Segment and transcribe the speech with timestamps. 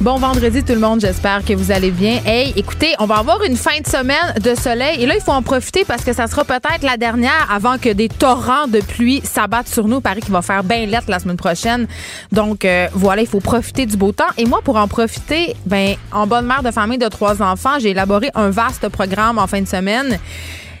[0.00, 2.20] Bon vendredi tout le monde, j'espère que vous allez bien.
[2.24, 5.32] Hey, écoutez, on va avoir une fin de semaine de soleil et là il faut
[5.32, 9.20] en profiter parce que ça sera peut-être la dernière avant que des torrents de pluie
[9.24, 10.00] s'abattent sur nous.
[10.00, 11.88] Paris qu'il va faire bien lettre la semaine prochaine.
[12.30, 15.96] Donc euh, voilà, il faut profiter du beau temps et moi pour en profiter, ben
[16.12, 19.60] en bonne mère de famille de trois enfants, j'ai élaboré un vaste programme en fin
[19.60, 20.16] de semaine.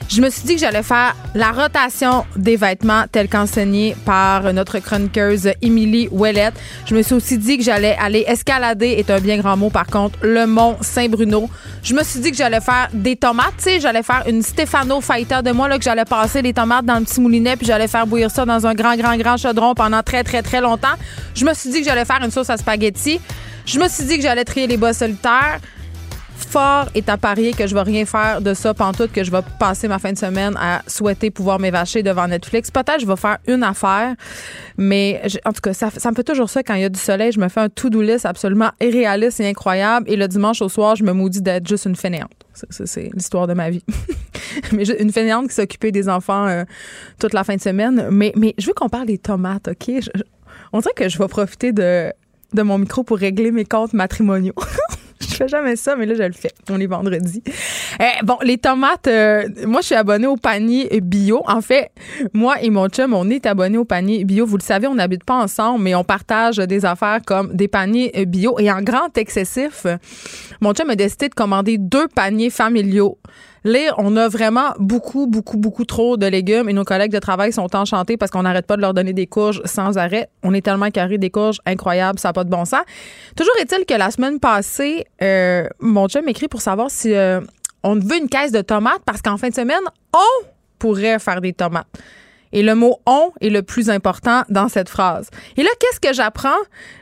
[0.08, 4.78] Je me suis dit que j'allais faire la rotation des vêtements tel qu'enseigné par notre
[4.78, 6.54] chroniqueuse Émilie Ouellette.
[6.86, 9.86] Je me suis aussi dit que j'allais aller escalader, est un bien grand mot par
[9.86, 11.50] contre, le mont Saint-Bruno.
[11.82, 15.02] Je me suis dit que j'allais faire des tomates, tu sais, j'allais faire une Stefano
[15.02, 17.88] Fighter de moi, là, que j'allais passer les tomates dans le petit moulinet, puis j'allais
[17.88, 20.96] faire bouillir ça dans un grand, grand, grand chaudron pendant très, très, très longtemps.
[21.34, 23.20] Je me suis dit que j'allais faire une sauce à spaghetti.
[23.66, 25.60] Je me suis dit que j'allais trier les bas solitaires
[26.44, 29.40] fort est à parier que je vais rien faire de ça pantoute, que je vais
[29.58, 32.70] passer ma fin de semaine à souhaiter pouvoir m'évacher devant Netflix.
[32.70, 34.14] Peut-être je vais faire une affaire,
[34.76, 37.32] mais en tout cas, ça, me fait toujours ça quand il y a du soleil.
[37.32, 40.10] Je me fais un to-do list absolument irréaliste et incroyable.
[40.10, 42.32] Et le dimanche au soir, je me maudis d'être juste une fainéante.
[42.70, 43.84] C'est l'histoire de ma vie.
[44.72, 46.64] mais une fainéante qui s'occupait des enfants euh,
[47.20, 48.08] toute la fin de semaine.
[48.10, 49.94] Mais, mais je veux qu'on parle des tomates, OK?
[50.72, 52.12] on dirait que je vais profiter de,
[52.52, 54.54] de mon micro pour régler mes comptes matrimoniaux.
[55.28, 56.52] je fais jamais ça, mais là, je le fais.
[56.70, 57.42] On est vendredi.
[58.00, 61.42] Eh, bon, les tomates, euh, moi, je suis abonnée au panier bio.
[61.46, 61.90] En fait,
[62.32, 64.46] moi et mon chum, on est abonnés au panier bio.
[64.46, 68.12] Vous le savez, on n'habite pas ensemble, mais on partage des affaires comme des paniers
[68.26, 68.58] bio.
[68.58, 69.86] Et en grand excessif,
[70.60, 73.18] mon chum a décidé de commander deux paniers familiaux.
[73.64, 77.52] Là, on a vraiment beaucoup, beaucoup, beaucoup trop de légumes et nos collègues de travail
[77.52, 80.28] sont enchantés parce qu'on n'arrête pas de leur donner des courges sans arrêt.
[80.42, 82.82] On est tellement carré des courges, incroyable, ça n'a pas de bon sens.
[83.36, 87.40] Toujours est-il que la semaine passée, euh, mon chum m'écrit pour savoir si euh,
[87.82, 89.82] on veut une caisse de tomates parce qu'en fin de semaine,
[90.14, 90.46] on
[90.78, 91.86] pourrait faire des tomates.
[92.52, 95.28] Et le mot on est le plus important dans cette phrase.
[95.56, 96.48] Et là, qu'est-ce que j'apprends?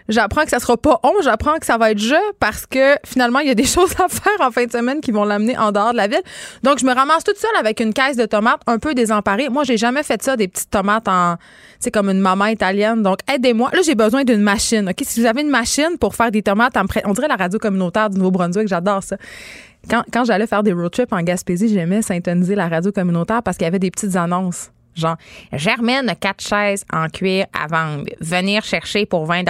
[0.09, 3.41] J'apprends que ça sera pas on, j'apprends que ça va être je parce que finalement,
[3.41, 5.73] il y a des choses à faire en fin de semaine qui vont l'amener en
[5.73, 6.23] dehors de la ville.
[6.63, 9.49] Donc, je me ramasse toute seule avec une caisse de tomates un peu désemparée.
[9.49, 11.37] Moi, j'ai jamais fait ça, des petites tomates en,
[11.79, 13.03] c'est comme une maman italienne.
[13.03, 13.71] Donc, aidez-moi.
[13.73, 14.89] Là, j'ai besoin d'une machine.
[14.89, 15.03] OK?
[15.03, 16.75] Si vous avez une machine pour faire des tomates,
[17.05, 19.17] on dirait la radio communautaire du Nouveau-Brunswick, j'adore ça.
[19.89, 23.57] Quand, quand j'allais faire des road trips en Gaspésie, j'aimais syntoniser la radio communautaire parce
[23.57, 24.71] qu'il y avait des petites annonces.
[24.97, 25.17] Genre,
[25.53, 28.05] Germaine a quatre chaises en cuir à vendre.
[28.21, 29.45] Venir chercher pour 20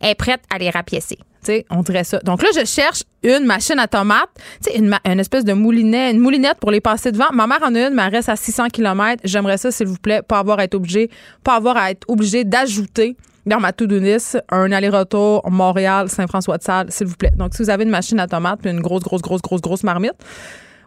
[0.00, 1.18] est prête à les rapiécer.
[1.42, 2.18] sais, on dirait ça.
[2.20, 4.28] Donc là, je cherche une machine à tomates,
[4.74, 7.32] une, une espèce de moulinet, une moulinette pour les passer devant.
[7.32, 9.22] Ma mère en a une, mais elle reste à 600 km.
[9.24, 11.10] J'aimerais ça, s'il vous plaît, pas avoir à être obligé,
[11.42, 13.16] pas avoir à être obligé d'ajouter
[13.46, 17.32] dans ma to-do list un aller-retour Montréal-Saint-François-de-Salle, s'il vous plaît.
[17.36, 20.14] Donc, si vous avez une machine à tomates, une grosse, grosse, grosse, grosse, grosse marmite,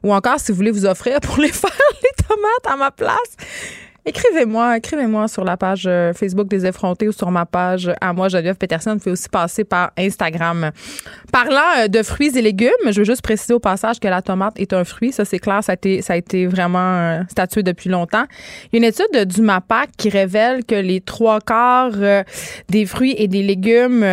[0.04, 1.72] ou encore si vous voulez vous offrir pour les faire
[2.02, 3.36] les tomates à ma place.
[4.08, 8.30] Écrivez-moi, écrivez-moi sur la page euh, Facebook des effrontés ou sur ma page à moi,
[8.30, 8.94] Geneviève Peterson.
[8.94, 10.72] Vous pouvez aussi passer par Instagram.
[11.30, 14.58] Parlant euh, de fruits et légumes, je veux juste préciser au passage que la tomate
[14.62, 15.12] est un fruit.
[15.12, 15.62] Ça, c'est clair.
[15.62, 18.24] Ça a été, ça a été vraiment euh, statué depuis longtemps.
[18.72, 22.24] Il y a une étude du MAPAC qui révèle que les trois quarts
[22.70, 24.06] des fruits et des légumes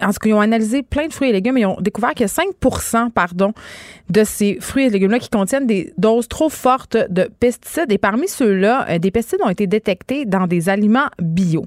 [0.00, 2.48] en ce qu'ils ont analysé plein de fruits et légumes ils ont découvert que 5
[3.14, 3.52] pardon,
[4.10, 7.90] de ces fruits et légumes-là qui contiennent des doses trop fortes de pesticides.
[7.90, 11.64] Et parmi ceux-là, euh, des pesticides ont été détectés dans des aliments bio.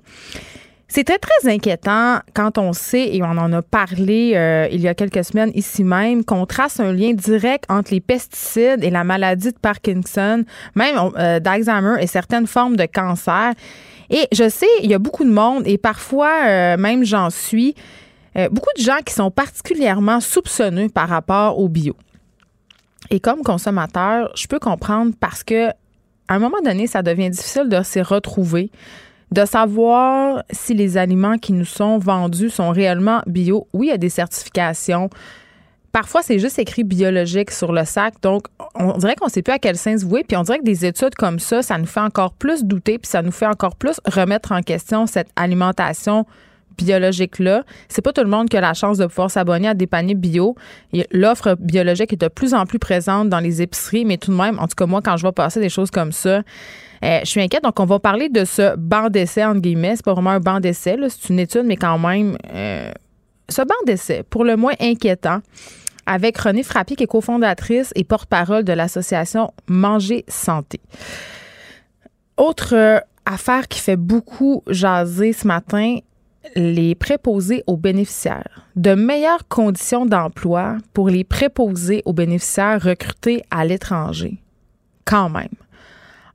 [0.88, 4.90] C'est très, très inquiétant quand on sait, et on en a parlé euh, il y
[4.90, 9.06] a quelques semaines ici même, qu'on trace un lien direct entre les pesticides et la
[9.06, 10.44] maladie de Parkinson,
[10.76, 13.54] même euh, d'Alzheimer et certaines formes de cancer.
[14.10, 17.76] Et je sais, il y a beaucoup de monde, et parfois, même j'en suis,
[18.38, 21.96] euh, beaucoup de gens qui sont particulièrement soupçonneux par rapport au bio.
[23.10, 27.68] Et comme consommateur, je peux comprendre parce que à un moment donné, ça devient difficile
[27.68, 28.72] de s'y retrouver,
[29.32, 33.68] de savoir si les aliments qui nous sont vendus sont réellement bio.
[33.74, 35.10] Oui, il y a des certifications
[35.92, 38.16] parfois, c'est juste écrit biologique sur le sac.
[38.22, 40.24] Donc, on dirait qu'on ne sait plus à quel sens vouer.
[40.24, 43.10] Puis on dirait que des études comme ça, ça nous fait encore plus douter, puis
[43.10, 46.26] ça nous fait encore plus remettre en question cette alimentation
[46.84, 47.64] biologique-là.
[47.90, 50.16] C'est pas tout le monde qui a la chance de pouvoir s'abonner à des paniers
[50.16, 50.56] bio.
[51.12, 54.60] L'offre biologique est de plus en plus présente dans les épiceries, mais tout de même,
[54.60, 56.42] en tout cas, moi, quand je vois passer des choses comme ça,
[57.04, 57.64] euh, je suis inquiète.
[57.64, 59.96] Donc, on va parler de ce banc d'essai, entre guillemets.
[59.96, 62.92] C'est pas vraiment un banc d'essai, c'est une étude, mais quand même, euh,
[63.50, 65.40] ce banc d'essai, pour le moins inquiétant,
[66.06, 70.80] avec Renée Frappier, qui est cofondatrice et porte-parole de l'association Manger Santé.
[72.38, 75.98] Autre euh, affaire qui fait beaucoup jaser ce matin,
[76.56, 78.68] les préposés aux bénéficiaires.
[78.76, 84.38] De meilleures conditions d'emploi pour les préposés aux bénéficiaires recrutés à l'étranger.
[85.06, 85.50] Quand même.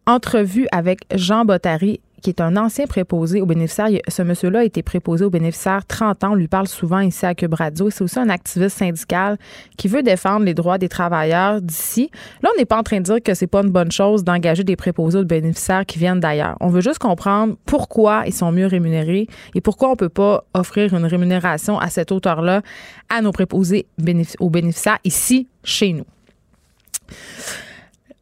[0.06, 3.86] Entrevue avec Jean Bottary, qui est un ancien préposé aux bénéficiaires.
[4.08, 6.32] Ce monsieur-là a été préposé aux bénéficiaires 30 ans.
[6.32, 7.88] On lui parle souvent ici à Cube Radio.
[7.88, 9.38] C'est aussi un activiste syndical
[9.76, 12.10] qui veut défendre les droits des travailleurs d'ici.
[12.42, 14.64] Là, on n'est pas en train de dire que c'est pas une bonne chose d'engager
[14.64, 16.56] des préposés aux bénéficiaires qui viennent d'ailleurs.
[16.58, 20.94] On veut juste comprendre pourquoi ils sont mieux rémunérés et pourquoi on peut pas offrir
[20.94, 22.62] une rémunération à cette hauteur-là
[23.08, 23.86] à nos préposés
[24.40, 26.06] aux bénéficiaires ici, chez nous.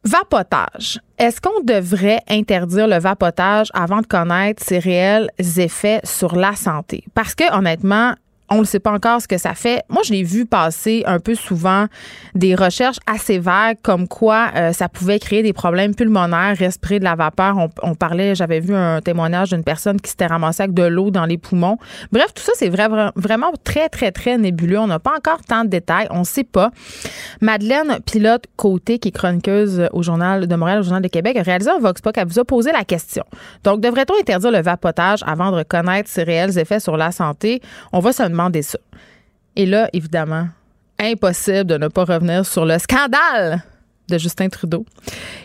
[0.05, 0.99] Vapotage.
[1.17, 7.03] Est-ce qu'on devrait interdire le vapotage avant de connaître ses réels effets sur la santé?
[7.15, 8.13] Parce que honnêtement,
[8.49, 9.83] on ne sait pas encore ce que ça fait.
[9.89, 11.87] Moi, je l'ai vu passer un peu souvent
[12.35, 17.03] des recherches assez vagues comme quoi euh, ça pouvait créer des problèmes pulmonaires, respirer de
[17.03, 17.57] la vapeur.
[17.81, 21.25] On, parlait, j'avais vu un témoignage d'une personne qui s'était ramassée avec de l'eau dans
[21.25, 21.77] les poumons.
[22.11, 24.79] Bref, tout ça, c'est vraiment très, très, très nébuleux.
[24.79, 26.07] On n'a pas encore tant de détails.
[26.11, 26.71] On ne sait pas.
[27.41, 31.41] Madeleine Pilote Côté, qui est chroniqueuse au Journal de Montréal, au Journal de Québec, a
[31.41, 32.15] réalisé un Vox Pop.
[32.17, 33.23] Elle vous a posé la question.
[33.63, 37.61] Donc, devrait-on interdire le vapotage avant de reconnaître ses réels effets sur la santé?
[37.91, 38.79] On va se ça.
[39.55, 40.47] Et là, évidemment,
[40.99, 43.63] impossible de ne pas revenir sur le scandale
[44.09, 44.85] de Justin Trudeau.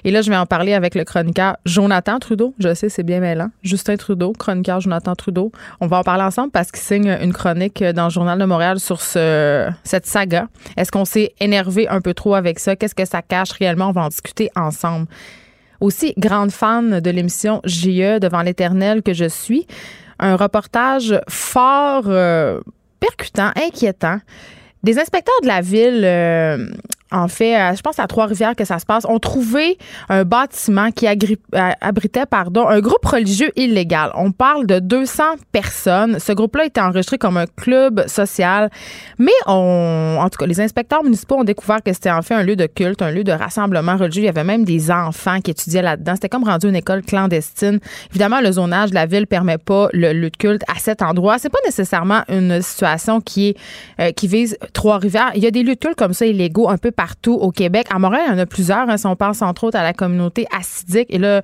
[0.05, 2.55] Et là, je vais en parler avec le chroniqueur Jonathan Trudeau.
[2.59, 3.51] Je sais, c'est bien mêlant.
[3.63, 5.51] Justin Trudeau, chroniqueur Jonathan Trudeau.
[5.81, 8.79] On va en parler ensemble parce qu'il signe une chronique dans le Journal de Montréal
[8.79, 10.49] sur ce, cette saga.
[10.77, 12.77] Est-ce qu'on s'est énervé un peu trop avec ça?
[12.77, 13.89] Qu'est-ce que ça cache réellement?
[13.89, 15.07] On va en discuter ensemble.
[15.81, 19.67] Aussi, grande fan de l'émission JE devant l'éternel que je suis.
[20.19, 22.05] Un reportage fort...
[22.07, 22.61] Euh,
[23.01, 24.21] percutant, inquiétant.
[24.83, 26.71] Des inspecteurs de la ville euh,
[27.13, 29.79] en fait, euh, je pense à Trois-Rivières que ça se passe, ont trouvé
[30.09, 34.11] un bâtiment qui euh, abritait pardon, un groupe religieux illégal.
[34.15, 35.23] On parle de 200
[35.53, 36.19] personnes.
[36.19, 38.71] Ce groupe-là était enregistré comme un club social,
[39.19, 42.43] mais on, en tout cas, les inspecteurs municipaux ont découvert que c'était en fait un
[42.43, 44.23] lieu de culte, un lieu de rassemblement religieux.
[44.23, 46.15] Il y avait même des enfants qui étudiaient là-dedans.
[46.15, 47.81] C'était comme rendu une école clandestine.
[48.11, 51.39] Évidemment, le zonage de la ville permet pas le lieu de culte à cet endroit.
[51.39, 53.57] C'est pas nécessairement une situation qui est
[54.01, 55.33] euh, qui vise Trois-Rivières.
[55.35, 57.87] Il y a des lieux de culte comme ça illégaux un peu partout au Québec.
[57.89, 58.91] À Montréal, il y en a plusieurs.
[58.91, 61.07] Hein, si on pense entre autres à la communauté assidique.
[61.09, 61.41] Et là,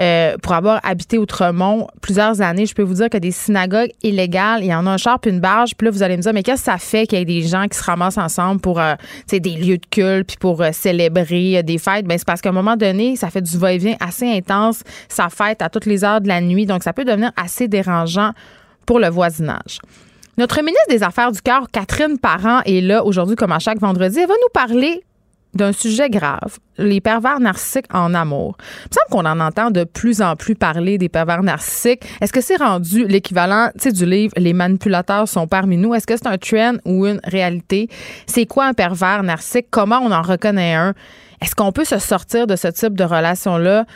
[0.00, 4.62] euh, pour avoir habité Outremont plusieurs années, je peux vous dire que des synagogues illégales,
[4.62, 5.74] il y en a un char puis une barge.
[5.76, 7.42] Puis là, vous allez me dire, mais qu'est-ce que ça fait qu'il y ait des
[7.42, 8.94] gens qui se ramassent ensemble pour euh,
[9.30, 12.06] des lieux de culte puis pour euh, célébrer des fêtes?
[12.06, 14.82] Ben, c'est parce qu'à un moment donné, ça fait du va-et-vient assez intense.
[15.10, 16.64] Ça fête à toutes les heures de la nuit.
[16.64, 18.30] Donc, ça peut devenir assez dérangeant
[18.86, 19.78] pour le voisinage.
[20.38, 24.18] Notre ministre des Affaires du Cœur, Catherine Parent, est là aujourd'hui comme à chaque vendredi.
[24.18, 25.02] Elle va nous parler
[25.54, 28.58] d'un sujet grave, les pervers narcissiques en amour.
[28.60, 32.04] Il me semble qu'on en entend de plus en plus parler des pervers narcissiques.
[32.20, 35.94] Est-ce que c'est rendu l'équivalent du livre Les manipulateurs sont parmi nous?
[35.94, 37.88] Est-ce que c'est un trend ou une réalité?
[38.26, 39.68] C'est quoi un pervers narcissique?
[39.70, 40.92] Comment on en reconnaît un?
[41.40, 43.86] Est-ce qu'on peut se sortir de ce type de relation-là?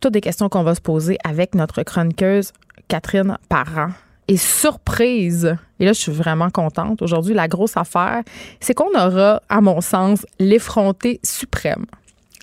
[0.00, 2.52] Toutes des questions qu'on va se poser avec notre chroniqueuse
[2.88, 3.88] Catherine Parent.
[4.28, 8.22] Et surprise, et là je suis vraiment contente, aujourd'hui la grosse affaire,
[8.60, 11.86] c'est qu'on aura, à mon sens, l'effronté suprême,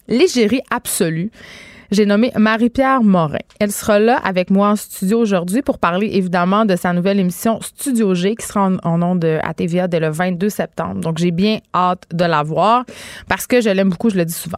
[0.07, 1.29] l'égérie absolue.
[1.91, 3.37] J'ai nommé Marie-Pierre Morin.
[3.59, 7.61] Elle sera là avec moi en studio aujourd'hui pour parler évidemment de sa nouvelle émission
[7.61, 9.53] Studio G qui sera en, nom de à
[9.87, 11.01] dès le 22 septembre.
[11.01, 12.83] Donc j'ai bien hâte de la voir
[13.27, 14.57] parce que je l'aime beaucoup, je le dis souvent.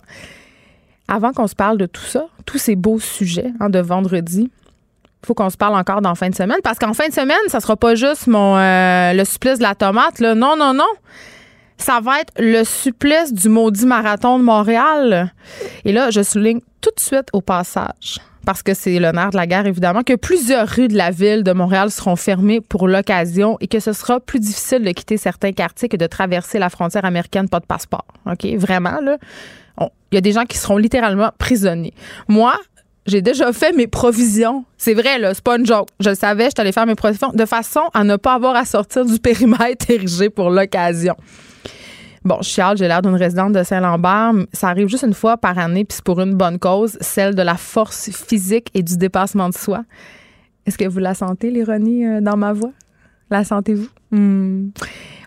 [1.09, 4.49] Avant qu'on se parle de tout ça, tous ces beaux sujets hein, de vendredi,
[5.23, 7.59] faut qu'on se parle encore dans fin de semaine parce qu'en fin de semaine, ça
[7.59, 10.19] sera pas juste mon euh, le supplice de la tomate.
[10.19, 10.83] Non non non.
[11.77, 15.33] Ça va être le supplice du maudit marathon de Montréal.
[15.83, 19.47] Et là, je souligne tout de suite au passage parce que c'est l'honneur de la
[19.47, 23.67] guerre, évidemment, que plusieurs rues de la ville de Montréal seront fermées pour l'occasion et
[23.67, 27.49] que ce sera plus difficile de quitter certains quartiers que de traverser la frontière américaine
[27.49, 28.05] pas de passeport.
[28.25, 28.45] OK?
[28.57, 29.17] Vraiment, là.
[30.11, 31.93] Il y a des gens qui seront littéralement prisonniers.
[32.29, 32.53] Moi,
[33.05, 34.65] j'ai déjà fait mes provisions.
[34.77, 35.89] C'est vrai, là, c'est pas une joke.
[35.99, 38.65] Je le savais, je allée faire mes provisions de façon à ne pas avoir à
[38.65, 41.15] sortir du périmètre érigé pour l'occasion.
[42.23, 44.33] Bon, je j'ai l'air d'une résidente de Saint-Lambert.
[44.51, 47.43] Ça arrive juste une fois par année, puis c'est pour une bonne cause, celle de
[47.43, 49.83] la force physique et du dépassement de soi.
[50.65, 52.71] Est-ce que vous la sentez, l'ironie, euh, dans ma voix?
[53.29, 53.89] La sentez-vous?
[54.09, 54.69] Hmm.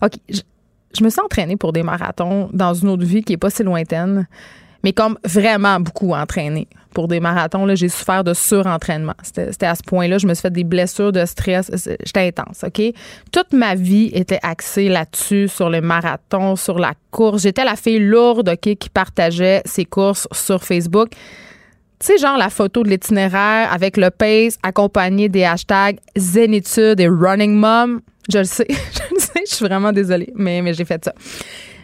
[0.02, 0.14] OK.
[0.28, 3.62] Je, me suis entraînée pour des marathons dans une autre vie qui est pas si
[3.62, 4.26] lointaine
[4.84, 6.68] mais comme vraiment beaucoup entraîné.
[6.94, 9.14] Pour des marathons, j'ai souffert de surentraînement.
[9.22, 10.18] C'était à ce point-là.
[10.18, 11.70] Je me suis fait des blessures de stress.
[12.04, 12.82] J'étais intense, OK?
[13.32, 17.42] Toute ma vie était axée là-dessus, sur les marathons, sur la course.
[17.42, 21.10] J'étais la fille lourde, OK, qui partageait ses courses sur Facebook.
[22.00, 27.08] Tu sais, genre la photo de l'itinéraire avec le pace accompagné des hashtags Zénitude et
[27.08, 28.00] Running Mom.
[28.32, 31.12] Je le sais, je le sais, je suis vraiment désolée, mais, mais j'ai fait ça.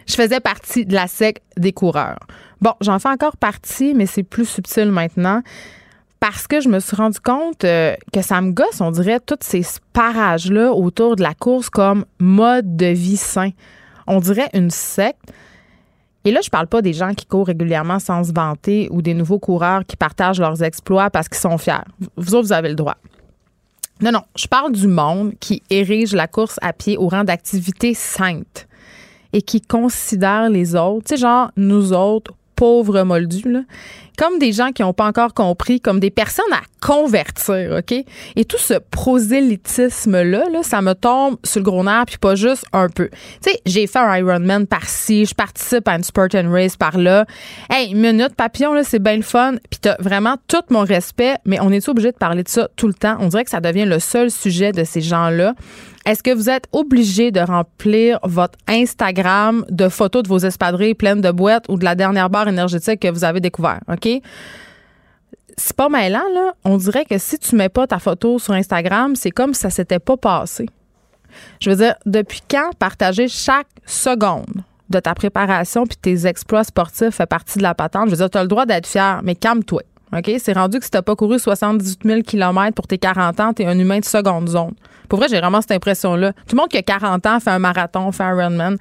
[0.07, 2.19] Je faisais partie de la sec des coureurs.
[2.65, 5.43] Bon, j'en fais encore partie, mais c'est plus subtil maintenant
[6.19, 9.37] parce que je me suis rendu compte euh, que ça me gosse, on dirait, tous
[9.41, 9.61] ces
[9.93, 13.51] parages-là autour de la course comme mode de vie sain.
[14.07, 15.31] On dirait une secte.
[16.23, 19.13] Et là, je parle pas des gens qui courent régulièrement sans se vanter ou des
[19.13, 21.85] nouveaux coureurs qui partagent leurs exploits parce qu'ils sont fiers.
[22.17, 22.97] Vous autres, vous avez le droit.
[24.01, 27.93] Non, non, je parle du monde qui érige la course à pied au rang d'activité
[27.93, 28.67] sainte
[29.33, 33.65] et qui considère les autres, tu sais, genre nous autres, pauvres moldus,
[34.17, 38.05] comme des gens qui n'ont pas encore compris, comme des personnes à convertir, OK?
[38.35, 42.65] Et tout ce prosélytisme-là, là, ça me tombe sur le gros nerf, puis pas juste
[42.71, 43.09] un peu.
[43.41, 47.25] Tu sais, j'ai fait un Ironman par-ci, je participe à une Spartan Race par-là.
[47.69, 51.59] Hey, minute papillon, là, c'est bien le fun, puis t'as vraiment tout mon respect, mais
[51.59, 53.17] on est obligé de parler de ça tout le temps?
[53.19, 55.55] On dirait que ça devient le seul sujet de ces gens-là.
[56.05, 61.21] Est-ce que vous êtes obligé de remplir votre Instagram de photos de vos espadrilles pleines
[61.21, 63.81] de boîtes ou de la dernière barre énergétique que vous avez découvert?
[63.91, 64.07] OK?
[65.57, 66.53] C'est pas mêlant, là.
[66.63, 69.71] On dirait que si tu mets pas ta photo sur Instagram, c'est comme si ça
[69.71, 70.67] s'était pas passé.
[71.59, 77.15] Je veux dire, depuis quand partager chaque seconde de ta préparation puis tes exploits sportifs
[77.15, 78.05] fait partie de la patente?
[78.05, 79.81] Je veux dire, tu as le droit d'être fier, mais calme-toi.
[80.15, 80.31] OK?
[80.37, 83.65] C'est rendu que si t'as pas couru 78 000 km pour tes 40 ans, t'es
[83.65, 84.75] un humain de seconde zone.
[85.07, 86.33] Pour vrai, j'ai vraiment cette impression-là.
[86.33, 88.77] Tout le monde qui a 40 ans fait un marathon, fait un Runman.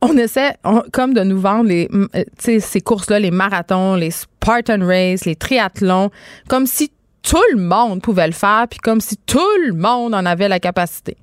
[0.00, 0.54] On essaie
[0.92, 6.10] comme de nous vendre euh, ces courses-là, les marathons, les Spartan Race, les triathlons,
[6.48, 6.90] comme si
[7.22, 10.58] tout le monde pouvait le faire, puis comme si tout le monde en avait la
[10.58, 11.16] capacité.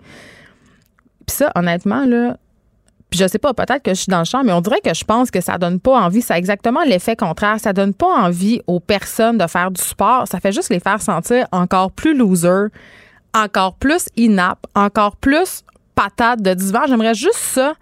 [1.26, 2.38] Puis ça, honnêtement, là,
[3.10, 4.94] puis je sais pas, peut-être que je suis dans le champ, mais on dirait que
[4.94, 6.22] je pense que ça donne pas envie.
[6.22, 7.60] Ça a exactement l'effet contraire.
[7.60, 10.28] Ça donne pas envie aux personnes de faire du sport.
[10.28, 12.68] Ça fait juste les faire sentir encore plus losers,
[13.38, 15.64] encore plus inaptes, encore plus
[15.96, 16.82] patates de divan.
[16.88, 17.74] J'aimerais juste ça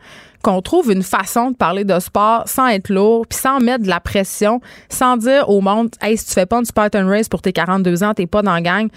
[0.41, 3.89] qu'on trouve une façon de parler de sport sans être lourd, puis sans mettre de
[3.89, 7.41] la pression, sans dire au monde, hey, si tu fais pas une Spartan Race pour
[7.41, 8.89] tes 42 ans, t'es pas dans la gang.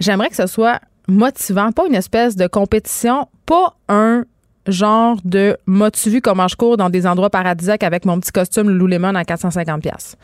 [0.00, 4.24] J'aimerais que ce soit motivant, pas une espèce de compétition, pas un
[4.66, 8.70] genre de m'as-tu vu comment je cours dans des endroits paradisiaques avec mon petit costume
[8.70, 10.16] Lululemon à 450 pièces.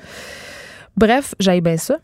[0.96, 1.98] Bref, j'aille bien ça.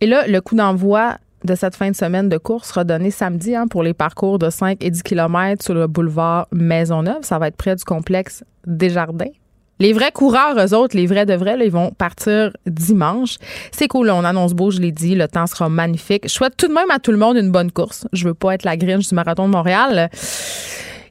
[0.00, 3.54] Et là, le coup d'envoi de cette fin de semaine de course sera donné samedi
[3.54, 7.22] hein, pour les parcours de 5 et 10 km sur le boulevard Maisonneuve.
[7.22, 9.30] Ça va être près du complexe Desjardins.
[9.80, 13.36] Les vrais coureurs, eux autres, les vrais de vrais, là, ils vont partir dimanche.
[13.72, 16.28] C'est cool, on annonce beau, je l'ai dit, le temps sera magnifique.
[16.28, 18.06] Je souhaite tout de même à tout le monde une bonne course.
[18.12, 20.10] Je veux pas être la gringe du marathon de Montréal.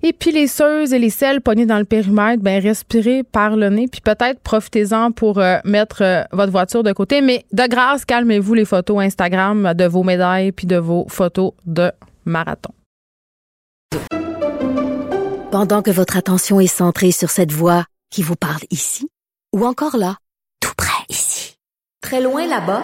[0.06, 3.70] Et puis les seuses et les sels pognés dans le périmètre, ben respirez par le
[3.70, 7.22] nez, puis peut-être profitez-en pour euh, mettre euh, votre voiture de côté.
[7.22, 11.90] Mais de grâce, calmez-vous les photos Instagram de vos médailles puis de vos photos de
[12.26, 12.74] marathon.
[15.52, 19.08] Pendant que votre attention est centrée sur cette voix qui vous parle ici,
[19.56, 20.18] ou encore là,
[20.60, 21.56] tout près ici,
[22.02, 22.84] très loin là-bas,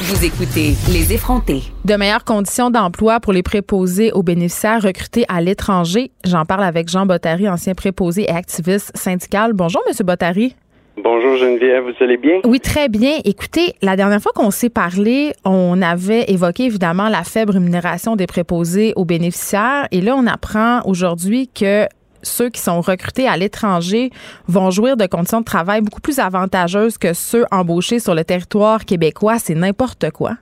[0.00, 1.62] Vous écoutez Les effrontés.
[1.84, 6.12] De meilleures conditions d'emploi pour les préposés aux bénéficiaires recrutés à l'étranger.
[6.24, 9.54] J'en parle avec Jean Bottary, ancien préposé et activiste syndical.
[9.54, 10.54] Bonjour, Monsieur Bottary.
[11.02, 12.40] Bonjour Geneviève, vous allez bien?
[12.44, 13.18] Oui, très bien.
[13.24, 18.28] Écoutez, la dernière fois qu'on s'est parlé, on avait évoqué évidemment la faible rémunération des
[18.28, 19.88] préposés aux bénéficiaires.
[19.90, 21.86] Et là, on apprend aujourd'hui que
[22.22, 24.10] ceux qui sont recrutés à l'étranger
[24.46, 28.84] vont jouir de conditions de travail beaucoup plus avantageuses que ceux embauchés sur le territoire
[28.84, 29.38] québécois.
[29.38, 30.32] C'est n'importe quoi.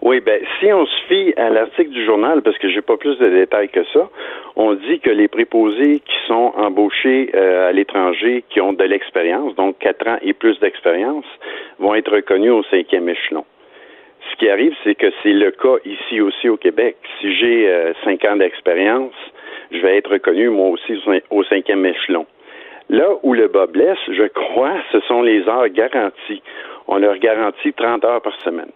[0.00, 3.18] Oui, ben si on se fie à l'article du journal, parce que j'ai pas plus
[3.18, 4.08] de détails que ça,
[4.54, 9.56] on dit que les préposés qui sont embauchés euh, à l'étranger, qui ont de l'expérience,
[9.56, 11.24] donc quatre ans et plus d'expérience,
[11.80, 13.44] vont être reconnus au cinquième échelon.
[14.30, 16.96] Ce qui arrive, c'est que c'est le cas ici aussi au Québec.
[17.20, 19.14] Si j'ai euh, cinq ans d'expérience,
[19.70, 20.98] je vais être reconnu moi aussi
[21.30, 22.26] au cinquième échelon.
[22.88, 26.42] Là où le bas blesse, je crois, ce sont les heures garanties.
[26.86, 28.70] On leur garantit 30 heures par semaine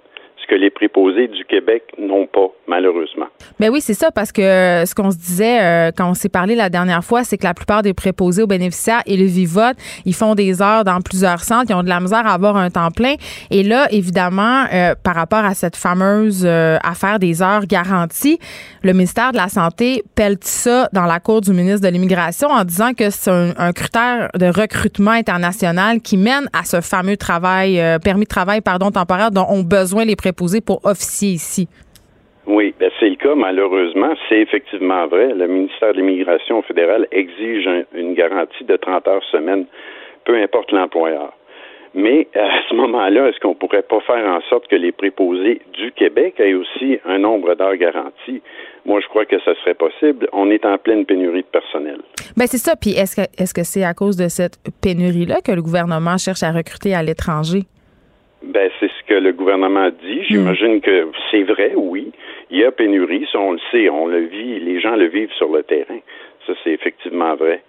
[0.52, 3.24] que les préposés du Québec n'ont pas, malheureusement.
[3.58, 6.28] Ben oui, c'est ça, parce que euh, ce qu'on se disait euh, quand on s'est
[6.28, 9.76] parlé la dernière fois, c'est que la plupart des préposés aux bénéficiaires et le Vivote,
[10.04, 12.68] ils font des heures dans plusieurs centres, ils ont de la misère à avoir un
[12.68, 13.14] temps plein.
[13.50, 18.38] Et là, évidemment, euh, par rapport à cette fameuse affaire des heures garanties,
[18.82, 22.64] le ministère de la Santé pèle ça dans la cour du ministre de l'Immigration en
[22.64, 27.80] disant que c'est un, un, critère de recrutement international qui mène à ce fameux travail,
[28.04, 31.68] permis de travail, pardon, temporaire dont ont besoin les préposés pour officier ici.
[32.46, 34.14] Oui, ben c'est le cas, malheureusement.
[34.28, 35.32] C'est effectivement vrai.
[35.34, 39.66] Le ministère de l'Immigration fédérale exige une garantie de 30 heures semaine,
[40.24, 41.32] peu importe l'employeur.
[41.94, 45.92] Mais à ce moment-là, est-ce qu'on pourrait pas faire en sorte que les préposés du
[45.92, 48.42] Québec aient aussi un nombre d'heures garanties?
[48.86, 50.28] Moi, je crois que ça serait possible.
[50.32, 51.98] On est en pleine pénurie de personnel.
[52.36, 52.74] Ben c'est ça.
[52.74, 56.42] Puis est-ce que est-ce que c'est à cause de cette pénurie-là que le gouvernement cherche
[56.42, 57.62] à recruter à l'étranger?
[58.44, 60.24] Ben, c'est ce que le gouvernement dit.
[60.24, 62.12] J'imagine que c'est vrai, oui.
[62.50, 65.32] Il y a pénurie, ça on le sait, on le vit, les gens le vivent
[65.32, 65.98] sur le terrain.
[66.46, 67.62] Ça, c'est effectivement vrai.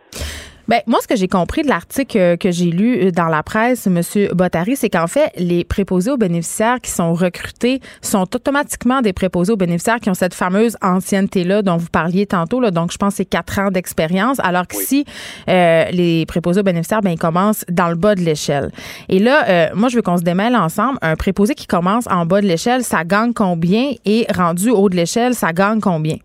[0.70, 3.44] Ben, moi, ce que j'ai compris de l'article euh, que j'ai lu euh, dans la
[3.44, 4.00] presse, M.
[4.34, 9.52] Bottary, c'est qu'en fait, les préposés aux bénéficiaires qui sont recrutés sont automatiquement des préposés
[9.52, 12.62] aux bénéficiaires qui ont cette fameuse ancienneté-là dont vous parliez tantôt.
[12.62, 14.40] Là, donc, je pense que c'est quatre ans d'expérience.
[14.40, 15.04] Alors que si
[15.50, 18.72] euh, les préposés aux bénéficiaires, ben, ils commencent dans le bas de l'échelle.
[19.10, 20.98] Et là, moi, je veux qu'on se démêle ensemble.
[21.02, 23.92] Un préposé qui commence en bas de l'échelle, ça gagne combien?
[24.06, 26.16] Et rendu haut de l'échelle, ça gagne combien?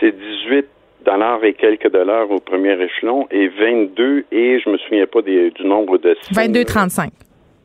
[0.00, 0.33] C'est 18
[1.04, 5.52] dollars et quelques dollars au premier échelon et 22 et je me souviens pas du
[5.64, 7.10] nombre de 22,35.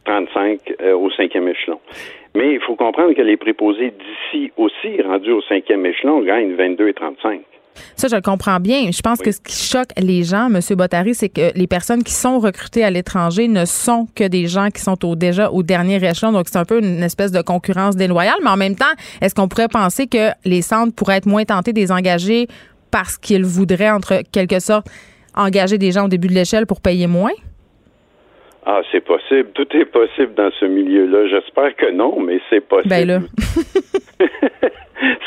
[0.06, 1.80] 35 euh, au cinquième échelon.
[2.36, 6.90] Mais il faut comprendre que les préposés d'ici aussi, rendus au cinquième échelon, gagnent 22
[6.90, 7.42] et 35.
[7.96, 8.92] Ça, je le comprends bien.
[8.92, 10.60] Je pense que ce qui choque les gens, M.
[10.76, 14.70] Bottary, c'est que les personnes qui sont recrutées à l'étranger ne sont que des gens
[14.70, 16.32] qui sont au, déjà au dernier échelon.
[16.32, 18.38] Donc, c'est un peu une espèce de concurrence déloyale.
[18.44, 18.86] Mais en même temps,
[19.22, 22.48] est-ce qu'on pourrait penser que les centres pourraient être moins tentés de les engager
[22.92, 24.88] parce qu'ils voudraient, entre quelque sorte,
[25.36, 27.34] engager des gens au début de l'échelle pour payer moins?
[28.66, 29.50] Ah, c'est possible.
[29.54, 31.28] Tout est possible dans ce milieu-là.
[31.28, 32.90] J'espère que non, mais c'est possible.
[32.90, 33.20] Ben là.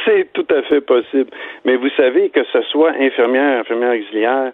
[0.05, 1.31] c'est tout à fait possible.
[1.65, 4.53] Mais vous savez que ce soit infirmière, infirmière auxiliaire,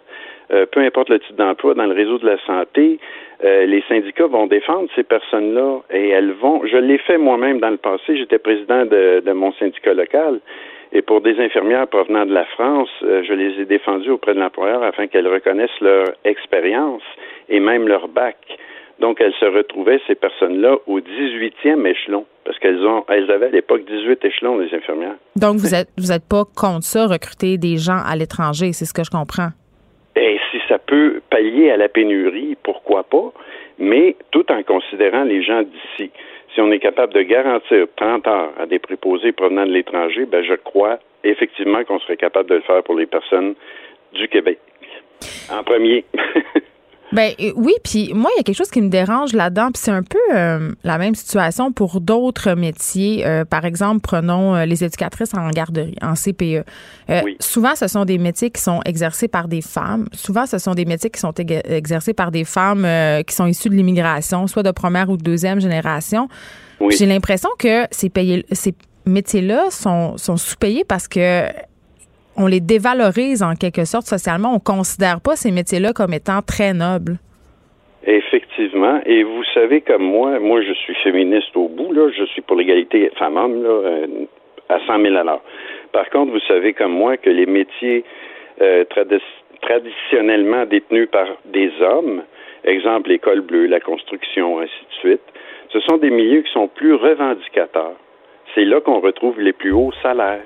[0.51, 2.99] euh, peu importe le type d'emploi dans le réseau de la santé,
[3.43, 6.65] euh, les syndicats vont défendre ces personnes-là et elles vont.
[6.65, 8.17] Je l'ai fait moi-même dans le passé.
[8.17, 10.39] J'étais président de, de mon syndicat local
[10.91, 14.39] et pour des infirmières provenant de la France, euh, je les ai défendues auprès de
[14.39, 17.03] l'employeur afin qu'elles reconnaissent leur expérience
[17.47, 18.37] et même leur bac.
[18.99, 23.51] Donc, elles se retrouvaient, ces personnes-là, au 18e échelon, parce qu'elles ont, elles avaient à
[23.51, 25.15] l'époque 18 échelons, les infirmières.
[25.35, 28.93] Donc, vous êtes, vous êtes pas contre ça, recruter des gens à l'étranger, c'est ce
[28.93, 29.49] que je comprends.
[30.17, 33.31] Et si ça peut pallier à la pénurie, pourquoi pas,
[33.77, 36.11] mais tout en considérant les gens d'ici
[36.53, 40.43] si on est capable de garantir 30 heures à des préposés provenant de l'étranger, ben
[40.43, 43.55] je crois effectivement qu'on serait capable de le faire pour les personnes
[44.13, 44.59] du Québec.
[45.51, 46.05] En premier.
[47.11, 49.81] Ben euh, oui, puis moi, il y a quelque chose qui me dérange là-dedans, puis
[49.83, 53.25] c'est un peu euh, la même situation pour d'autres métiers.
[53.25, 56.65] Euh, par exemple, prenons les éducatrices en garderie, en CPE.
[57.39, 60.07] Souvent, ce sont des métiers qui sont exercés par des femmes.
[60.13, 62.87] Souvent, ce sont des métiers qui sont exercés par des femmes
[63.25, 66.27] qui sont issues de l'immigration, soit de première ou de deuxième génération.
[66.89, 68.11] J'ai l'impression que ces,
[68.51, 71.45] ces métiers-là sont, sont sous-payés parce que
[72.39, 74.53] on les dévalorise en quelque sorte socialement.
[74.55, 77.17] On considère pas ces métiers-là comme étant très nobles.
[78.07, 79.01] Effectivement.
[79.05, 82.55] Et vous savez comme moi, moi je suis féministe au bout, là, je suis pour
[82.55, 84.07] l'égalité femmes-hommes euh,
[84.69, 85.41] à 100 000 à l'heure.
[85.91, 88.05] Par contre, vous savez comme moi que les métiers
[88.61, 88.85] euh,
[89.61, 92.23] traditionnellement détenus par des hommes,
[92.63, 95.21] exemple l'école bleue, la construction, ainsi de suite,
[95.73, 97.95] ce sont des milieux qui sont plus revendicateurs.
[98.55, 100.45] C'est là qu'on retrouve les plus hauts salaires.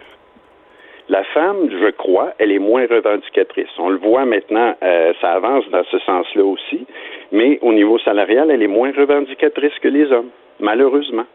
[1.13, 3.69] La femme, je crois, elle est moins revendicatrice.
[3.77, 6.87] On le voit maintenant, euh, ça avance dans ce sens-là aussi,
[7.31, 11.25] mais au niveau salarial, elle est moins revendicatrice que les hommes, malheureusement.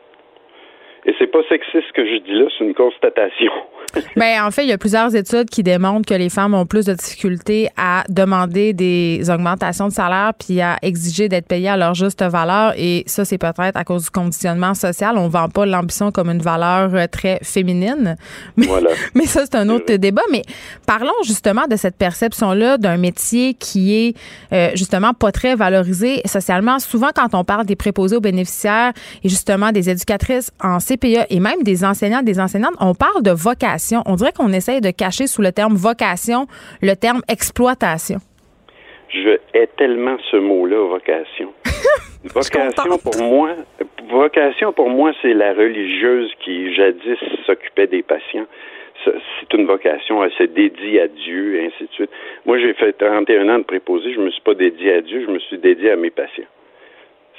[1.06, 3.52] Et c'est pas sexiste ce que je dis là, c'est une constatation.
[4.16, 6.84] Ben, en fait, il y a plusieurs études qui démontrent que les femmes ont plus
[6.84, 11.94] de difficultés à demander des augmentations de salaire puis à exiger d'être payées à leur
[11.94, 12.74] juste valeur.
[12.76, 15.16] Et ça, c'est peut-être à cause du conditionnement social.
[15.16, 18.16] On vend pas l'ambition comme une valeur euh, très féminine.
[18.56, 18.90] Mais, Voilà.
[19.14, 20.22] mais ça, c'est un autre débat.
[20.30, 20.42] Mais
[20.86, 24.16] parlons justement de cette perception-là d'un métier qui est
[24.52, 26.78] euh, justement pas très valorisé socialement.
[26.78, 28.92] Souvent, quand on parle des préposés aux bénéficiaires
[29.24, 34.02] et justement des éducatrices en Et même des enseignants, des enseignantes, on parle de vocation.
[34.06, 36.46] On dirait qu'on essaye de cacher sous le terme vocation
[36.82, 38.18] le terme exploitation.
[39.08, 41.52] Je hais tellement ce mot-là, vocation.
[42.34, 43.50] vocation pour moi,
[44.10, 48.46] vocation pour moi, c'est la religieuse qui jadis s'occupait des patients.
[49.04, 52.10] C'est une vocation, elle se dédie à Dieu, et ainsi de suite.
[52.44, 55.32] Moi, j'ai fait 31 ans de préposé, je me suis pas dédié à Dieu, je
[55.32, 56.44] me suis dédié à mes patients.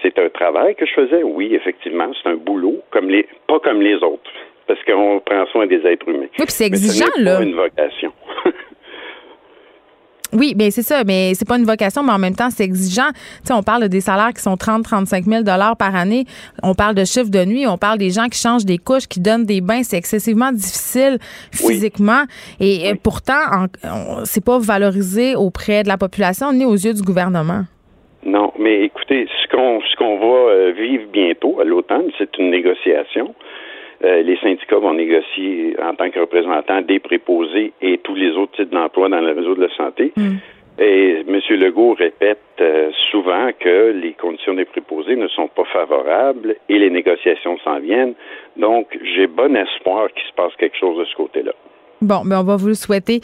[0.02, 3.82] C'est un travail que je faisais, oui, effectivement, c'est un boulot, comme les, pas comme
[3.82, 4.30] les autres,
[4.68, 6.28] parce qu'on prend soin des êtres humains.
[6.40, 7.38] Oui, puis c'est Mais ce exigeant, n'est là.
[7.38, 8.12] pas une vocation.
[10.32, 13.10] Oui, bien c'est ça, mais c'est pas une vocation, mais en même temps, c'est exigeant.
[13.14, 16.26] Tu sais, on parle des salaires qui sont 30 35 000 dollars par année.
[16.62, 19.20] On parle de chiffres de nuit, on parle des gens qui changent des couches, qui
[19.22, 19.82] donnent des bains.
[19.82, 21.18] C'est excessivement difficile
[21.64, 21.74] Oui.
[21.74, 22.26] physiquement.
[22.60, 23.66] Et euh, pourtant,
[24.26, 27.64] c'est pas valorisé auprès de la population ni aux yeux du gouvernement.
[28.60, 33.34] Mais écoutez, ce qu'on ce qu'on va euh, vivre bientôt à l'automne, c'est une négociation.
[34.04, 38.52] Euh, les syndicats vont négocier en tant que représentants des préposés et tous les autres
[38.58, 40.12] types d'emplois dans le réseau de la santé.
[40.78, 41.39] Et M.
[41.58, 46.89] Legault répète euh, souvent que les conditions des préposés ne sont pas favorables et les
[46.89, 48.13] négociations s'en viennent.
[48.58, 51.54] Donc, j'ai bon espoir qu'il se passe quelque chose de ce côté-là.
[52.02, 53.22] Bon, ben on va vous le souhaiter.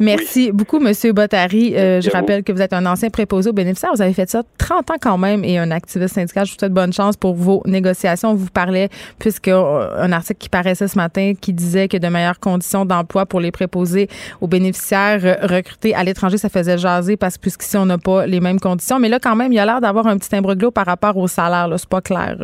[0.00, 1.74] Merci beaucoup, Monsieur Bottary.
[1.76, 2.16] Euh, je vous.
[2.16, 3.92] rappelle que vous êtes un ancien préposé aux bénéficiaires.
[3.94, 6.44] Vous avez fait ça 30 ans quand même et un activiste syndical.
[6.44, 8.30] Je vous souhaite bonne chance pour vos négociations.
[8.30, 8.88] On vous parlait,
[9.20, 13.26] puisque euh, un article qui paraissait ce matin qui disait que de meilleures conditions d'emploi
[13.26, 14.08] pour les préposés
[14.40, 18.26] aux bénéficiaires euh, recrutés à l'étranger, ça faisait jaser parce que puisqu'ici, on n'a pas
[18.26, 18.98] les mêmes conditions.
[18.98, 21.28] Mais là, quand même, il y a l'air d'avoir un petit imbroglio par rapport au
[21.28, 21.68] salaire.
[21.68, 21.78] là.
[21.78, 22.36] C'est pas clair.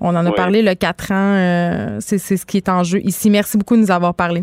[0.00, 0.34] On en a Ouais.
[0.34, 1.14] parlé le 4 ans.
[1.14, 3.30] euh, c'est ce qui est en jeu ici.
[3.30, 4.42] Merci beaucoup de nous avoir parlé.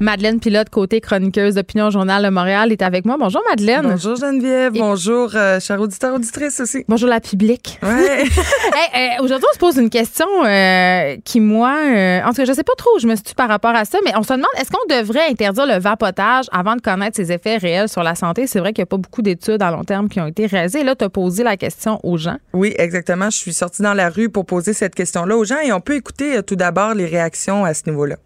[0.00, 3.16] Madeleine Pilote, côté chroniqueuse d'Opinion Journal de Montréal, est avec moi.
[3.18, 3.82] Bonjour, Madeleine.
[3.82, 6.84] Bonjour Geneviève, bonjour euh, cher auditeur, auditrice aussi.
[6.88, 7.78] Bonjour, la public.
[7.82, 8.24] Ouais.
[8.94, 12.44] Hey, euh, Aujourd'hui, on se pose une question euh, qui, moi, euh, en tout cas,
[12.44, 14.32] je sais pas trop où je me situe par rapport à ça, mais on se
[14.32, 18.14] demande, est-ce qu'on devrait interdire le vapotage avant de connaître ses effets réels sur la
[18.14, 18.46] santé?
[18.46, 20.84] C'est vrai qu'il n'y a pas beaucoup d'études à long terme qui ont été réalisées.
[20.84, 22.36] Là, tu as posé la question aux gens.
[22.52, 23.30] oui, exactement.
[23.30, 25.94] Je suis sortie dans la rue pour poser cette question-là aux gens et on peut
[25.96, 28.16] écouter euh, tout d'abord les réactions à ce niveau-là.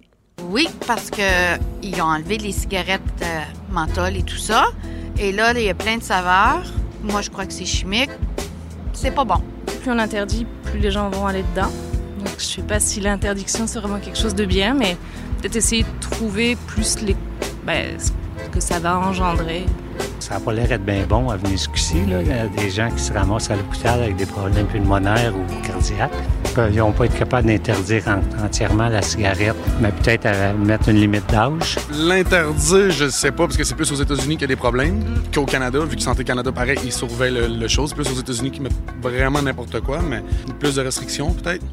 [0.48, 4.66] Oui, parce que ils ont enlevé les cigarettes euh, menthol et tout ça.
[5.18, 6.62] Et là, il y a plein de saveurs.
[7.02, 8.10] Moi, je crois que c'est chimique.
[8.92, 9.40] C'est pas bon.
[9.66, 11.70] plus on interdit, plus les gens vont aller dedans.
[12.18, 14.96] Donc, je sais pas si l'interdiction c'est vraiment quelque chose de bien, mais
[15.38, 17.16] peut-être essayer de trouver plus les,
[17.64, 18.10] ben, ce
[18.50, 19.66] que ça va engendrer.
[20.20, 22.04] Ça n'a pas l'air d'être bien bon à venir jusqu'ici.
[22.06, 22.22] là.
[22.22, 25.66] Il y a des gens qui se ramassent à l'hôpital avec des problèmes pulmonaires ou
[25.66, 26.12] cardiaques.
[26.58, 30.88] Euh, Ils n'ont pas été capables d'interdire en- entièrement la cigarette, mais peut-être à mettre
[30.90, 31.76] une limite d'âge.
[31.92, 35.02] L'interdire, je sais pas, parce que c'est plus aux États-Unis qu'il y a des problèmes
[35.34, 35.78] qu'au Canada.
[35.80, 37.92] Vu que Santé Canada, pareil, ils surveillent le, le chose.
[37.94, 40.22] Plus aux États-Unis qui mettent vraiment n'importe quoi, mais
[40.60, 41.64] plus de restrictions, peut-être.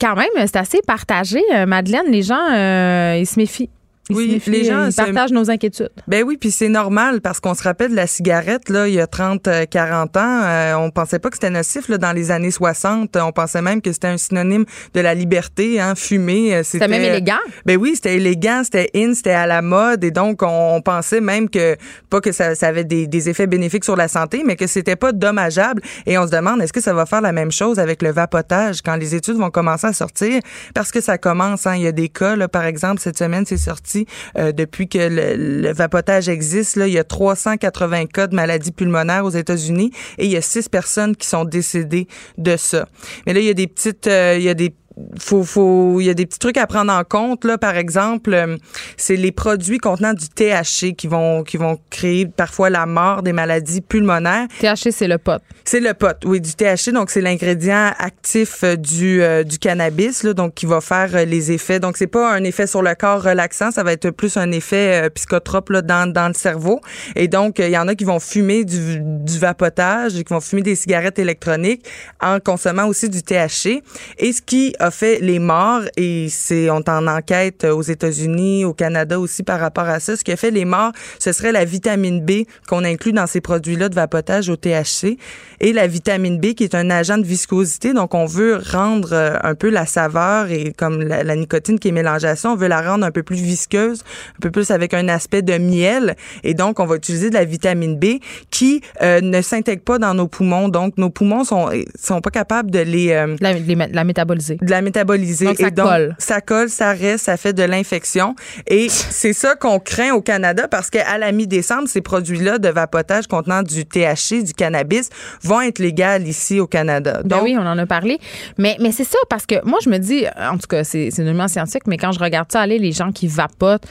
[0.00, 2.06] Quand même, c'est assez partagé, euh, Madeleine.
[2.10, 3.70] Les gens, euh, ils se méfient.
[4.16, 5.90] Oui, les gens, euh, ils partagent nos inquiétudes.
[6.08, 9.00] Ben oui, puis c'est normal parce qu'on se rappelle de la cigarette, là, il y
[9.00, 12.30] a 30, euh, 40 ans, euh, on pensait pas que c'était nocif, là, dans les
[12.30, 13.16] années 60.
[13.16, 16.54] On pensait même que c'était un synonyme de la liberté, hein, fumer.
[16.54, 17.38] euh, C'était même élégant.
[17.66, 21.20] Ben oui, c'était élégant, c'était in, c'était à la mode et donc on, on pensait
[21.20, 21.76] même que
[22.10, 24.96] pas que ça, ça avait des, des effets bénéfiques sur la santé, mais que c'était
[24.96, 25.82] pas dommageable.
[26.06, 28.82] Et on se demande est-ce que ça va faire la même chose avec le vapotage
[28.82, 30.40] quand les études vont commencer à sortir?
[30.74, 31.66] Parce que ça commence.
[31.66, 34.01] Hein, il y a des cas, là, par exemple cette semaine c'est sorti
[34.36, 36.76] euh, depuis que le, vapotage existe.
[36.76, 40.68] Il y a 380 cas de maladies pulmonaires aux États-Unis et il y a six
[40.68, 42.06] personnes qui sont décédées
[42.38, 42.86] de ça.
[43.26, 44.74] Mais là il y a des petites, euh, il y a des
[45.18, 47.58] faut, faut, il y a des petits trucs à prendre en compte là.
[47.58, 48.56] Par exemple, euh,
[48.96, 53.32] c'est les produits contenant du THC qui vont, qui vont créer parfois la mort des
[53.32, 54.46] maladies pulmonaires.
[54.60, 55.40] THC, c'est le pot.
[55.64, 56.92] C'est le pot, oui, du THC.
[56.92, 61.52] Donc, c'est l'ingrédient actif euh, du, euh, du cannabis, là, donc qui va faire les
[61.52, 61.80] effets.
[61.80, 65.04] Donc, c'est pas un effet sur le corps relaxant, ça va être plus un effet
[65.04, 66.80] euh, psychotrope là, dans, dans le cerveau.
[67.16, 70.40] Et donc, il y en a qui vont fumer du, du vapotage et qui vont
[70.40, 71.86] fumer des cigarettes électroniques
[72.20, 73.82] en consommant aussi du THC.
[74.18, 78.64] Et ce qui a fait les morts, et c'est on est en enquête aux États-Unis,
[78.64, 81.52] au Canada aussi par rapport à ça, ce qui a fait les morts, ce serait
[81.52, 85.16] la vitamine B qu'on inclut dans ces produits-là de vapotage au THC
[85.60, 87.92] et la vitamine B qui est un agent de viscosité.
[87.92, 91.88] Donc, on veut rendre euh, un peu la saveur et comme la, la nicotine qui
[91.88, 94.02] est mélangée à ça, on veut la rendre un peu plus visqueuse,
[94.36, 96.16] un peu plus avec un aspect de miel.
[96.42, 98.18] Et donc, on va utiliser de la vitamine B
[98.50, 100.68] qui euh, ne s'intègre pas dans nos poumons.
[100.68, 101.68] Donc, nos poumons sont
[101.98, 104.56] sont pas capables de les euh, La, les- la métaboliser.
[104.60, 105.44] de la métaboliser.
[105.46, 106.16] Donc, ça et donc, colle.
[106.18, 108.34] Ça colle, ça reste, ça fait de l'infection.
[108.66, 113.26] Et c'est ça qu'on craint au Canada parce qu'à la mi-décembre, ces produits-là de vapotage
[113.26, 115.08] contenant du THC, du cannabis,
[115.42, 117.20] vont être légaux ici au Canada.
[117.24, 118.18] Ben Donc, oui, on en a parlé.
[118.58, 121.48] Mais, mais c'est ça, parce que moi, je me dis, en tout cas, c'est nullement
[121.48, 123.84] scientifique, mais quand je regarde ça aller, les gens qui vapotent,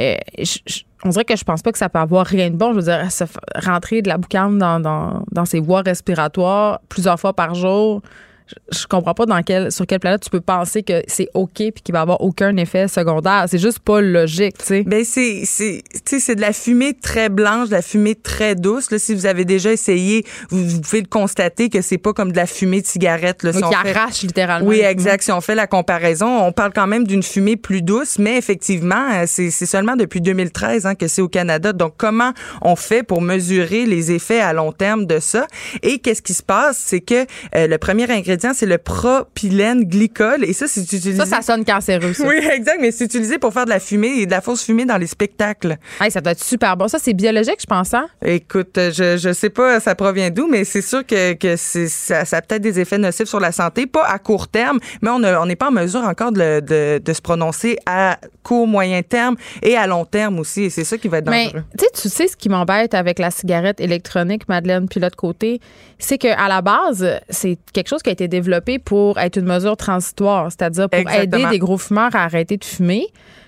[0.00, 2.56] euh, je- je- on dirait que je pense pas que ça peut avoir rien de
[2.56, 2.70] bon.
[2.72, 3.24] Je veux dire, se
[3.64, 8.00] rentrer de la boucane dans, dans, dans ses voies respiratoires plusieurs fois par jour.
[8.46, 11.54] Je, je comprends pas dans quel, sur quelle planète tu peux penser que c'est OK
[11.56, 13.46] puis qu'il va avoir aucun effet secondaire.
[13.48, 14.82] C'est juste pas logique, tu sais.
[14.82, 18.54] Ben c'est c'est tu sais c'est de la fumée très blanche, de la fumée très
[18.54, 18.90] douce.
[18.90, 22.32] Là, si vous avez déjà essayé, vous, vous pouvez le constater que c'est pas comme
[22.32, 23.42] de la fumée de cigarette.
[23.44, 24.68] Là, Si qui fait- arrache littéralement.
[24.68, 25.22] Oui, exact.
[25.22, 29.08] Si on fait la comparaison, on parle quand même d'une fumée plus douce, mais effectivement,
[29.14, 31.72] euh, c'est c'est seulement depuis 2013 hein, que c'est au Canada.
[31.72, 35.46] Donc, comment on fait pour mesurer les effets à long terme de ça?
[35.82, 36.76] Et qu'est-ce qui se passe?
[36.78, 40.44] C'est que euh, le premier ingrédient, c'est le propylène glycol.
[40.44, 41.16] Et ça, c'est utilisé...
[41.16, 42.26] Ça, ça sonne cancéreux, ça.
[42.26, 44.84] Oui, exact, mais c'est utilisé pour faire de la fumée et de la fausse fumée
[44.84, 45.76] dans les spectacles.
[46.00, 46.88] Hey, ça doit être super bon.
[46.88, 48.06] Ça, c'est biologique, je pense, hein?
[48.24, 52.36] Écoute, je je sais pas ça provient d'où, mais c'est sûr que, que ça, ça
[52.36, 55.56] a peut-être des effets nocifs sur la santé, pas à court terme, mais on n'est
[55.56, 59.86] pas en mesure encore de, de, de se prononcer à court, moyen terme et à
[59.86, 60.64] long terme aussi.
[60.64, 61.64] Et c'est ça qui va être Mais dangereux.
[61.78, 65.60] tu sais, tu sais ce qui m'embête avec la cigarette électronique, Madeleine, puis l'autre côté,
[65.98, 69.46] c'est que à la base, c'est quelque chose qui a été développé pour être une
[69.46, 71.42] mesure transitoire, c'est-à-dire pour Exactement.
[71.42, 73.06] aider des gros fumeurs à arrêter de fumer.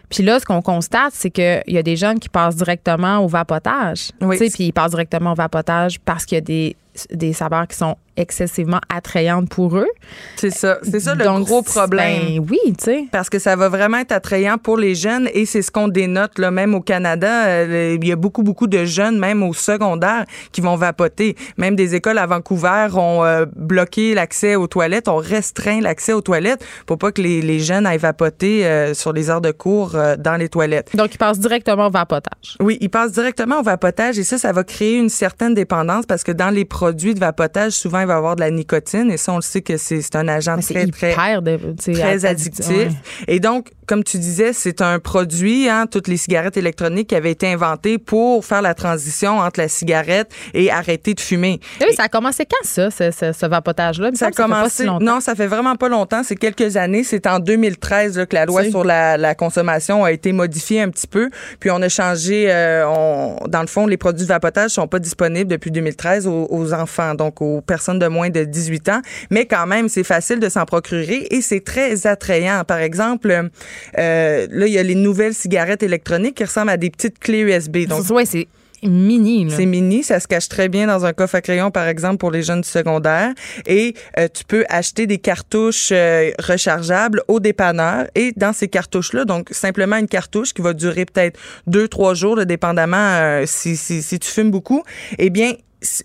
[0.09, 3.27] Puis là, ce qu'on constate, c'est qu'il y a des jeunes qui passent directement au
[3.27, 4.11] vapotage.
[4.21, 4.37] Oui.
[4.39, 6.77] Puis ils passent directement au vapotage parce qu'il y a des,
[7.11, 9.89] des saveurs qui sont excessivement attrayantes pour eux.
[10.37, 10.79] C'est ça.
[10.83, 12.39] C'est ça le gros problème.
[12.39, 13.05] ben oui, tu sais.
[13.13, 16.39] Parce que ça va vraiment être attrayant pour les jeunes et c'est ce qu'on dénote
[16.39, 17.47] là, même au Canada.
[17.47, 21.37] euh, il y a beaucoup, beaucoup de jeunes, même au secondaire, qui vont vapoter.
[21.57, 26.21] Même des écoles à Vancouver ont euh, bloqué l'accès aux toilettes, ont restreint l'accès aux
[26.21, 29.95] toilettes pour pas que les, les jeunes aillent vapoter euh, sur les heures de cours
[29.95, 30.95] euh, dans les toilettes.
[30.97, 32.57] Donc, ils passent directement au vapotage.
[32.61, 36.23] Oui, ils passent directement au vapotage et ça, ça va créer une certaine dépendance parce
[36.23, 39.17] que dans les produits de vapotage, souvent, il va y avoir de la nicotine et
[39.17, 42.69] ça, on le sait que c'est c'est un agent très, très de, très addictif.
[42.69, 42.89] Ouais.
[43.29, 47.31] Et donc, comme tu disais, c'est un produit, hein, toutes les cigarettes électroniques qui avaient
[47.31, 51.61] été inventées pour faire la transition entre la cigarette et arrêter de fumer.
[51.81, 54.11] Oui, ça a commencé quand, ça, ce, ce, ce vapotage-là?
[54.15, 54.85] Ça a pas si commencé.
[54.85, 55.05] longtemps.
[55.05, 56.23] non, ça fait vraiment pas longtemps.
[56.25, 57.05] C'est quelques années.
[57.05, 60.91] C'est en 2013 là, que la loi sur la, la consommation a été modifiée un
[60.91, 61.31] petit peu.
[61.61, 62.47] Puis on a changé.
[62.51, 66.49] euh, on, dans le fond, les produits de vapotage sont pas disponibles depuis 2013 aux,
[66.51, 69.01] aux enfants, donc aux personnes de moins de 18 ans.
[69.31, 72.65] Mais quand même, c'est facile de s'en procurer et c'est très attrayant.
[72.65, 73.51] Par exemple,
[73.99, 77.41] euh, là, il y a les nouvelles cigarettes électroniques qui ressemblent à des petites clés
[77.41, 77.87] USB.
[77.87, 78.49] Donc ouais, c'est
[78.83, 79.51] mini.
[79.51, 82.31] c'est mini, ça se cache très bien dans un coffre à crayon, par exemple, pour
[82.31, 83.33] les jeunes du secondaire.
[83.67, 88.07] Et euh, tu peux acheter des cartouches euh, rechargeables au dépanneur.
[88.15, 92.37] Et dans ces cartouches-là, donc simplement une cartouche qui va durer peut-être deux, trois jours,
[92.37, 94.83] là, dépendamment euh, si, si, si tu fumes beaucoup,
[95.19, 95.55] eh bien,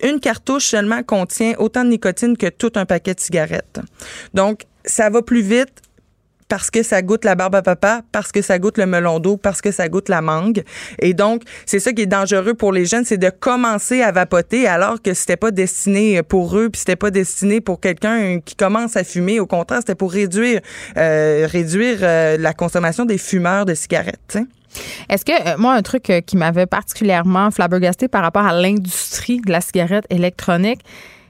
[0.02, 3.80] une cartouche seulement contient autant de nicotine que tout un paquet de cigarettes.
[4.34, 5.72] Donc, ça va plus vite
[6.52, 9.38] parce que ça goûte la barbe à papa, parce que ça goûte le melon d'eau,
[9.38, 10.62] parce que ça goûte la mangue.
[10.98, 14.68] Et donc, c'est ça qui est dangereux pour les jeunes, c'est de commencer à vapoter
[14.68, 18.98] alors que c'était pas destiné pour eux, puis c'était pas destiné pour quelqu'un qui commence
[18.98, 19.40] à fumer.
[19.40, 20.60] Au contraire, c'était pour réduire
[20.98, 24.20] euh, réduire euh, la consommation des fumeurs de cigarettes.
[24.28, 24.44] tu sais.
[25.08, 29.40] Est-ce que, euh, moi, un truc euh, qui m'avait particulièrement flabbergasté par rapport à l'industrie
[29.40, 30.80] de la cigarette électronique,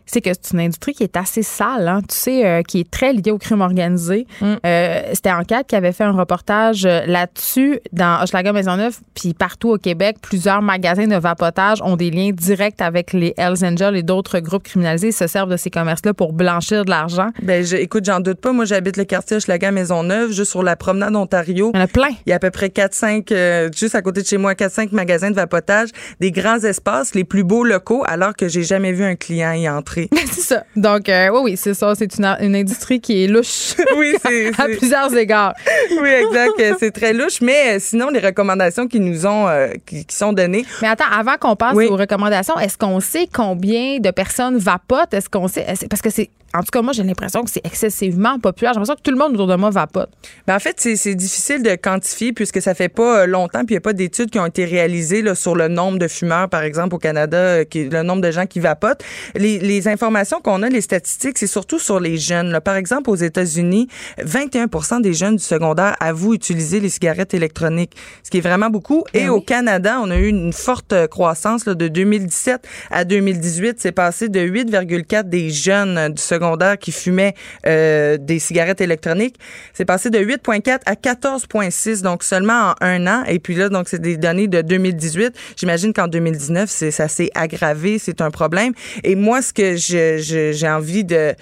[0.06, 2.90] c'est que c'est une industrie qui est assez sale, hein, tu sais, euh, qui est
[2.90, 4.26] très liée au crime organisé.
[4.40, 4.54] Mm.
[4.66, 9.70] Euh, C'était Enquête qui avait fait un reportage euh, là-dessus dans Hochelaga Maisonneuve, puis partout
[9.70, 14.02] au Québec, plusieurs magasins de vapotage ont des liens directs avec les Hells Angels et
[14.02, 15.08] d'autres groupes criminalisés.
[15.08, 17.30] Ils se servent de ces commerces-là pour blanchir de l'argent.
[17.42, 18.52] Ben, je, écoute, j'en doute pas.
[18.52, 21.70] Moi, j'habite le quartier Hochelaga Maisonneuve, juste sur la promenade Ontario.
[21.74, 22.10] Il y en a plein.
[22.26, 24.92] Il y a à peu près 4-5, euh, juste à côté de chez moi, 4-5
[24.92, 29.04] magasins de vapotage, des grands espaces, les plus beaux locaux, alors que j'ai jamais vu
[29.04, 29.91] un client y entrer.
[30.32, 30.64] c'est ça.
[30.76, 31.94] Donc, euh, oui, oui, c'est ça.
[31.94, 33.74] C'est une, une industrie qui est louche.
[33.96, 34.48] oui, c'est.
[34.60, 35.54] à plusieurs égards.
[36.00, 36.52] oui, exact.
[36.60, 37.40] euh, C'est très louche.
[37.40, 40.64] Mais euh, sinon, les recommandations qui nous ont, euh, qui, qui sont données.
[40.82, 41.86] Mais attends, avant qu'on passe Oui.
[41.86, 45.12] aux recommandations, est-ce qu'on sait combien de personnes vapotent?
[45.14, 45.66] Est-ce qu'on sait?
[45.88, 46.30] Parce que c'est.
[46.54, 48.74] En tout cas, moi, j'ai l'impression que c'est excessivement populaire.
[48.74, 50.10] J'ai l'impression que tout le monde autour de moi vapote.
[50.46, 53.78] Ben, en fait, c'est difficile de quantifier puisque ça fait pas longtemps puis il n'y
[53.78, 56.94] a pas d'études qui ont été réalisées là, sur le nombre de fumeurs, par exemple,
[56.94, 59.02] au Canada, qui, le nombre de gens qui vapotent.
[59.34, 62.50] Les, les informations qu'on a, les statistiques, c'est surtout sur les jeunes.
[62.50, 62.60] là.
[62.60, 63.88] Par exemple, aux États-Unis,
[64.24, 69.04] 21% des jeunes du secondaire avouent utiliser les cigarettes électroniques, ce qui est vraiment beaucoup.
[69.14, 73.76] Et au Canada, on a eu une forte croissance là, de 2017 à 2018.
[73.78, 77.34] C'est passé de 8,4 des jeunes du secondaire qui fumaient
[77.66, 79.36] euh, des cigarettes électroniques.
[79.72, 83.24] C'est passé de 8,4 à 14,6, donc seulement en un an.
[83.26, 85.32] Et puis là, donc c'est des données de 2018.
[85.56, 88.72] J'imagine qu'en 2019, c'est, ça s'est aggravé, c'est un problème.
[89.04, 91.34] Et moi, ce que je- je- j'ai envie de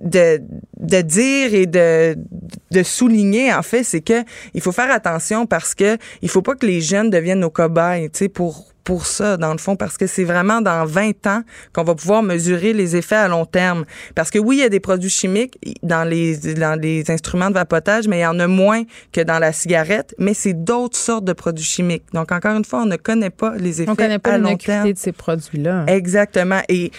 [0.00, 0.40] de,
[0.80, 2.16] de dire et de,
[2.72, 6.56] de souligner en fait c'est que il faut faire attention parce que il faut pas
[6.56, 9.96] que les jeunes deviennent nos cobayes tu sais pour pour ça dans le fond parce
[9.96, 13.86] que c'est vraiment dans 20 ans qu'on va pouvoir mesurer les effets à long terme
[14.14, 17.54] parce que oui il y a des produits chimiques dans les dans les instruments de
[17.54, 21.24] vapotage mais il y en a moins que dans la cigarette mais c'est d'autres sortes
[21.24, 24.18] de produits chimiques donc encore une fois on ne connaît pas les effets On connaît
[24.18, 25.84] pas à long terme de ces produits-là.
[25.86, 26.60] Exactement.
[26.68, 26.90] Et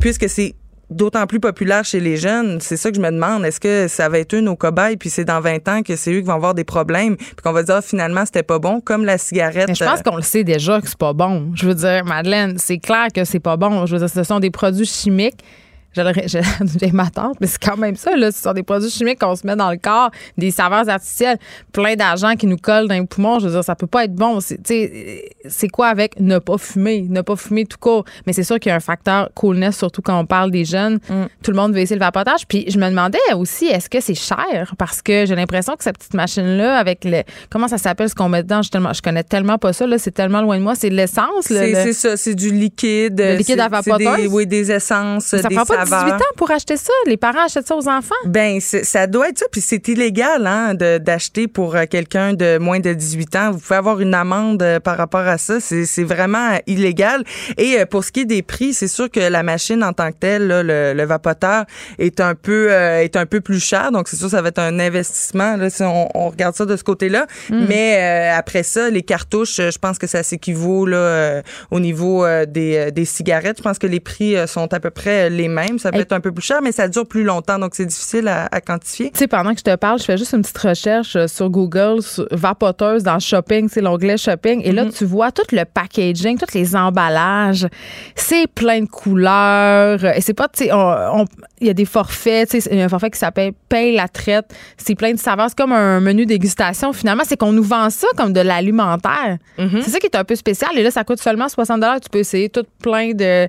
[0.00, 0.54] puisque c'est
[0.90, 3.44] d'autant plus populaire chez les jeunes, c'est ça que je me demande.
[3.44, 6.12] Est-ce que ça va être eux nos cobayes, puis c'est dans 20 ans que c'est
[6.12, 8.80] eux qui vont avoir des problèmes, puis qu'on va dire ah, finalement c'était pas bon,
[8.80, 9.68] comme la cigarette.
[9.68, 11.52] Mais je pense euh, qu'on le sait déjà que c'est pas bon.
[11.54, 13.86] Je veux dire, Madeleine, c'est clair que c'est pas bon.
[13.86, 15.44] Je veux dire, ce sont des produits chimiques.
[16.80, 18.30] J'ai ma tante, mais c'est quand même ça, là.
[18.30, 21.38] Ce sont des produits chimiques qu'on se met dans le corps, des saveurs artificielles,
[21.72, 23.38] plein d'argent qui nous collent dans les poumons.
[23.40, 24.38] Je veux dire, ça peut pas être bon.
[24.40, 27.06] C'est, quoi avec ne pas fumer?
[27.08, 28.04] Ne pas fumer tout court?
[28.26, 30.98] Mais c'est sûr qu'il y a un facteur coolness, surtout quand on parle des jeunes.
[31.42, 32.46] Tout le monde veut essayer le vapotage.
[32.46, 34.74] Puis je me demandais aussi, est-ce que c'est cher?
[34.78, 37.22] Parce que j'ai l'impression que cette petite machine-là, avec le.
[37.50, 38.62] Comment ça s'appelle ce qu'on met dedans?
[38.62, 39.98] Je, tellement, je connais tellement pas ça, là.
[39.98, 40.74] C'est tellement loin de moi.
[40.74, 43.18] C'est de l'essence, le- c'est le- ça, c'est du liquide.
[43.20, 44.16] Le liquide à c'est vapoteuse?
[44.16, 46.04] des- Oui, des essences, Ça des prend pas saveurs.
[46.04, 46.92] 18 ans pour acheter ça?
[47.06, 48.14] Les parents achètent ça aux enfants?
[48.26, 49.46] Ben, ça doit être ça.
[49.50, 53.50] Puis c'est illégal hein, d'acheter pour euh, quelqu'un de moins de 18 ans.
[53.52, 55.60] Vous pouvez avoir une amende euh, par rapport à ça.
[55.60, 57.24] C'est vraiment euh, illégal.
[57.58, 60.16] Et pour ce qui est des prix, c'est sûr que la machine en tant que
[60.18, 61.64] telle, là, le, le vapoteur,
[61.98, 63.92] est un peu euh, est un peu plus cher.
[63.92, 66.76] Donc c'est sûr ça va être un investissement là, si on, on regarde ça de
[66.76, 67.26] ce côté-là.
[67.50, 72.26] Mais euh, après ça, les cartouches, je pense que ça s'équivaut là euh, au niveau
[72.46, 73.58] des, des cigarettes.
[73.58, 75.69] Je pense que les prix sont à peu près les mêmes.
[75.78, 78.28] Ça peut être un peu plus cher, mais ça dure plus longtemps, donc c'est difficile
[78.28, 79.10] à, à quantifier.
[79.10, 81.48] Tu sais, pendant que je te parle, je fais juste une petite recherche euh, sur
[81.50, 84.60] Google, sur vapoteuse dans shopping, c'est l'onglet shopping.
[84.64, 87.66] Et là, tu vois tout le packaging, tous les emballages.
[88.14, 90.04] C'est plein de couleurs.
[90.16, 91.24] Et c'est pas, tu sais, on- on-
[91.60, 92.48] il y a des forfaits.
[92.50, 94.46] Tu sais, il y a un forfait qui s'appelle Paye la traite.
[94.78, 95.46] C'est plein de saveurs.
[95.50, 96.92] C'est comme un menu dégustation.
[96.92, 99.36] Finalement, c'est qu'on nous vend ça comme de l'alimentaire.
[99.82, 100.70] C'est ça qui est un peu spécial.
[100.76, 103.46] Et là, ça coûte seulement 60 Tu peux essayer tout plein de,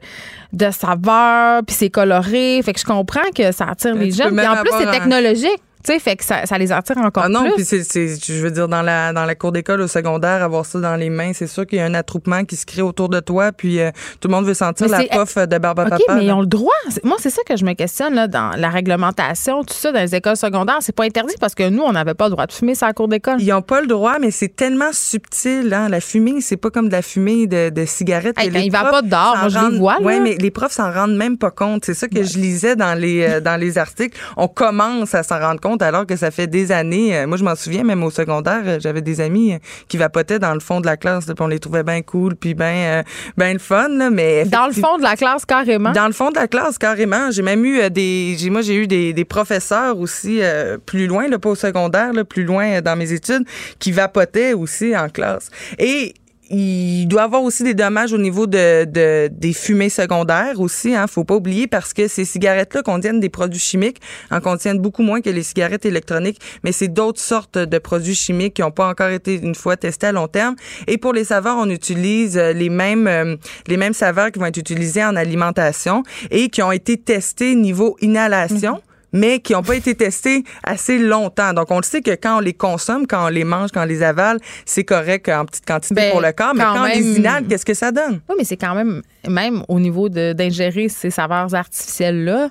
[0.54, 1.62] de saveurs.
[1.66, 2.11] Puis c'est coloré.
[2.64, 4.36] Fait que je comprends que ça attire les tu jeunes.
[4.36, 5.62] Puis en plus, c'est technologique.
[5.84, 7.54] Tu sais, fait que ça, ça les attire encore Ah non, plus.
[7.56, 10.66] puis c'est, c'est- je veux dire, dans la, dans la cour d'école au secondaire, avoir
[10.66, 13.10] ça dans les mains, c'est sûr qu'il y a un attroupement qui se crée autour
[13.10, 15.84] de toi, puis euh, tout le monde veut sentir Mais la pof de barbe à
[15.84, 16.16] OK, papa.
[16.16, 16.72] mais ils ont le droit.
[17.04, 20.14] Moi, c'est ça que je me questionne là, dans la réglementation, tout ça, dans les
[20.16, 20.78] écoles secondaires.
[20.82, 22.94] C'est pas interdit parce que nous, on n'avait pas le droit de fumer sur la
[22.94, 23.36] cour d'école.
[23.40, 25.74] Ils n'ont pas le droit, mais c'est tellement subtil.
[25.74, 25.90] Hein?
[25.90, 28.38] La fumée, c'est pas comme de la fumée de, de cigarette.
[28.40, 29.38] Hey, les il va pas dehors.
[29.40, 30.02] Moi, je les vois, là.
[30.06, 31.86] Ouais, mais les profs s'en rendent même pas compte.
[31.86, 34.18] C'est ça que je lisais dans les euh, dans les articles.
[34.38, 37.18] On commence à s'en rendre compte alors que ça fait des années.
[37.18, 39.58] euh, moi, je m'en souviens, même au secondaire, euh, j'avais des amis euh,
[39.88, 41.28] qui vapotaient dans le fond de la classe.
[41.28, 42.66] là, puis on les trouvait bien cool, puis bien
[43.00, 43.04] euh,
[43.38, 43.88] ben le fun.
[43.90, 45.92] Là, mais Dans le fond de la classe, carrément?
[45.92, 47.32] dans le fond de la classe, carrément.
[47.32, 48.36] J'ai même eu des.
[48.38, 52.14] J'ai, moi, j'ai eu des, des professeurs aussi euh, plus loin, là, pas au secondaire,
[52.14, 53.44] là, plus loin dans mes études,
[53.80, 55.50] qui vapotaient aussi en classe.
[55.80, 56.14] Et
[56.52, 60.94] il doit avoir aussi des dommages au niveau de, de des fumées secondaires aussi.
[60.94, 65.04] Hein, faut pas oublier parce que ces cigarettes-là contiennent des produits chimiques, en contiennent beaucoup
[65.04, 68.88] moins que les cigarettes électroniques, mais c'est d'autres sortes de produits chimiques qui n'ont pas
[68.88, 70.56] encore été une fois testés à long terme.
[70.88, 73.36] Et pour les saveurs, on utilise euh, les mêmes euh,
[73.68, 77.96] les mêmes saveurs qui vont être utilisées en alimentation et qui ont été testées niveau
[78.02, 78.82] inhalation
[79.14, 81.54] mais qui n'ont pas été testés assez longtemps.
[81.54, 83.86] Donc, on le sait que quand on les consomme, quand on les mange, quand on
[83.86, 86.86] les avale, c'est correct en petite quantité Ben, pour le corps, mais quand quand on
[86.86, 88.22] les inhale, qu'est-ce que ça donne?
[88.30, 92.50] Oui, mais c'est quand même, même au niveau de- d'ingérer ces saveurs artificielles-là,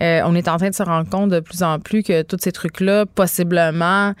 [0.00, 2.38] euh, on est en train de se rendre compte de plus en plus que tous
[2.40, 4.14] ces trucs-là, possiblement,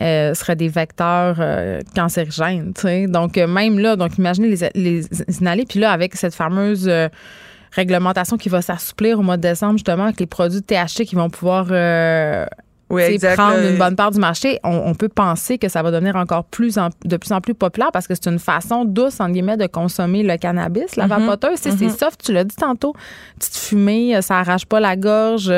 [0.00, 2.72] euh, seraient des vecteurs euh, cancérigènes.
[3.08, 5.06] Donc, même là, donc imaginez les, les
[5.40, 5.64] inhaler.
[5.68, 6.88] Puis là, avec cette fameuse
[7.76, 11.30] réglementation qui va s'assouplir au mois de décembre, justement, avec les produits THC qui vont
[11.30, 12.44] pouvoir euh,
[12.90, 13.36] Oui, exact.
[13.36, 13.70] prendre là.
[13.70, 16.78] une bonne part du marché, on, on peut penser que ça va devenir encore plus
[16.78, 19.66] en- de plus en plus populaire parce que c'est une façon douce, entre guillemets, de
[19.66, 21.26] consommer le cannabis, la Mhm.
[21.26, 21.60] vapoteuse.
[21.60, 22.94] Tu sais, C'est soft, tu l'as dit tantôt.
[23.38, 25.52] Petite fumée, euh, ça arrache pas la gorge,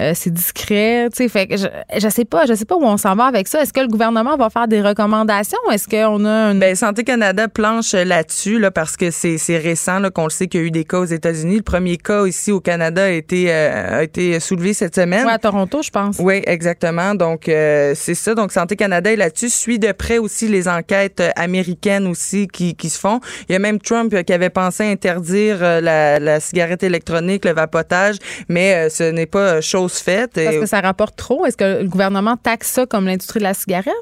[0.00, 1.08] euh, c'est discret.
[1.10, 1.66] Tu sais, fait que je,
[1.98, 3.62] je sais pas, je sais pas où on s'en va avec ça.
[3.62, 5.58] Est-ce que le gouvernement va faire des recommandations?
[5.72, 6.58] Est-ce qu'on a une.
[6.58, 10.46] Ben, Santé Canada planche là-dessus là, parce que c'est c'est récent là, qu'on le sait
[10.46, 11.56] qu'il y a eu des cas aux États-Unis.
[11.56, 15.26] Le premier cas ici au Canada a été, euh, a été soulevé cette semaine.
[15.26, 16.16] Ouais, à Toronto, je pense.
[16.18, 17.14] Oui, exactement.
[17.14, 18.34] Donc, euh, c'est ça.
[18.34, 19.50] Donc, Santé Canada est là-dessus.
[19.50, 23.20] Suit de près aussi les enquêtes euh, américaines aussi qui, qui se font.
[23.48, 28.16] Il y a même Trump qui avait pensé interdire la, la cigarette électronique, le vapotage,
[28.48, 29.60] mais ce n'est pas euh,
[29.90, 30.32] chose faite.
[30.34, 31.46] Parce que ça rapporte trop.
[31.46, 33.94] Est-ce que le gouvernement taxe ça comme l'industrie de la cigarette?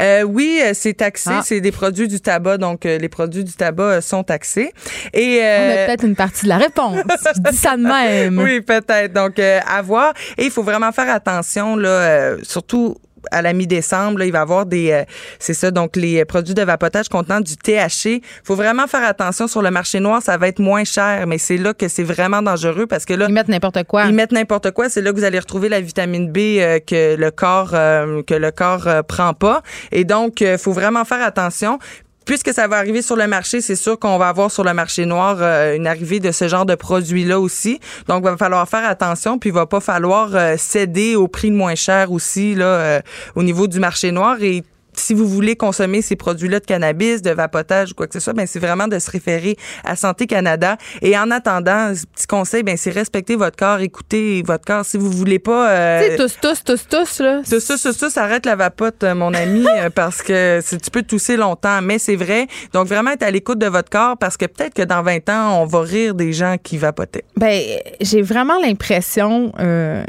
[0.00, 1.30] Euh, oui, euh, c'est taxé.
[1.32, 1.42] Ah.
[1.44, 2.58] C'est des produits du tabac.
[2.58, 4.72] Donc, euh, les produits du tabac sont taxés.
[5.12, 6.96] Et, On a peut-être une partie de la réponse.
[7.36, 8.38] je dis ça de même.
[8.38, 9.12] Oui, peut-être.
[9.12, 10.14] Donc, euh, à voir.
[10.38, 12.96] Et il faut vraiment faire attention, là, surtout
[13.30, 15.04] à la mi-décembre, il va y avoir des, euh,
[15.38, 18.22] c'est ça, donc les euh, produits de vapotage contenant du THC.
[18.44, 21.56] faut vraiment faire attention sur le marché noir, ça va être moins cher, mais c'est
[21.56, 24.04] là que c'est vraiment dangereux parce que là, Ils mettent n'importe quoi.
[24.04, 24.88] ils mettent n'importe quoi.
[24.88, 28.34] C'est là que vous allez retrouver la vitamine B euh, que le corps euh, que
[28.34, 29.62] le corps prend pas.
[29.92, 31.78] Et donc, faut vraiment faire attention.
[32.24, 35.04] Puisque ça va arriver sur le marché, c'est sûr qu'on va avoir sur le marché
[35.04, 37.80] noir euh, une arrivée de ce genre de produits-là aussi.
[38.08, 41.50] Donc, il va falloir faire attention, puis il va pas falloir euh, céder au prix
[41.50, 43.00] le moins cher aussi là euh,
[43.34, 44.36] au niveau du marché noir.
[44.40, 44.64] Et
[45.00, 48.32] si vous voulez consommer ces produits-là de cannabis, de vapotage ou quoi que ce soit,
[48.32, 50.76] ben c'est vraiment de se référer à Santé Canada.
[51.02, 54.84] Et en attendant, petit conseil, ben c'est respecter votre corps, écouter votre corps.
[54.84, 57.42] Si vous voulez pas, euh, Tu sais, tous, tous, tous, tous, là.
[57.44, 61.02] ça, tout ça, ça arrête la vapote, euh, mon ami, euh, parce que tu peux
[61.02, 62.46] tousser longtemps, mais c'est vrai.
[62.72, 65.62] Donc vraiment être à l'écoute de votre corps, parce que peut-être que dans 20 ans,
[65.62, 67.24] on va rire des gens qui vapotaient.
[67.36, 67.60] Ben,
[68.00, 70.04] j'ai vraiment l'impression, euh,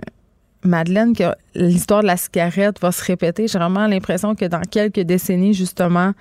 [0.66, 3.48] Madeleine, que l'histoire de la cigarette va se répéter.
[3.48, 6.14] J'ai vraiment l'impression que dans quelques décennies, justement,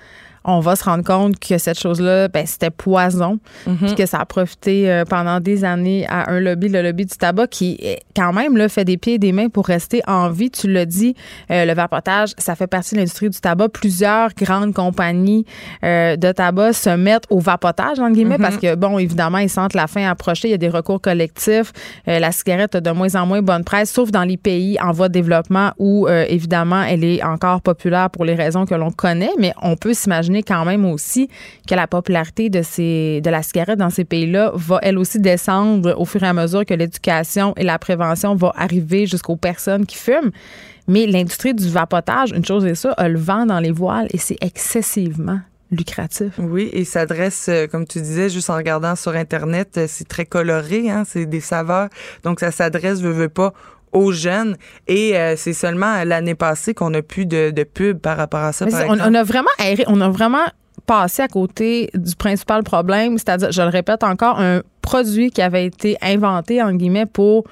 [0.44, 4.26] on va se rendre compte que cette chose-là, ben, c'était poison, puis que ça a
[4.26, 7.80] profité euh, pendant des années à un lobby, le lobby du tabac, qui
[8.14, 10.50] quand même là, fait des pieds et des mains pour rester en vie.
[10.50, 11.14] Tu l'as dit,
[11.50, 13.70] euh, le vapotage, ça fait partie de l'industrie du tabac.
[13.70, 15.46] Plusieurs grandes compagnies
[15.82, 19.74] euh, de tabac se mettent au vapotage, entre guillemets, parce que, bon, évidemment, ils sentent
[19.74, 20.48] la fin approcher.
[20.48, 21.72] Il y a des recours collectifs.
[22.06, 25.08] La cigarette a de moins en moins bonne presse, sauf dans les pays en voie
[25.08, 29.30] de développement où, évidemment, elle est encore populaire pour les raisons que l'on connaît.
[29.38, 31.28] Mais on peut s'imaginer quand même aussi
[31.68, 36.22] que la popularité de, la cigarette dans ces pays-là va, elle aussi, descendre au fur
[36.22, 40.30] et à mesure que l'éducation et la prévention vont arriver jusqu'aux personnes qui fument.
[40.86, 44.18] Mais l'industrie du vapotage, une chose est ça, a le vent dans les voiles et
[44.18, 46.34] c'est excessivement lucratif.
[46.38, 50.24] Oui, et s'adresse, euh, comme tu disais, juste en regardant sur Internet, euh, c'est très
[50.24, 51.88] coloré, hein, c'est des saveurs.
[52.22, 53.52] Donc, ça s'adresse, veut, veut pas,
[53.94, 54.56] aux jeunes.
[54.86, 58.52] Et euh, c'est seulement l'année passée qu'on a plus de, de pub par rapport à
[58.52, 58.66] ça.
[58.66, 60.44] Par on, a vraiment aéré- on a vraiment
[60.86, 65.64] passé à côté du principal problème, c'est-à-dire, je le répète encore, un produit qui avait
[65.64, 67.44] été inventé, en guillemets, pour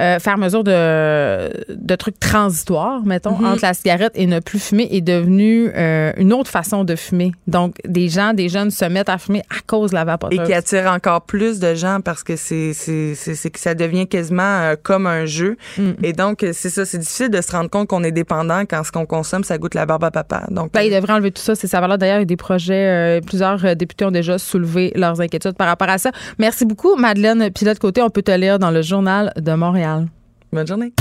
[0.00, 3.46] euh, faire mesure de, de trucs transitoires, mettons, Mhm.
[3.46, 7.32] entre la cigarette et ne plus fumer est devenu euh, une autre façon de fumer.
[7.46, 10.46] Donc, des gens, des jeunes se mettent à fumer à cause de la et vapoteuse.
[10.46, 14.74] qui attire encore plus de gens parce que c'est c'est que ça devient quasiment euh,
[14.82, 15.90] comme un jeu Mm.
[16.02, 18.82] et donc euh, c'est ça c'est difficile de se rendre compte qu'on est dépendant quand
[18.84, 21.42] ce qu'on consomme ça goûte la barbe à papa donc Ben, ils devraient enlever tout
[21.42, 21.98] ça, c'est sa valeur.
[21.98, 25.88] D'ailleurs, il y a des projets, plusieurs députés ont déjà soulevé leurs inquiétudes par rapport
[25.88, 26.10] à ça.
[26.38, 27.50] Merci beaucoup, Madeleine.
[27.54, 29.83] Puis de l'autre côté, on peut te lire dans le Journal de Montréal.
[30.52, 30.92] Bonne journée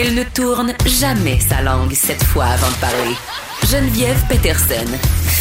[0.00, 3.16] Elle ne tourne jamais sa langue cette fois avant de parler.
[3.66, 4.86] Geneviève Peterson,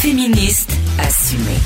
[0.02, 1.60] féministe assumée.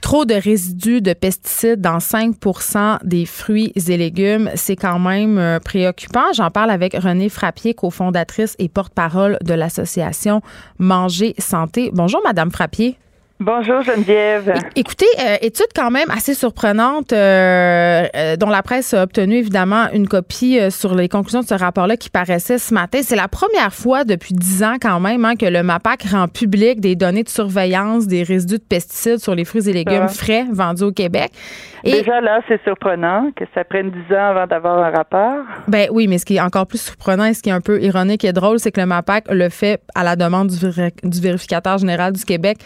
[0.00, 5.60] trop de résidus de pesticides dans 5% des fruits et légumes, c'est quand même euh,
[5.60, 6.32] préoccupant.
[6.34, 10.42] J'en parle avec Renée Frappier, cofondatrice et porte-parole de l'association
[10.78, 11.90] Manger Santé.
[11.94, 12.98] Bonjour, Madame Frappier.
[13.40, 14.54] Bonjour Geneviève.
[14.76, 19.86] Écoutez, euh, étude quand même assez surprenante euh, euh, dont la presse a obtenu évidemment
[19.92, 23.00] une copie sur les conclusions de ce rapport-là qui paraissait ce matin.
[23.02, 26.80] C'est la première fois depuis dix ans quand même hein, que le MAPAC rend public
[26.80, 30.08] des données de surveillance des résidus de pesticides sur les fruits et légumes Ah.
[30.08, 31.32] frais vendus au Québec.
[31.82, 35.44] Et Déjà là, c'est surprenant que ça prenne 10 ans avant d'avoir un rapport.
[35.66, 37.82] ben oui, mais ce qui est encore plus surprenant et ce qui est un peu
[37.82, 42.12] ironique et drôle, c'est que le MAPAC le fait à la demande du vérificateur général
[42.12, 42.58] du Québec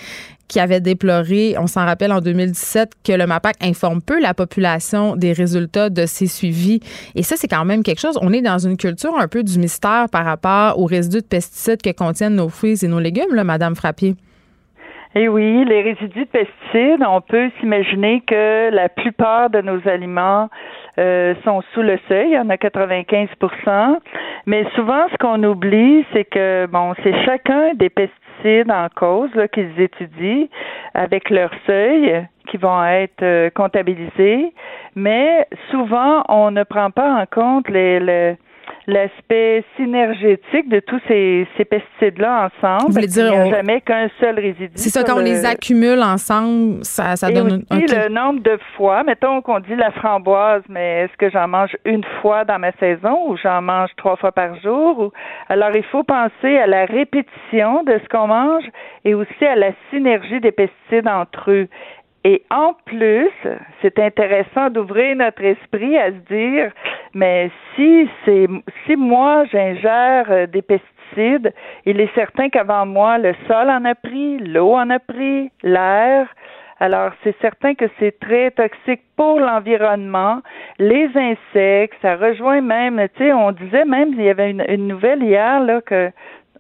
[0.49, 5.17] qui avait déploré, on s'en rappelle en 2017, que le MAPAC informe peu la population
[5.17, 6.81] des résultats de ses suivis.
[7.15, 8.19] Et ça, c'est quand même quelque chose.
[8.23, 11.83] On est dans une culture un peu du mystère par rapport aux résidus de pesticides
[11.83, 14.15] que contiennent nos fruits et nos légumes, là, Madame Frappier.
[15.15, 20.49] Et oui, les résidus de pesticides, on peut s'imaginer que la plupart de nos aliments
[20.99, 23.99] euh, sont sous le seuil, il y en a 95%
[24.49, 28.17] mais souvent ce qu'on oublie, c'est que bon, c'est chacun des pesticides
[28.71, 30.47] en cause qu'ils étudient
[30.95, 34.53] avec leur seuil qui vont être euh, comptabilisés,
[34.95, 38.37] mais souvent on ne prend pas en compte les, les-
[38.89, 42.87] l'aspect synergétique de tous ces, ces pesticides-là ensemble.
[42.89, 44.71] Vous voulez dire, n'y a on- jamais qu'un seul résidu.
[44.75, 48.41] C'est ça, quand on le- les accumule ensemble, ça, ça et donne aussi le nombre
[48.43, 52.59] de fois, mettons qu'on dit la framboise, mais est-ce que j'en mange une fois dans
[52.59, 54.99] ma saison ou j'en mange trois fois par jour?
[54.99, 55.11] Ou...
[55.51, 58.65] Alors, il faut penser à la répétition de ce qu'on mange
[59.05, 61.69] et aussi à la synergie des pesticides entre eux.
[62.31, 63.31] Et en plus,
[63.81, 66.71] c'est intéressant d'ouvrir notre esprit à se dire,
[67.15, 68.47] mais si c'est
[68.85, 71.55] si moi j'ingère euh, des pesticides,
[71.87, 76.27] il est certain qu'avant moi le sol en a pris, l'eau en a pris, l'air.
[76.81, 80.43] Alors c'est certain que c'est très toxique pour l'environnement,
[80.79, 85.23] les insectes, ça rejoint même, tu sais, on disait même il y avait une, nouvelle
[85.23, 86.11] hier là que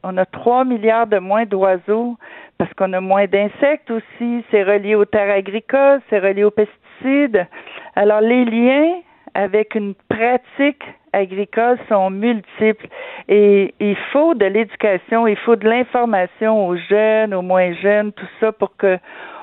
[0.03, 2.16] on a 3 milliards de moins d'oiseaux
[2.59, 4.45] parce qu'on a moins d'insectes aussi.
[4.51, 7.47] C'est relié aux terres agricoles, c'est relié aux pesticides.
[7.95, 9.01] Alors, les liens
[9.35, 10.83] avec une pratique
[11.13, 12.87] agricole sont multiples
[13.29, 18.29] et il faut de l'éducation, il faut de l'information aux jeunes, aux moins jeunes, tout
[18.41, 18.99] ça pour que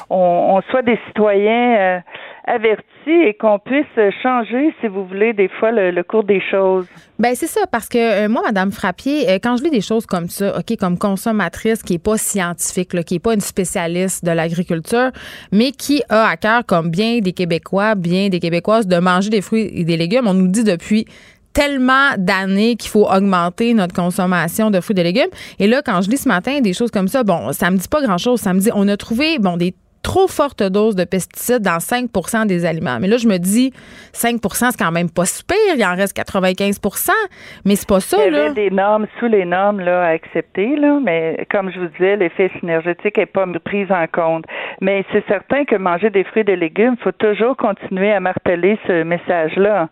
[0.10, 2.00] on, soit des citoyens euh,
[2.46, 3.86] avertis et qu'on puisse
[4.22, 6.88] changer, si vous voulez, des fois le, cours des choses.
[7.18, 10.06] Ben c'est ça parce que euh, moi madame Frappier euh, quand je lis des choses
[10.06, 14.32] comme ça OK comme consommatrice qui est pas scientifique qui est pas une spécialiste de
[14.32, 15.12] l'agriculture
[15.52, 19.42] mais qui a à cœur comme bien des Québécois, bien des Québécoises de manger des
[19.42, 21.06] fruits et des légumes, on nous dit depuis
[21.56, 25.32] tellement d'années qu'il faut augmenter notre consommation de fruits et de légumes.
[25.58, 27.88] Et là, quand je lis ce matin des choses comme ça, bon, ça me dit
[27.88, 28.42] pas grand-chose.
[28.42, 32.46] Ça me dit, on a trouvé, bon, des trop fortes doses de pesticides dans 5%
[32.46, 33.00] des aliments.
[33.02, 33.72] Mais là, je me dis,
[34.14, 35.58] 5% c'est quand même pas super.
[35.76, 37.10] Il en reste 95%
[37.66, 38.46] mais c'est pas ça, Il y là.
[38.46, 42.18] avait des normes sous les normes là, à accepter, là, mais comme je vous disais,
[42.18, 44.46] l'effet synergétique n'est pas pris en compte.
[44.80, 48.20] Mais c'est certain que manger des fruits et des légumes, il faut toujours continuer à
[48.20, 49.90] marteler ce message-là.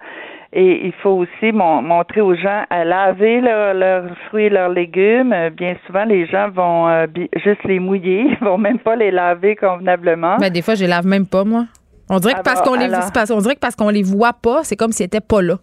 [0.56, 5.34] Et il faut aussi mon- montrer aux gens à laver leurs fruits et leurs légumes.
[5.58, 7.08] Bien souvent, les gens vont euh,
[7.44, 10.38] juste les mouiller, ils vont même pas les laver convenablement.
[10.38, 11.66] Ben, des fois, je les lave même pas, moi.
[12.10, 13.02] On dirait que parce qu'on les, alors.
[13.04, 15.42] c'est parce- on dirait que parce qu'on les voit pas, c'est comme s'ils étaient pas
[15.42, 15.56] là.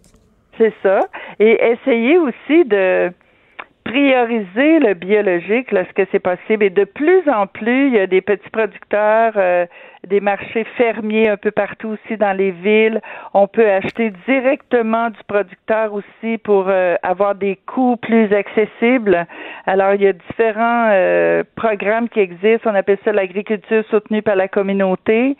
[0.57, 0.99] C'est ça.
[1.39, 3.11] Et essayer aussi de
[3.83, 6.63] prioriser le biologique lorsque c'est possible.
[6.63, 9.65] Et de plus en plus, il y a des petits producteurs, euh,
[10.07, 13.01] des marchés fermiers un peu partout aussi dans les villes.
[13.33, 19.25] On peut acheter directement du producteur aussi pour euh, avoir des coûts plus accessibles.
[19.65, 22.71] Alors, il y a différents euh, programmes qui existent.
[22.71, 25.35] On appelle ça l'agriculture soutenue par la communauté.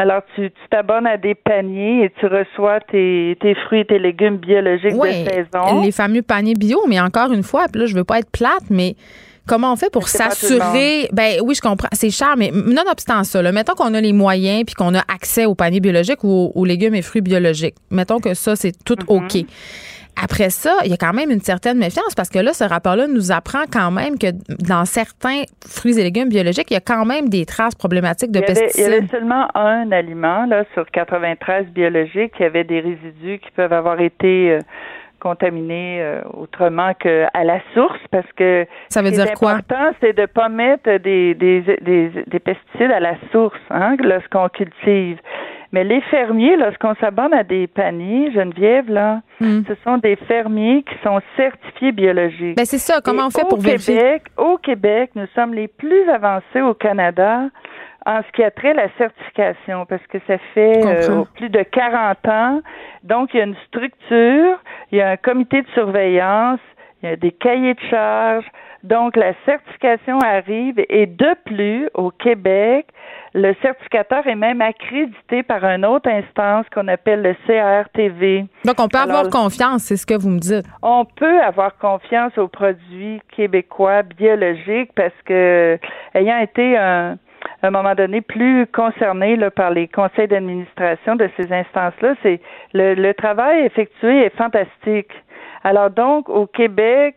[0.00, 4.38] Alors, tu t'abonnes à des paniers et tu reçois tes, tes fruits et tes légumes
[4.38, 5.82] biologiques Oui, de saison.
[5.82, 8.64] les fameux paniers bio, mais encore une fois, puis là, je veux pas être plate,
[8.70, 8.94] mais
[9.46, 11.08] comment on fait pour s'assurer?
[11.12, 14.62] ben oui je comprends c'est cher mais nonobstant ça là, mettons qu'on a les moyens
[14.64, 18.20] puis qu'on a accès aux paniers biologiques ou aux, aux légumes et fruits biologiques mettons
[18.20, 19.42] que ça c'est tout Mm-hmm.
[19.42, 19.46] ok
[20.22, 23.06] après ça, il y a quand même une certaine méfiance parce que là, ce rapport-là
[23.06, 24.28] nous apprend quand même que
[24.66, 28.40] dans certains fruits et légumes biologiques, il y a quand même des traces problématiques de
[28.40, 28.92] il avait, il y pesticides.
[28.92, 34.00] avait seulement un aliment là sur 93 biologiques qui avait des résidus qui peuvent avoir
[34.00, 34.58] été euh,
[35.20, 39.34] contaminés euh, autrement que à la source parce que Ça veut ce qui est dire
[39.34, 39.52] quoi?
[39.52, 44.48] important, c'est de pas mettre des, des, des, des pesticides à la source hein, lorsqu'on
[44.48, 45.18] cultive.
[45.72, 49.62] Mais les fermiers, lorsqu'on s'abonne à des paniers, Geneviève, là, Hmm.
[49.68, 52.56] ce sont des fermiers qui sont certifiés biologiques.
[52.56, 53.00] Ben c'est ça.
[53.04, 53.94] Comment Et on fait pour vérifier?
[53.96, 57.42] Québec, au Québec, nous sommes les plus avancés au Canada
[58.06, 61.62] en ce qui a trait à la certification, parce que ça fait euh, plus de
[61.62, 62.60] 40 ans.
[63.04, 64.58] Donc, il y a une structure,
[64.90, 66.60] il y a un comité de surveillance,
[67.02, 68.46] il y a des cahiers de charges.
[68.82, 72.86] Donc, la certification arrive et de plus, au Québec,
[73.34, 78.46] le certificateur est même accrédité par une autre instance qu'on appelle le CRTV.
[78.64, 80.66] Donc, on peut avoir confiance, c'est ce que vous me dites.
[80.82, 85.78] On peut avoir confiance aux produits québécois biologiques parce que,
[86.14, 87.16] ayant été un,
[87.62, 92.40] à un moment donné plus concerné là, par les conseils d'administration de ces instances-là, c'est
[92.72, 95.10] le, le travail effectué est fantastique.
[95.62, 97.16] Alors donc, au Québec,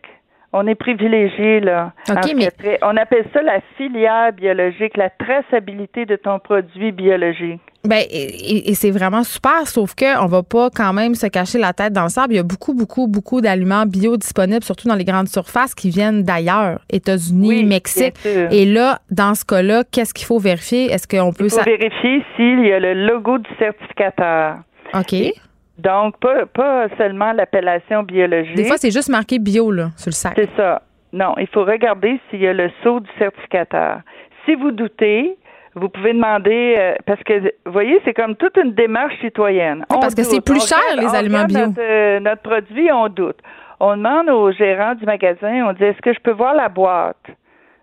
[0.54, 1.92] on est privilégié là.
[2.08, 7.60] On appelle ça la filière biologique, la traçabilité de ton produit biologique.
[7.84, 11.74] Ben et, c'est vraiment super, sauf que on va pas quand même se cacher la
[11.74, 12.32] tête dans le sable.
[12.32, 15.90] Il y a beaucoup, beaucoup, beaucoup d'aliments bio disponibles, surtout dans les grandes surfaces, qui
[15.90, 18.14] viennent d'ailleurs, États-Unis, Mexique.
[18.24, 20.86] Et là, dans ce cas-là, qu'est-ce qu'il faut vérifier?
[20.86, 24.58] Est-ce qu'on peut Il faut vérifier s'il y a le logo du certificateur.
[24.94, 25.34] Ok.
[25.78, 28.54] Donc, pas, pas seulement l'appellation biologique.
[28.54, 30.34] Des fois, c'est juste marqué bio, là, sur le sac.
[30.36, 30.82] C'est ça.
[31.12, 34.00] Non, il faut regarder s'il y a le sceau du certificateur.
[34.44, 35.36] Si vous doutez,
[35.74, 39.84] vous pouvez demander, euh, parce que, vous voyez, c'est comme toute une démarche citoyenne.
[39.88, 41.58] parce que c'est plus cher, les aliments bio.
[41.58, 43.38] Notre, euh, notre, produit, on doute.
[43.80, 47.26] On demande au gérant du magasin, on dit, est-ce que je peux voir la boîte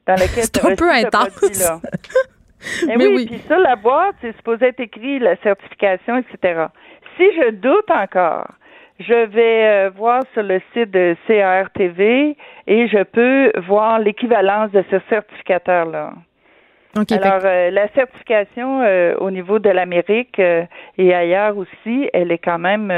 [0.07, 1.61] dans laquelle C'est un peu intense.
[2.87, 6.65] Et Mais oui, puis ça, la boîte, c'est supposé être écrit la certification, etc.
[7.17, 8.47] Si je doute encore,
[8.99, 12.35] je vais euh, voir sur le site de CRTV
[12.67, 16.13] et je peux voir l'équivalence de ce certificateur-là.
[17.09, 22.59] Alors, euh, la certification euh, au niveau de l'Amérique et ailleurs aussi, elle est quand
[22.59, 22.93] même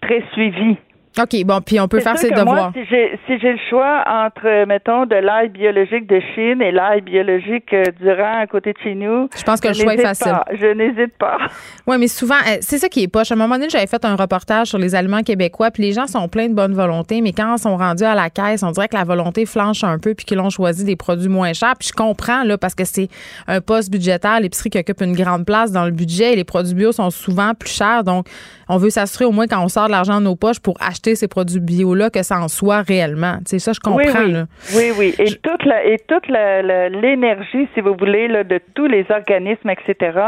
[0.00, 0.78] très suivie.
[1.18, 2.72] OK, bon, puis on peut faire ses devoirs.
[2.72, 7.00] Moi, si j'ai si le choix entre, mettons, de l'ail biologique de Chine et l'ail
[7.00, 9.28] biologique euh, du rang à côté de chez nous.
[9.36, 10.36] Je pense que le choix est facile.
[10.52, 11.38] Je n'hésite pas.
[11.86, 13.30] Oui, mais souvent, euh, c'est ça qui est poche.
[13.30, 16.08] À un moment donné, j'avais fait un reportage sur les aliments québécois, puis les gens
[16.08, 18.88] sont pleins de bonne volonté, mais quand ils sont rendus à la caisse, on dirait
[18.88, 21.74] que la volonté flanche un peu, puis qu'ils ont choisi des produits moins chers.
[21.78, 23.08] Puis je comprends, là, parce que c'est
[23.46, 26.74] un poste budgétaire, l'épicerie qui occupe une grande place dans le budget, et les produits
[26.74, 28.02] bio sont souvent plus chers.
[28.02, 28.26] Donc,
[28.68, 31.05] on veut s'assurer au moins quand on sort de l'argent de nos poches pour acheter
[31.14, 33.38] ces produits bio-là que ça en soit réellement.
[33.46, 34.24] C'est ça, je comprends.
[34.24, 34.34] Oui,
[34.76, 34.92] oui.
[34.98, 39.70] oui, Et toute la, et toute l'énergie, si vous voulez, là, de tous les organismes,
[39.70, 40.18] etc.,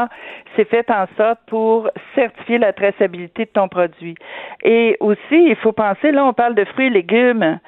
[0.57, 4.15] c'est fait en sorte pour certifier la traçabilité de ton produit.
[4.63, 7.59] Et aussi, il faut penser, là, on parle de fruits et légumes.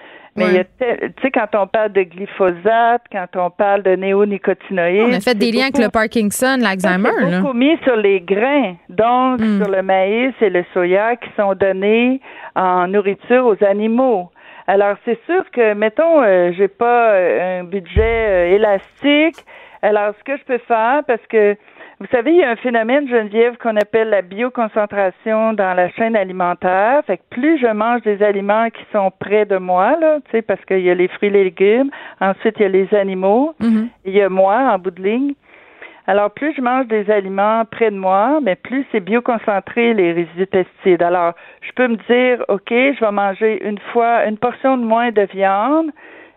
[0.46, 5.06] Mais tu sais, quand on parle de glyphosate, quand on parle de néonicotinoïdes.
[5.08, 7.10] On a fait des liens avec le Parkinson, l'Alzheimer.
[7.18, 9.62] C'est beaucoup mis sur les grains, donc hmm.
[9.62, 12.20] sur le maïs et le soya qui sont donnés
[12.54, 14.30] en nourriture aux animaux.
[14.66, 19.44] Alors, c'est sûr que, mettons, euh, j'ai pas euh, un budget euh, élastique.
[19.82, 21.56] Alors, ce que je peux faire, parce que
[22.00, 26.16] vous savez, il y a un phénomène, Geneviève, qu'on appelle la bioconcentration dans la chaîne
[26.16, 27.02] alimentaire.
[27.06, 30.40] Fait que plus je mange des aliments qui sont près de moi, là, tu sais,
[30.40, 31.90] parce qu'il y a les fruits et les légumes,
[32.22, 33.88] ensuite il y a les animaux, mm-hmm.
[34.06, 35.34] il y a moi en bout de ligne.
[36.06, 40.46] Alors, plus je mange des aliments près de moi, mais plus c'est bioconcentré les résidus
[40.46, 41.02] pesticides.
[41.02, 45.10] Alors, je peux me dire, OK, je vais manger une fois une portion de moins
[45.10, 45.90] de viande,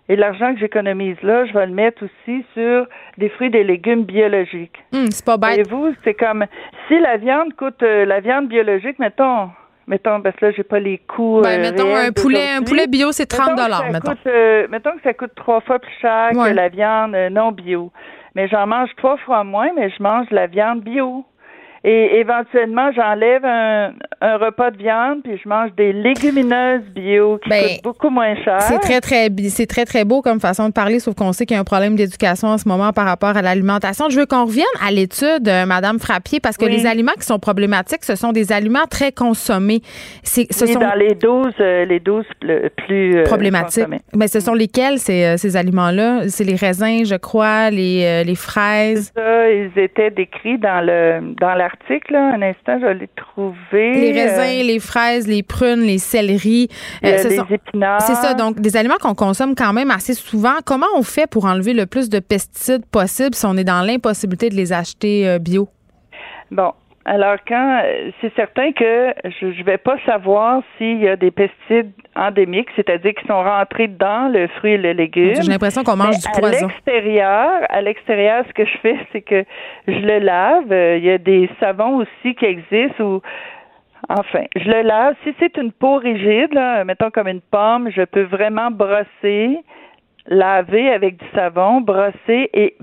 [0.10, 2.86] et l'argent que j'économise là, je vais le mettre aussi sur
[3.18, 4.84] des fruits et des légumes biologiques.
[4.93, 5.60] Hum, c'est pas bête.
[5.60, 6.45] Et vous, c'est comme
[6.88, 9.49] si la viande coûte euh, la viande biologique, mettons,
[9.88, 11.39] mettons, parce que là, j'ai pas les coûts.
[11.41, 14.14] Ben, euh, mettons, un poulet, un poulet bio, c'est 30 dollars, mettons.
[14.28, 17.91] Euh, mettons que ça coûte trois fois plus cher que la viande non bio.
[18.36, 21.24] Mais j'en mange trois fois moins, mais je mange de la viande bio
[21.86, 27.50] et éventuellement j'enlève un, un, repas de viande puis je mange des légumineuses bio qui
[27.50, 28.62] ben, coûtent beaucoup moins cher.
[28.62, 31.56] C'est très très c'est très très beau comme façon de parler sauf qu'on sait qu'il
[31.56, 34.10] y a un problème d'éducation en ce moment par rapport à l'alimentation.
[34.10, 37.40] Je veux qu'on revienne à l'étude euh, madame Frappier parce que les aliments qui sont
[37.40, 39.82] problématiques ce sont des aliments très consommés.
[40.24, 43.88] C'est ce sont dans les doses euh, les doses plus euh, problématiques.
[44.16, 48.36] Mais ce sont lesquels ces, ces aliments là C'est les raisins, je crois, les les
[48.36, 49.12] fraises.
[49.14, 51.73] Ça, ils étaient décrits dans le dans la
[52.16, 53.94] un instant, je l'ai trouvé.
[53.94, 56.70] Les raisins, euh, les fraises, les prunes, les céleris.
[57.04, 58.02] Euh, les épinards.
[58.02, 60.56] C'est ça, donc des aliments qu'on consomme quand même assez souvent.
[60.66, 64.50] Comment on fait pour enlever le plus de pesticides possible si on est dans l'impossibilité
[64.50, 65.68] de les acheter euh, bio?
[66.52, 66.72] Bon,
[67.06, 67.82] alors, quand
[68.22, 73.14] c'est certain que je ne vais pas savoir s'il y a des pesticides endémiques, c'est-à-dire
[73.14, 75.41] qui sont rentrés dans le fruit et le légume.
[75.41, 76.68] J'ai l'impression qu'on mange du poison.
[76.68, 79.43] À l'extérieur, à l'extérieur, ce que je fais, c'est que
[79.88, 80.97] je le lave.
[80.97, 83.22] Il y a des savons aussi qui existent où
[84.09, 85.16] Enfin, je le lave.
[85.24, 89.59] Si c'est une peau rigide, là, mettons comme une pomme, je peux vraiment brosser,
[90.28, 92.76] laver avec du savon, brosser et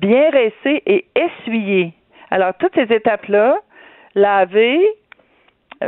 [0.00, 1.92] bien rincer et essuyer.
[2.30, 3.58] Alors, toutes ces étapes-là,
[4.14, 4.86] laver, euh,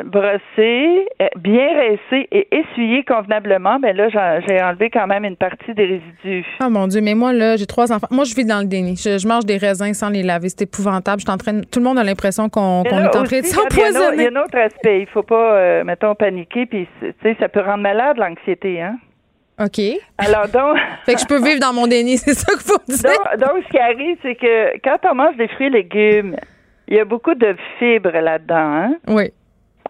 [0.05, 4.09] brosser, euh, bien rincer et essuyer convenablement, ben là,
[4.47, 6.47] j'ai enlevé quand même une partie des résidus.
[6.64, 8.07] Oh mon Dieu, mais moi, là, j'ai trois enfants.
[8.11, 8.97] Moi, je vis dans le déni.
[8.97, 10.49] Je, je mange des raisins sans les laver.
[10.49, 11.20] C'est épouvantable.
[11.20, 13.11] Je suis en train de- Tout le monde a l'impression qu'on Mais est en train
[13.11, 14.64] de regarde, Il y, a un autre- s'empoisonner.
[14.64, 15.01] aspect.
[15.01, 18.97] Il faut pas, euh, mettons, paniquer, puis tu sais, ça peut rendre malade l'anxiété, hein.
[19.62, 19.78] OK.
[20.18, 20.76] Alors donc.
[21.05, 23.11] Fait que je peux vivre dans mon déni, c'est ça qu'il faut dire.
[23.11, 26.36] Donc, donc, ce qui arrive, c'est que quand on mange des fruits et légumes,
[26.88, 28.95] il y a beaucoup de fibres là-dedans, hein.
[29.09, 29.30] Oui.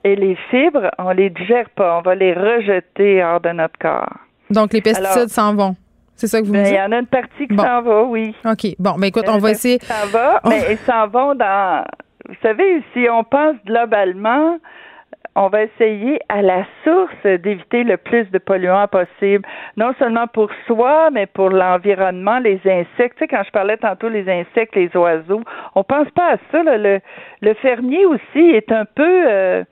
[0.04, 4.12] Et les fibres, on les digère pas, on va les rejeter hors de notre corps.
[4.50, 5.76] Donc, les pesticides s'en vont.
[6.16, 6.78] C'est ça que vous me Ben, Il dites?
[6.78, 7.62] y en a une partie qui Bon.
[7.62, 8.34] s'en va, oui.
[8.44, 8.74] OK.
[8.78, 9.78] Bon, ben écoute, Il on va essayer.
[9.80, 11.84] s'en va, mais ils s'en vont dans.
[12.28, 14.58] Vous savez, si on pense globalement,
[15.36, 19.46] on va essayer à la source d'éviter le plus de polluants possible,
[19.76, 23.16] non seulement pour soi, mais pour l'environnement, les insectes.
[23.16, 25.42] Tu sais, quand je parlais tantôt les insectes, les oiseaux,
[25.74, 26.62] on pense pas à ça.
[26.62, 26.76] là.
[26.76, 27.00] Le,
[27.40, 29.24] le fermier aussi est un peu.
[29.28, 29.64] euh,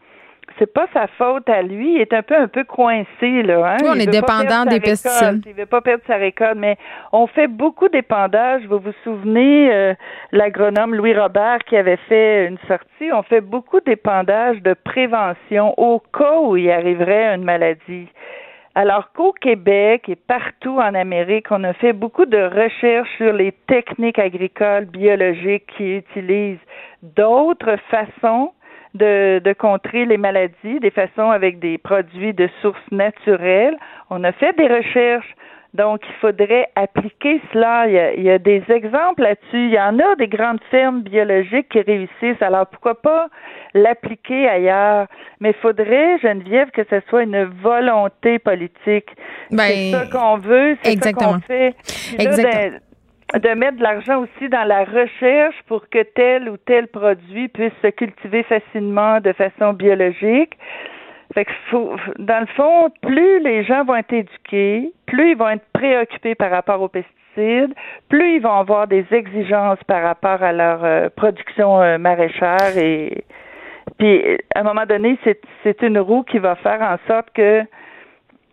[0.58, 3.72] c'est pas sa faute à lui, il est un peu un peu coincé là.
[3.72, 3.76] Hein?
[3.82, 5.44] Oui, on Il est dépendant des pesticides.
[5.46, 6.76] Il veut pas perdre sa récolte, mais
[7.12, 8.62] on fait beaucoup d'épandage.
[8.66, 9.94] Vous vous souvenez euh,
[10.32, 13.12] l'agronome Louis Robert qui avait fait une sortie.
[13.12, 18.08] On fait beaucoup d'épandage de prévention au cas où il arriverait une maladie.
[18.74, 23.52] Alors qu'au Québec et partout en Amérique, on a fait beaucoup de recherches sur les
[23.66, 26.64] techniques agricoles biologiques qui utilisent
[27.02, 28.52] d'autres façons
[28.94, 33.76] de, de contrer les maladies, des façons avec des produits de sources naturelles.
[34.10, 35.34] On a fait des recherches.
[35.74, 37.86] Donc, il faudrait appliquer cela.
[37.86, 39.66] Il y a, il y a des exemples là-dessus.
[39.66, 42.40] Il y en a des grandes fermes biologiques qui réussissent.
[42.40, 43.28] Alors, pourquoi pas
[43.74, 45.06] l'appliquer ailleurs?
[45.40, 49.10] Mais il faudrait, Geneviève, que ce soit une volonté politique.
[49.50, 51.74] Ben, c'est ça qu'on veut, c'est ça qu'on fait.
[51.86, 52.78] Puis là, Exactement.
[53.34, 57.72] De- mettre de l'argent aussi dans la recherche pour que tel ou tel produit puisse
[57.82, 60.56] se cultiver facilement de façon biologique.
[61.34, 65.50] Fait que faut, dans le fond, plus les gens vont être éduqués, plus ils vont
[65.50, 67.74] être préoccupés par rapport aux pesticides,
[68.08, 73.24] plus ils vont avoir des exigences par rapport à leur euh, production euh, maraîchère et
[73.98, 75.18] puis à un moment donné,
[75.62, 77.62] c'est une roue qui va faire en sorte que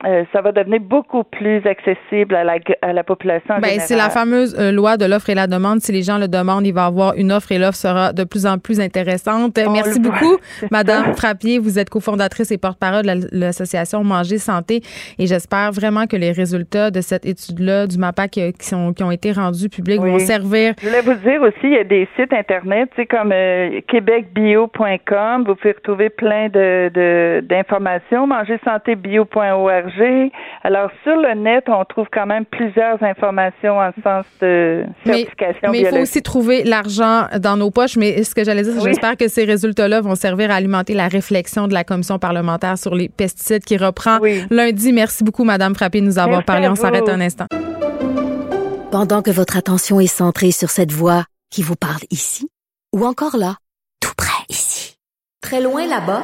[0.05, 3.55] euh, ça va devenir beaucoup plus accessible à la, à la population.
[3.55, 5.79] en Ben, c'est la fameuse euh, loi de l'offre et la demande.
[5.81, 8.23] Si les gens le demandent, il va y avoir une offre et l'offre sera de
[8.23, 9.57] plus en plus intéressante.
[9.57, 10.37] Euh, On Merci beaucoup,
[10.71, 11.15] Madame.
[11.15, 11.59] Frappier.
[11.59, 13.15] Vous êtes cofondatrice et porte-parole de la-
[13.47, 14.81] l'association Manger Santé.
[15.19, 19.03] Et j'espère vraiment que les résultats de cette étude-là, du MAPAC qui, qui sont, qui
[19.03, 20.11] ont été rendus publics, Oui.
[20.11, 20.73] vont servir.
[20.81, 23.81] Je voulais vous dire aussi, il y a des sites internet, tu sais, comme euh,
[23.87, 25.43] québecbio.com.
[25.47, 28.27] Vous pouvez retrouver plein de de- d'informations.
[30.63, 35.71] Alors sur le net, on trouve quand même plusieurs informations en sens de Mais, certification
[35.71, 37.97] mais il faut aussi trouver l'argent dans nos poches.
[37.97, 38.89] Mais ce que j'allais dire, c'est que Oui.
[38.91, 42.95] j'espère que ces résultats-là vont servir à alimenter la réflexion de la commission parlementaire sur
[42.95, 44.19] les pesticides qui reprend
[44.49, 44.91] lundi.
[44.93, 46.67] Merci beaucoup, Madame Frappier, de nous avoir Merci parlé.
[46.67, 47.45] On s'arrête un instant.
[48.91, 52.49] Pendant que votre attention est centrée sur cette voix qui vous parle ici,
[52.93, 53.55] ou encore là,
[54.01, 54.97] tout près ici,
[55.41, 56.23] très loin là-bas,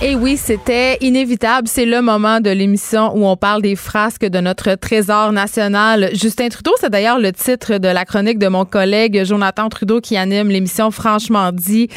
[0.00, 1.68] Et oui, c'était inévitable.
[1.68, 6.08] C'est le moment de l'émission où on parle des frasques de notre trésor national.
[6.14, 10.16] Justin Trudeau, c'est d'ailleurs le titre de la chronique de mon collègue Jonathan Trudeau qui
[10.16, 11.88] anime l'émission Franchement dit,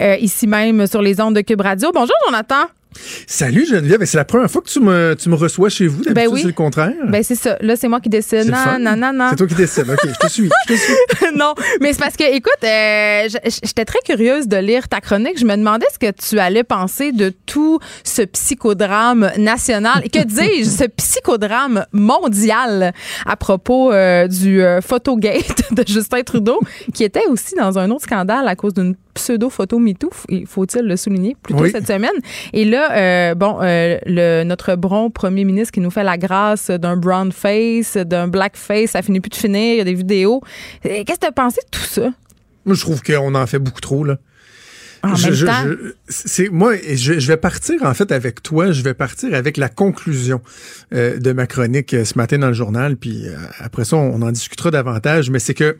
[0.00, 1.92] euh, ici même sur les ondes de Cube Radio.
[1.94, 2.66] Bonjour, Jonathan.
[3.26, 6.02] Salut Geneviève, c'est la première fois que tu me, tu me reçois chez vous.
[6.02, 6.40] D'habitude, Ben oui.
[6.40, 6.92] c'est le contraire.
[7.08, 7.56] Ben c'est ça.
[7.60, 8.50] Là, c'est moi qui décide.
[8.50, 9.28] Non, non, non, non.
[9.30, 9.88] C'est toi qui décides.
[9.90, 10.50] OK, je te suis.
[10.68, 10.94] Je te suis.
[11.36, 15.38] non, mais c'est parce que, écoute, euh, j'étais très curieuse de lire ta chronique.
[15.38, 20.02] Je me demandais ce que tu allais penser de tout ce psychodrame national.
[20.04, 22.92] Et que dis-je, ce psychodrame mondial
[23.26, 26.60] à propos euh, du euh, photogate de Justin Trudeau,
[26.94, 30.96] qui était aussi dans un autre scandale à cause d'une pseudo-photo MeToo, il faut-il le
[30.96, 31.70] souligner, plus tôt Oui.
[31.70, 32.10] cette semaine.
[32.52, 32.92] Et là,
[33.30, 37.30] euh, bon, euh, le, notre bon premier ministre qui nous fait la grâce d'un brown
[37.32, 40.40] face, d'un black face, ça finit plus de finir, il y a des vidéos.
[40.82, 42.10] Qu'est-ce que tu as pensé de tout ça?
[42.64, 44.04] Moi, je trouve qu'on en fait beaucoup trop.
[44.04, 44.18] Là.
[45.04, 45.46] En Je- je-
[46.08, 48.70] c'est moi, je, je vais partir en fait avec toi.
[48.70, 50.40] Je vais partir avec la conclusion
[50.94, 52.96] euh, de ma chronique euh, ce matin dans le journal.
[52.96, 55.28] Puis euh, après ça, on en discutera davantage.
[55.28, 55.76] Mais c'est que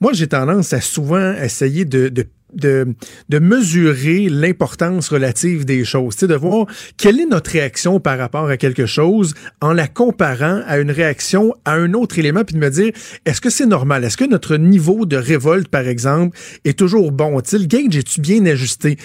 [0.00, 2.94] moi, j'ai tendance à souvent essayer de, de de,
[3.28, 8.56] de mesurer l'importance relative des choses, de voir quelle est notre réaction par rapport à
[8.56, 12.70] quelque chose en la comparant à une réaction à un autre élément, puis de me
[12.70, 12.92] dire,
[13.24, 14.04] est-ce que c'est normal?
[14.04, 17.40] Est-ce que notre niveau de révolte, par exemple, est toujours bon?
[17.40, 18.96] Tu sais, le gauge, est-tu bien ajusté?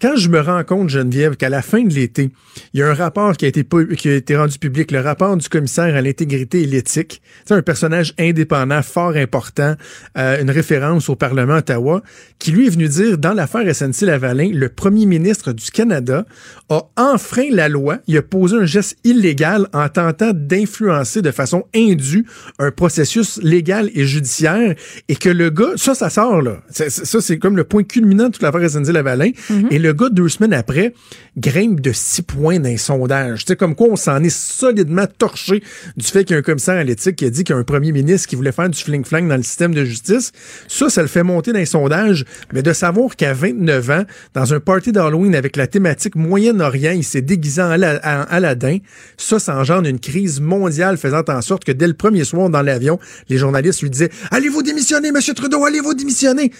[0.00, 2.30] Quand je me rends compte, Geneviève, qu'à la fin de l'été,
[2.72, 3.64] il y a un rapport qui a été,
[3.96, 7.62] qui a été rendu public, le rapport du commissaire à l'intégrité et l'éthique, c'est un
[7.62, 9.74] personnage indépendant, fort important,
[10.16, 12.02] euh, une référence au Parlement Ottawa,
[12.38, 16.24] qui lui est venu dire, dans l'affaire SNC-Lavalin, le premier ministre du Canada
[16.68, 21.64] a enfreint la loi, il a posé un geste illégal en tentant d'influencer de façon
[21.74, 22.26] indue
[22.58, 24.74] un processus légal et judiciaire,
[25.08, 27.84] et que le gars, ça, ça sort là, C'est- c'est- ça c'est comme le point
[27.84, 29.30] culminant de toute l'affaire SNC-Lavalin,
[29.70, 30.94] et le gars, deux semaines après,
[31.36, 33.44] grimpe de six points d'un sondage.
[33.44, 35.62] Tu sais, comme quoi on s'en est solidement torché
[35.96, 37.60] du fait qu'il y a un commissaire à l'éthique qui a dit qu'il y a
[37.60, 40.32] un premier ministre qui voulait faire du fling-flang dans le système de justice.
[40.66, 42.24] Ça, ça le fait monter dans les sondages.
[42.52, 44.02] Mais de savoir qu'à 29 ans,
[44.34, 48.78] dans un party d'Halloween avec la thématique Moyen-Orient, il s'est déguisé en, Ala- en Aladdin,
[49.18, 52.62] ça, ça engendre une crise mondiale faisant en sorte que dès le premier soir dans
[52.62, 56.50] l'avion, les journalistes lui disaient «Allez-vous démissionner, Monsieur Trudeau, allez-vous démissionner!»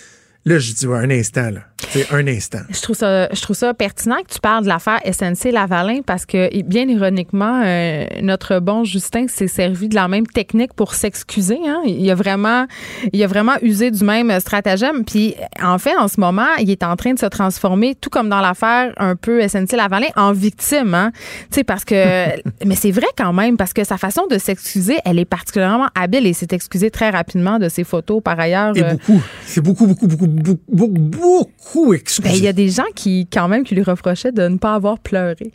[0.49, 1.61] Là, je dis, ouais, un instant, là.
[1.91, 2.59] C'est un instant.
[2.71, 6.27] Je trouve ça, je trouve ça pertinent que tu parles de l'affaire SNC Lavalin parce
[6.27, 11.59] que, bien ironiquement, euh, notre bon Justin s'est servi de la même technique pour s'excuser.
[11.67, 11.83] Hein.
[11.87, 12.67] Il a vraiment,
[13.13, 15.05] il a vraiment usé du même stratagème.
[15.05, 18.29] Puis, en fait, en ce moment, il est en train de se transformer, tout comme
[18.29, 20.95] dans l'affaire un peu SNC Lavalin, en victime.
[20.95, 21.13] Hein.
[21.51, 21.95] Tu sais, parce que,
[22.67, 26.27] mais c'est vrai quand même parce que sa façon de s'excuser, elle est particulièrement habile
[26.27, 28.23] et s'est excusé très rapidement de ses photos.
[28.23, 29.23] Par ailleurs, Et euh, beaucoup.
[29.47, 33.65] C'est beaucoup, beaucoup, beaucoup, beaucoup, beaucoup, ben, il y a des gens qui, quand même,
[33.65, 35.53] qui lui reprochaient de ne pas avoir pleuré.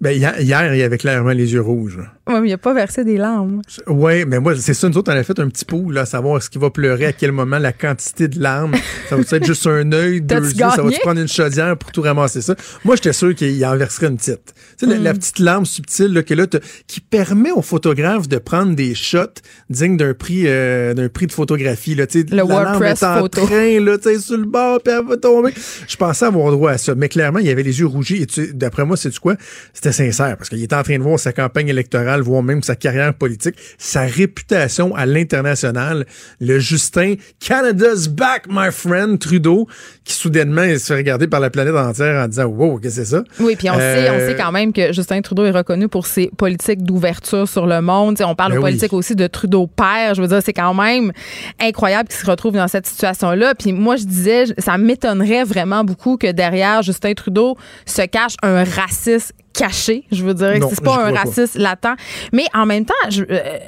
[0.00, 1.98] Ben, hier, hier, il avait clairement les yeux rouges.
[2.26, 3.60] Oui, mais il n'a pas versé des larmes.
[3.86, 6.06] Ouais, mais moi, c'est ça, nous autres, on a fait un petit pot, là, à
[6.06, 8.72] savoir est-ce qu'il va pleurer, à quel moment, la quantité de larmes.
[9.10, 10.96] Ça va être juste un œil, deux yeux, ça va gagné?
[10.96, 12.54] te prendre une chaudière pour tout ramasser ça?
[12.84, 14.54] Moi, j'étais sûr qu'il en verserait une petite.
[14.78, 15.02] Tu sais, la, Mm.
[15.02, 18.94] la petite larme subtile, là, que là, t'as- qui permet aux photographes de prendre des
[18.94, 22.26] shots dignes d'un prix, euh, d'un prix de photographie, là, tu sais.
[22.30, 23.44] Le la larme WordPress est en photo.
[23.46, 25.52] train, là, tu sais, sur le bord, puis elle va tomber.
[25.86, 26.94] Je pensais avoir droit à ça.
[26.94, 28.22] Mais clairement, il avait les yeux rougis.
[28.38, 29.34] Et d'après moi, c'est du quoi?
[29.74, 30.36] C'était sincère.
[30.38, 33.56] Parce qu'il était en train de voir sa campagne électorale, voire même sa carrière politique,
[33.76, 36.06] sa réputation à l'international.
[36.40, 39.66] Le Justin, Canada's back, my friend, Trudeau,
[40.04, 43.04] qui soudainement il se fait regarder par la planète entière en disant, wow, qu'est-ce que
[43.04, 43.24] c'est ça?
[43.40, 46.06] Oui, puis on, sait, on Euh, sait quand même que Justin Trudeau est reconnu pour
[46.06, 48.16] ses politiques d'ouverture sur le monde.
[48.24, 48.70] On parle Ben de oui.
[48.70, 50.14] politique aussi de Trudeau père.
[50.14, 51.12] Je veux dire, c'est quand même
[51.60, 53.54] incroyable qu'il se retrouve dans cette situation-là.
[53.54, 57.56] Puis moi, je disais, ça m'étonnerait vraiment beaucoup que derrière Justin Trudeau
[57.86, 60.04] se cache un raciste caché.
[60.12, 61.96] Je veux dire, c'est pas un raciste latent.
[62.32, 63.22] Mais en même temps, je.
[63.30, 63.58] euh,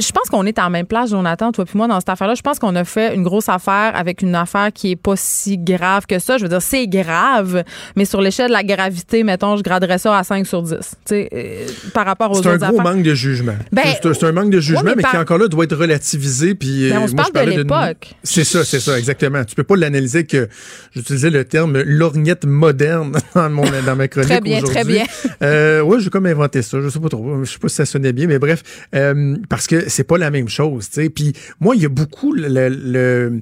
[0.00, 2.34] je pense qu'on est à la même place, Jonathan, toi puis moi, dans cette affaire-là.
[2.34, 5.58] Je pense qu'on a fait une grosse affaire avec une affaire qui est pas si
[5.58, 6.38] grave que ça.
[6.38, 7.64] Je veux dire, c'est grave,
[7.96, 10.76] mais sur l'échelle de la gravité, mettons, je graderais ça à 5 sur 10.
[10.78, 12.94] Tu sais, euh, par rapport aux C'est un autres gros affaires.
[12.94, 13.54] manque de jugement.
[13.72, 16.54] Ben, c'est un manque de jugement, mais mais, qui encore là doit être relativisé.
[16.54, 18.14] Puis, Ben, euh, on se moi, parle je de l'époque.
[18.22, 19.44] C'est ça, c'est ça, exactement.
[19.44, 20.48] Tu peux pas l'analyser que
[20.94, 25.04] j'utilisais le terme lorgnette moderne dans, mon, dans ma chronique Très bien, très bien.
[25.42, 26.80] Euh, ouais, j'ai comme inventé ça.
[26.80, 27.44] Je sais pas trop.
[27.44, 28.62] Je sais pas si ça sonnait bien, mais bref,
[28.94, 31.10] euh, parce que c'est pas la même chose, tu sais.
[31.10, 33.40] Puis moi, il y a beaucoup le, le,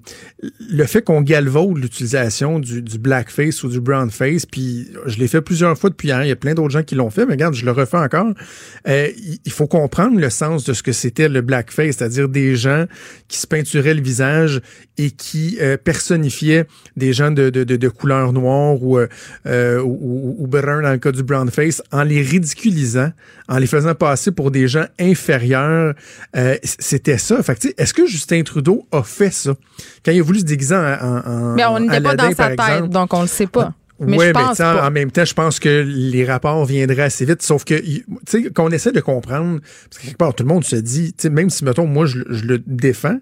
[0.70, 4.46] le fait qu'on galvaude l'utilisation du, du blackface ou du brownface.
[4.46, 6.22] Puis je l'ai fait plusieurs fois depuis hier.
[6.24, 8.32] Il y a plein d'autres gens qui l'ont fait, mais regarde, je le refais encore.
[8.88, 9.08] Euh,
[9.44, 12.86] il- faut comprendre le sens de ce que c'était le blackface, c'est-à-dire des gens
[13.28, 14.62] qui se peinturaient le visage
[14.96, 16.64] et qui euh, personnifiaient
[16.96, 19.08] des gens de, de, de, de couleur noire ou, euh,
[19.46, 23.12] euh, ou- ou brun dans le cas du brownface en les ridiculisant,
[23.48, 25.94] en les faisant passer pour des gens inférieurs.
[26.34, 27.42] Euh, c'était ça.
[27.42, 29.54] Fait que, tu sais, est-ce que Justin Trudeau a fait ça?
[30.04, 32.60] Quand il a voulu se déguiser en, en, Mais on n'était pas dans sa tête,
[32.60, 33.74] exemple, donc on le sait pas.
[34.00, 37.42] Mais je mais pense en- même temps, je pense que les rapports viendraient assez vite.
[37.42, 39.60] Sauf que, tu sais, qu'on essaie de comprendre,
[39.90, 42.06] parce que quelque part, tout le monde se dit, tu sais, même si, mettons, moi,
[42.06, 43.18] je, le- je le défends,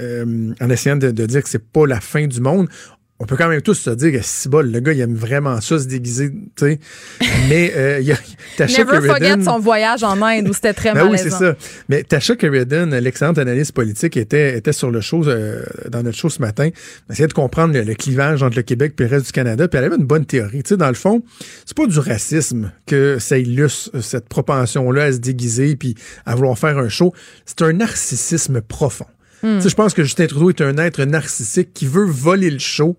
[0.00, 2.68] euh, en essayant de, de dire que c'est pas la fin du monde,
[3.20, 5.60] on peut quand même tous se dire que si bol, le gars, il aime vraiment
[5.60, 6.80] ça, se déguiser, tu sais.
[7.50, 8.16] Mais, euh, il y a,
[8.56, 11.38] Tasha Never forget son voyage en Inde où c'était très ben oui, malaisant.
[11.38, 11.56] c'est ça.
[11.90, 16.40] Mais Tasha l'excellente analyste politique, était, était sur le show, euh, dans notre show ce
[16.40, 16.70] matin.
[17.10, 19.68] Essayait de comprendre le, le clivage entre le Québec et le reste du Canada.
[19.68, 20.62] Puis elle avait une bonne théorie.
[20.62, 21.22] Tu sais, dans le fond,
[21.66, 25.94] c'est pas du racisme que ça illustre euh, cette propension-là à se déguiser puis
[26.24, 27.12] à vouloir faire un show.
[27.44, 29.06] C'est un narcissisme profond.
[29.42, 32.58] Tu sais, Je pense que Justin Trudeau est un être narcissique qui veut voler le
[32.58, 32.96] show.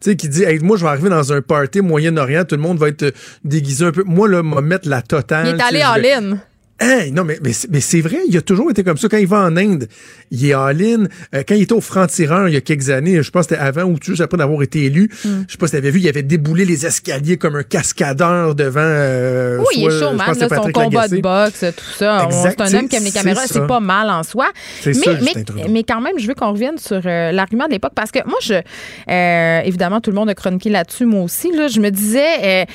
[0.00, 2.62] Tu sais, qui dit, hey, moi, je vais arriver dans un party Moyen-Orient, tout le
[2.62, 3.10] monde va être euh,
[3.44, 4.02] déguisé un peu.
[4.04, 5.48] Moi, là, me mettre la totale.
[5.48, 6.38] Il est allé en ligne.
[6.82, 9.06] Hey, non, mais, mais, c'est- mais c'est vrai, il a toujours été comme ça.
[9.08, 9.86] Quand il va en Inde,
[10.30, 11.04] il est all-in.
[11.34, 13.60] Euh, quand il était au franc-tireur il y a quelques années, je pense que c'était
[13.66, 15.42] avant ou juste après d'avoir été élu, Hmm.
[15.46, 18.54] je sais pas si tu avais vu, il avait déboulé les escaliers comme un cascadeur
[18.54, 18.80] devant.
[18.82, 22.28] euh, Oui, il est showman, là, son combat de boxe, tout ça.
[22.30, 24.46] C'est un homme qui aime les caméras, c'est pas mal en soi.
[24.86, 27.92] Mais, ça, mais, mais quand même, je veux qu'on revienne sur euh, l'argument de l'époque
[27.94, 31.52] parce que moi, je, euh, évidemment, tout le monde a chroniqué là-dessus, moi aussi.
[31.54, 32.66] Là, je me disais,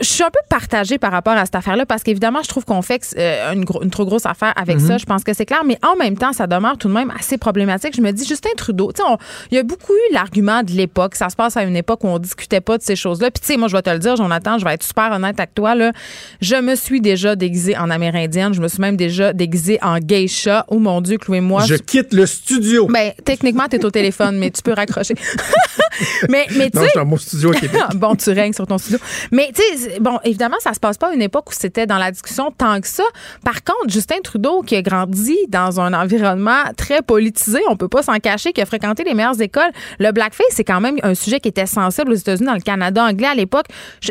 [0.00, 2.82] je suis un peu partagée par rapport à cette affaire-là parce qu'évidemment, je trouve qu'on
[2.82, 4.86] fait euh, une, gro- une trop grosse affaire avec Mhm.
[4.88, 4.98] ça.
[4.98, 7.38] Je pense que c'est clair, mais en même temps, ça demeure tout de même assez
[7.38, 7.94] problématique.
[7.96, 9.08] Je me dis, Justin Trudeau, tu sais,
[9.50, 11.14] il y a beaucoup eu l'argument de l'époque.
[11.14, 13.30] Ça se passe à une époque où on discutait pas de ces choses-là.
[13.30, 15.38] Puis, tu sais, moi, je vais te le dire, Jonathan, je vais être super honnête
[15.38, 15.74] avec toi.
[15.74, 15.92] Là.
[16.40, 18.54] Je me suis déjà déguisée en amérindienne.
[18.54, 20.64] Je me suis même déjà déguisée en geisha.
[20.68, 21.64] Oh mon Dieu, Chloé, moi.
[21.66, 22.86] Je quitte le studio.
[22.86, 25.14] Ben, techniquement, tu es au téléphone, mais tu peux raccrocher.
[26.28, 26.86] mais, mais tu non, sais.
[26.86, 27.80] je suis dans mon studio à Québec.
[27.94, 28.98] bon, tu règnes sur ton studio.
[29.32, 29.65] Mais tu sais,
[30.00, 32.80] bon, évidemment, ça se passe pas à une époque où c'était dans la discussion tant
[32.80, 33.04] que ça.
[33.44, 38.02] Par contre, Justin Trudeau, qui a grandi dans un environnement très politisé, on peut pas
[38.02, 41.40] s'en cacher, qui a fréquenté les meilleures écoles, le blackface, c'est quand même un sujet
[41.40, 43.66] qui était sensible aux États-Unis, dans le Canada anglais à l'époque.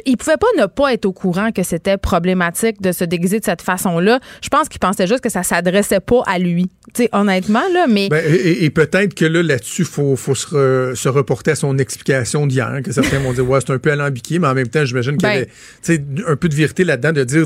[0.05, 3.45] Il pouvait pas ne pas être au courant que c'était problématique de se déguiser de
[3.45, 4.19] cette façon-là.
[4.41, 6.69] Je pense qu'il pensait juste que ça s'adressait pas à lui.
[6.93, 8.09] Tu sais, honnêtement, là, mais.
[8.09, 11.55] Ben, et et peut-être que là, là-dessus, il faut, faut se, re- se reporter à
[11.55, 14.67] son explication d'hier, que certains vont dire, ouais, c'est un peu alambiqué, mais en même
[14.67, 15.44] temps, j'imagine Ben.
[15.81, 17.45] Sais, un peu de vérité là-dedans, de dire,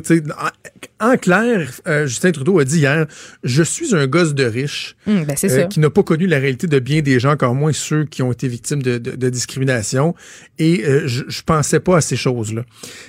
[1.00, 3.06] en, en clair, euh, Justin Trudeau a dit hier,
[3.43, 6.68] je suis un gosse de riche Hum, ben, euh, qui n'a pas connu la réalité
[6.68, 10.14] de bien des gens, encore moins ceux qui ont été victimes de, de- de discrimination,
[10.60, 12.64] et euh, je, je pensais pas à ces choses-là.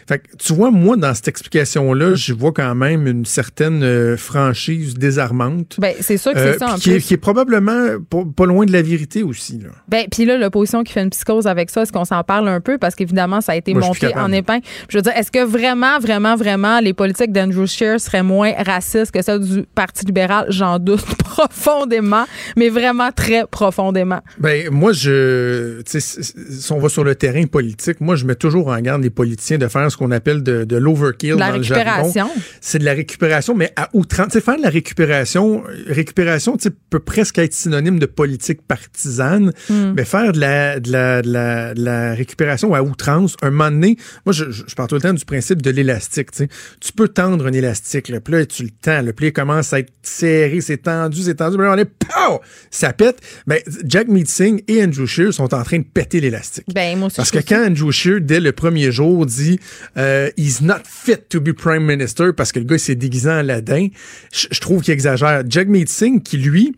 [0.08, 4.94] Fait que, tu vois, moi, dans cette explication-là, je vois quand même une certaine franchise
[4.94, 5.76] désarmante.
[5.78, 7.02] Ben, c'est sûr que c'est ça, en qui, est, plus.
[7.02, 7.98] qui est probablement
[8.36, 9.58] pas, loin de la vérité aussi.
[9.58, 9.70] Là.
[9.88, 12.60] Ben, puis là, l'opposition qui fait une psychose avec ça, est-ce qu'on s'en parle un
[12.60, 12.78] peu?
[12.78, 14.64] Parce qu'évidemment, ça a été Moi, monté en épingle.
[14.88, 19.10] Je veux dire, est-ce que vraiment, vraiment, vraiment, les politiques d'Andrew Scheer seraient moins racistes
[19.12, 20.46] que celles du Parti libéral?
[20.48, 22.24] J'en doute profondément,
[22.56, 24.20] mais vraiment très profondément.
[24.38, 28.34] Ben, moi, je, tu sais, si- on va sur le terrain politique, moi, je mets
[28.34, 31.50] toujours en garde les politiciens de faire ce qu'on appelle de, de l'overkill De la
[31.50, 31.84] dans le jargon.
[32.02, 32.30] récupération.
[32.60, 34.28] C'est de la récupération, mais à outrance.
[34.28, 38.60] Tu sais, faire de la récupération, récupération, tu sais, peut presque être synonyme de politique
[38.66, 39.92] partisane, Hmm.
[39.96, 43.70] mais faire de la, de la, de la, de la récupération à outrance, un moment
[43.70, 43.96] donné,
[44.26, 47.46] moi, je, je je parle tout le temps du principe de l'élastique, tu peux tendre
[47.46, 50.78] un élastique, là, puis là, tu le tends, le pli commence à être serré, c'est
[50.78, 52.40] tendu, c'est tendu, là, on est, pow!
[52.70, 53.20] Ça pète.
[53.46, 56.64] Ben, Jack Meeting et Andrew Scheer sont en train de péter l'élastique.
[56.72, 59.58] Ben, moi aussi, Parce que quand Andrew Scheer, dès le premier jour, dit
[59.96, 63.38] euh, He's not fit to be prime minister parce que le gars s'est déguisé en
[63.38, 63.88] Aladdin,
[64.32, 65.42] je, je trouve qu'il exagère.
[65.48, 66.76] Jack Singh, qui lui,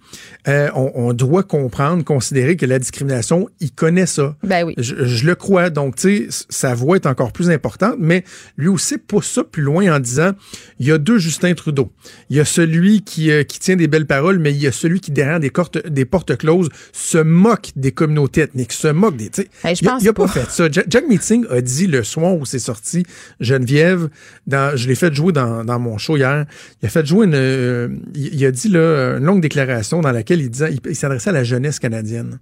[0.49, 4.37] euh, on, on doit comprendre, considérer que la discrimination, il connaît ça.
[4.43, 4.75] Ben oui.
[4.79, 5.71] Je, je le crois.
[5.71, 8.25] Donc, tu sais, sa voix est encore plus importante, mais
[8.57, 10.33] lui aussi pousse ça plus loin en disant
[10.79, 11.93] il y a deux Justin Trudeau.
[12.31, 14.73] Il y a celui qui, euh, qui tient des belles paroles, mais il y a
[14.73, 19.17] celui qui, derrière des, cortes- des portes closes, se moque des communautés ethniques, se moque
[19.17, 19.31] des.
[19.65, 20.33] Hey, je il a- pense il a pas pas.
[20.33, 20.71] fait ça.
[20.71, 23.05] Jack, Jack Meeting a dit le soir où c'est sorti,
[23.41, 24.09] Geneviève,
[24.47, 26.47] dans, je l'ai fait jouer dans, dans mon show hier,
[26.83, 30.41] il a fait jouer une, euh, il, a dit là, une longue déclaration dans laquelle
[30.41, 32.39] il disait, il, il s'adressait à la jeunesse canadienne.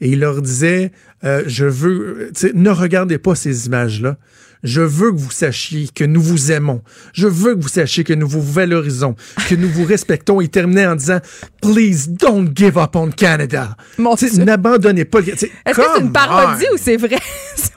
[0.00, 0.90] Et il leur disait,
[1.22, 4.16] euh, je veux, ne regardez pas ces images-là.
[4.62, 6.82] Je veux que vous sachiez que nous vous aimons.
[7.12, 9.14] Je veux que vous sachiez que nous vous valorisons,
[9.48, 10.40] que nous vous respectons.
[10.40, 11.18] Il terminait en disant,
[11.60, 13.76] please don't give up on Canada.
[13.98, 15.20] N'abandonnez pas.
[15.20, 15.46] Est-ce
[15.76, 16.74] que c'est une parodie on.
[16.74, 17.18] ou c'est vrai?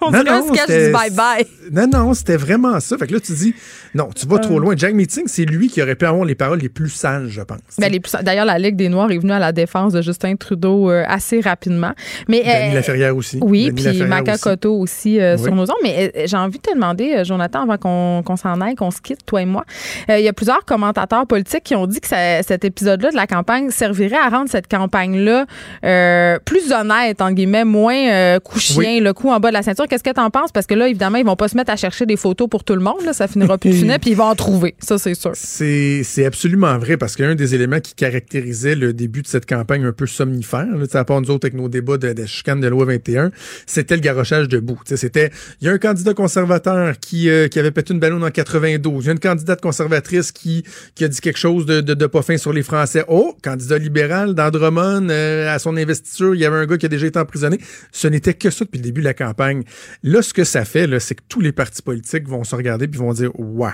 [0.01, 1.45] On Non, non, sketch du bye-bye.
[1.71, 2.97] Non, non, c'était vraiment ça.
[2.97, 3.53] Fait que là, tu dis,
[3.93, 4.39] non, tu vas Euh.
[4.39, 4.73] trop loin.
[4.77, 7.59] Jack Meeting, c'est lui qui aurait pu avoir les paroles les plus sages, je pense.
[7.77, 7.91] Ben,
[8.23, 11.39] D'ailleurs, la Ligue des Noirs est venue à la défense de Justin Trudeau euh, assez
[11.39, 11.93] rapidement.
[12.27, 13.39] Mais, Denis euh, Laferrière aussi.
[13.41, 14.41] Oui, puis Maca aussi.
[14.43, 15.43] Cotto aussi euh, Oui.
[15.43, 15.77] sur nos ondes.
[15.83, 17.78] Mais euh, j'ai envie de demander, euh, Jonathan, avant
[18.23, 19.65] qu'on s'en aille, qu'on se quitte, toi et moi.
[20.09, 23.15] Euh, Il y a plusieurs commentateurs politiques qui ont dit que ça- cet épisode-là de
[23.15, 25.45] la campagne servirait à rendre cette campagne-là
[25.84, 28.99] euh, plus honnête, en guillemets, moins euh, coup chien, Oui.
[28.99, 29.88] le coup en bas de la ceinture.
[29.88, 30.51] Qu'est-ce que tu en penses?
[30.51, 32.76] Parce que là, évidemment, ils vont pas se mettre à chercher des photos pour tout
[32.76, 33.01] le monde.
[33.05, 34.76] Là, ça finira plus de finir, puis ils vont en trouver.
[34.80, 35.32] Ça, c'est sûr.
[35.36, 39.91] C'est absolument vrai parce qu'un des éléments qui caractérisait le début de cette campagne un
[39.91, 42.86] peu somnifère, là, à part nous autres avec nos débats de, de chicane de loi
[42.86, 43.32] 21,
[43.65, 44.80] c'était le garochage debout.
[44.86, 46.64] C'était, il y a un candidat conservateur
[47.01, 49.03] qui, euh, qui avait pété une ballon en 92.
[49.03, 50.63] Il y a une candidate conservatrice qui,
[51.01, 53.03] a dit quelque chose de, de, pas fin sur les Français.
[53.07, 56.89] Oh, candidat libéral d'Andromone, euh, à son investiture, il y avait un gars qui a
[56.89, 57.59] déjà été emprisonné.
[57.91, 59.63] Ce n'était que ça depuis le début de la campagne.
[60.03, 62.99] Là, ce que ça fait, c'est que tous les partis politiques vont se regarder puis
[62.99, 63.72] vont dire, ouais.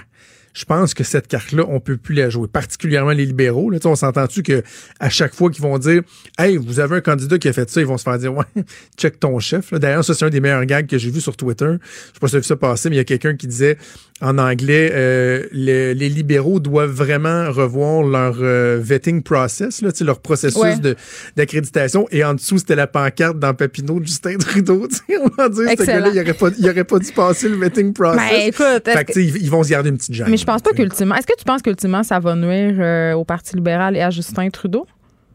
[0.54, 3.70] Je pense que cette carte-là, on peut plus la jouer, particulièrement les libéraux.
[3.70, 4.64] Là, on s'entend-tu que
[4.99, 6.02] à chaque fois qu'ils vont dire
[6.38, 8.43] Hey, vous avez un candidat qui a fait ça, ils vont se faire dire Ouais,
[8.97, 9.72] check ton chef.
[9.72, 9.80] là.
[9.80, 11.66] D'ailleurs, ça, c'est un des meilleurs gags que j'ai vu sur Twitter.
[11.66, 13.47] Je sais pas si tu as vu ça passer, mais il y a quelqu'un qui
[13.47, 13.78] disait
[14.24, 20.20] en anglais euh, le- les libéraux doivent vraiment revoir leur euh, vetting process, là, leur
[20.20, 20.78] processus Ouais.
[20.78, 20.95] de-
[21.38, 22.08] d'accréditation.
[22.12, 24.88] Et en dessous, c'était la pancarte dans Papineau de Justin Trudeau.
[25.24, 25.99] On va dire, ce Excellent.
[25.99, 26.20] gars-là, il
[26.68, 28.22] aurait pas, pas dû passer le vetting process.
[28.32, 30.28] Ben, écoute, Fait que, ils vont se garder une petite jambe.
[30.42, 31.16] Je pense pas qu'ultimement.
[31.16, 34.50] Est-ce que tu penses qu'ultimement, ça va nuire euh, au Parti libéral et à Justin
[34.50, 34.86] Trudeau?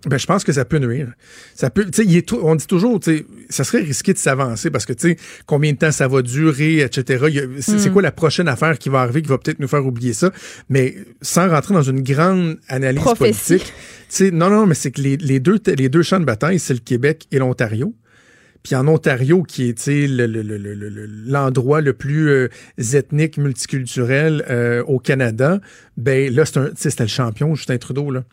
[0.06, 1.12] Ben, je pense que ça peut nuire.
[1.54, 4.84] Ça peut, il est on dit toujours, tu sais, ça serait risqué de s'avancer parce
[4.86, 7.24] que, tu sais, combien de temps ça va durer, etc.
[7.60, 7.92] C'est c'est Mm.
[7.92, 10.30] quoi la prochaine affaire qui va arriver qui va peut-être nous faire oublier ça?
[10.68, 13.54] Mais sans rentrer dans une grande analyse Prophétie.
[13.54, 13.72] politique, tu
[14.10, 16.74] sais, non, non, mais c'est que les, les deux, les deux champs de bataille, c'est
[16.74, 17.92] le Québec et l'Ontario.
[18.66, 22.48] Puis en Ontario, qui est sais, le- le- le- le- l'endroit plus euh,
[22.94, 25.60] ethnique, multiculturel euh, au Canada,
[25.96, 26.42] ben là,
[26.74, 28.10] c'est le champion, Justin Trudeau.
[28.10, 28.24] Là.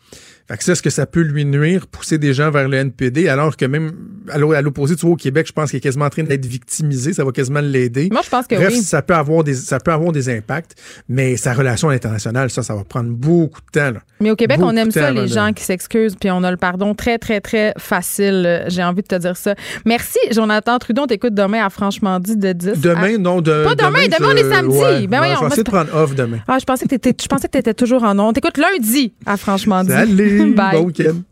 [0.46, 3.28] Fait que ça, est-ce que ça peut lui nuire, pousser des gens vers le NPD,
[3.28, 3.92] alors que même
[4.30, 6.22] à l'o- à l'opposé, tu vois, au Québec, je pense qu'il est quasiment en train
[6.22, 8.08] d'être victimisé, ça va quasiment l'aider.
[8.12, 8.82] Moi, je pense que Bref, oui.
[8.82, 10.74] ça peut avoir des ça peut avoir des impacts,
[11.08, 13.90] mais sa relation internationale, ça, ça va prendre beaucoup de temps.
[13.92, 14.00] Là.
[14.20, 16.56] Mais au Québec, Beaucoup on aime ça, les gens qui s'excusent, puis on a le
[16.58, 18.44] pardon très, très, très facile.
[18.46, 19.54] Euh, J'ai envie de te dire ça.
[19.86, 21.02] Merci, Jonathan Trudeau.
[21.02, 22.80] On t'écoute demain à Franchement dit de 10.
[22.80, 24.76] Demain, à- non, de, Pas demain, demain, on est samedi.
[24.76, 26.38] ouais, Ben je essayer de c'est prendre off demain.
[26.48, 28.34] Ah, je pensais que t'étais, je pensais que t'étais toujours en ondes.
[28.34, 29.90] T'écoutes lundi à Franchement dit.
[29.90, 30.72] Salut, Bye.
[30.72, 31.22] bon week-end.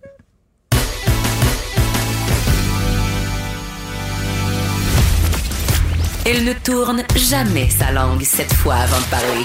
[6.24, 9.44] Elle ne tourne jamais sa langue cette fois avant de parler.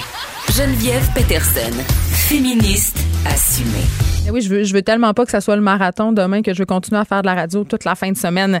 [0.56, 1.72] Geneviève Peterson,
[2.10, 3.84] féministe assumée.
[4.26, 6.52] Eh Oui, je veux, je veux tellement pas que ça soit le marathon demain que
[6.52, 8.58] je veux continuer à faire de la radio toute la fin de semaine.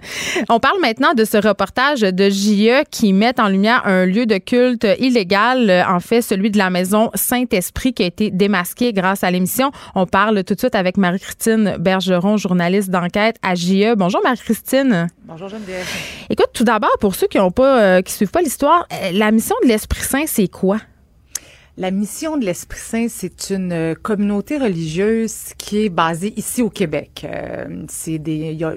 [0.48, 4.36] On parle maintenant de ce reportage de JE qui met en lumière un lieu de
[4.36, 9.24] culte illégal, euh, en fait celui de la maison Saint-Esprit qui a été démasqué grâce
[9.24, 9.72] à l'émission.
[9.94, 13.94] On parle tout de suite avec Marie-Christine Bergeron, journaliste d'enquête à JE.
[13.96, 15.08] Bonjour Marie-Christine.
[15.24, 15.86] Bonjour Geneviève.
[16.30, 19.30] Écoute, tout d'abord pour ceux qui ont pas euh, qui suivent pas l'histoire, euh, la
[19.32, 20.78] mission de l'Esprit Saint c'est quoi?
[21.80, 26.70] La mission de l'Esprit Saint, c'est une euh, communauté religieuse qui est basée ici au
[26.70, 27.24] Québec.
[27.24, 28.72] Euh, c'est des, il y a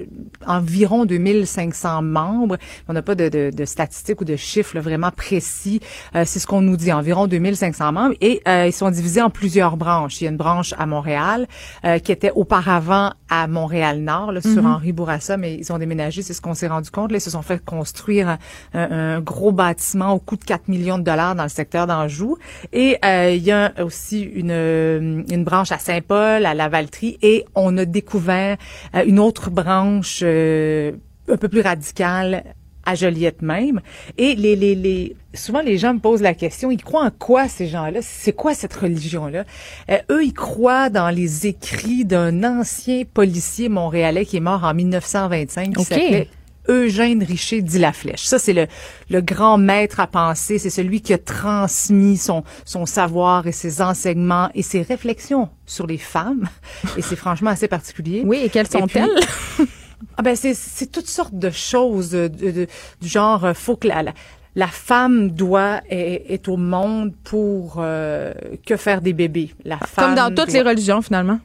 [0.46, 2.58] environ 2500 membres.
[2.86, 5.80] On n'a pas de, de, de statistiques ou de chiffres là, vraiment précis.
[6.14, 8.14] Euh, c'est ce qu'on nous dit, environ 2500 membres.
[8.20, 10.20] Et euh, ils sont divisés en plusieurs branches.
[10.20, 11.48] Il y a une branche à Montréal
[11.84, 14.66] euh, qui était auparavant à Montréal-Nord, là, sur Mhm.
[14.66, 17.10] Henri Bourassa, mais ils ont déménagé, c'est ce qu'on s'est rendu compte.
[17.10, 18.38] Là, ils se sont fait construire un,
[18.74, 22.36] un- un gros bâtiment au coût de 4 millions de dollars dans le secteur d'Anjou.
[22.72, 27.44] Et euh, il y a aussi une, euh, une branche à Saint-Paul, à Lavaltrie, et
[27.54, 28.56] on a découvert
[28.94, 30.92] euh, une autre branche euh,
[31.28, 32.44] un peu plus radicale
[32.84, 33.80] à Joliette même.
[34.18, 37.48] Et les, les, les, souvent les gens me posent la question, ils croient en quoi
[37.48, 38.00] ces gens-là?
[38.02, 39.44] C'est quoi cette religion-là?
[39.90, 44.74] Euh, eux, ils croient dans les écrits d'un ancien policier montréalais qui est mort en
[44.74, 45.86] 1925 qui OK.
[45.86, 46.28] s'appelait
[46.68, 48.24] Eugène Richer dit la flèche.
[48.24, 48.66] Ça, c'est le,
[49.10, 50.58] le grand maître à penser.
[50.58, 55.86] C'est celui qui a transmis son, son savoir et ses enseignements et ses réflexions sur
[55.86, 56.48] les femmes.
[56.96, 58.22] Et c'est franchement assez particulier.
[58.24, 59.10] Oui, et quelles sont-elles?
[60.16, 62.66] ah ben c'est c'est toutes sortes de choses de, de-
[63.00, 64.12] du genre euh, faut que la, la,
[64.56, 68.32] la femme doit est, est au monde pour euh,
[68.66, 69.54] que faire des bébés.
[69.64, 71.38] La Comme femme dans toutes les religions finalement.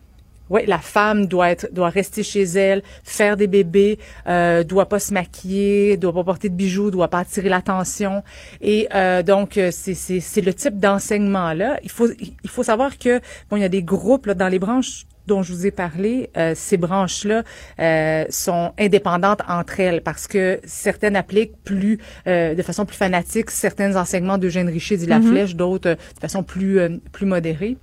[0.49, 4.99] Oui, la femme doit être doit rester chez elle, faire des bébés, euh, doit pas
[4.99, 8.23] se maquiller, doit pas porter de bijoux, doit pas attirer l'attention.
[8.61, 11.77] Et euh, donc euh, c'est c'est c'est le type d'enseignement là.
[11.83, 12.07] Il faut
[12.43, 13.19] il faut savoir que
[13.49, 16.29] bon il y a des groupes là, dans les branches dont je vous ai parlé,
[16.37, 17.43] euh, ces branches-là
[17.79, 23.51] euh, sont indépendantes entre elles parce que certaines appliquent plus euh, de façon plus fanatique
[23.51, 25.27] certains enseignements d'Eugène Richer dit la Mhm.
[25.31, 27.75] flèche, d'autres euh, de façon plus euh, plus modérée.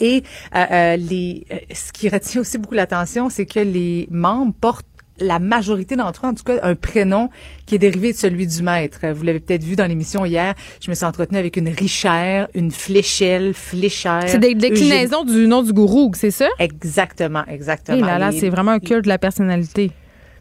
[0.00, 0.22] Et
[0.56, 4.86] euh, euh, les, euh, ce qui retient aussi beaucoup l'attention, c'est que les membres portent
[5.22, 7.28] la majorité d'entre eux, en tout cas, un prénom
[7.66, 9.00] qui est dérivé de celui du maître.
[9.12, 10.54] Vous l'avez peut-être vu dans l'émission hier.
[10.80, 14.24] Je me suis entretenue avec une Richère, une Fléchelle, Fléchère.
[14.28, 16.48] C'est des déclinaisons du nom du gourou, c'est ça?
[16.58, 17.98] Exactement, exactement.
[17.98, 19.90] Et là, là, Les- c'est vraiment un culte de la personnalité.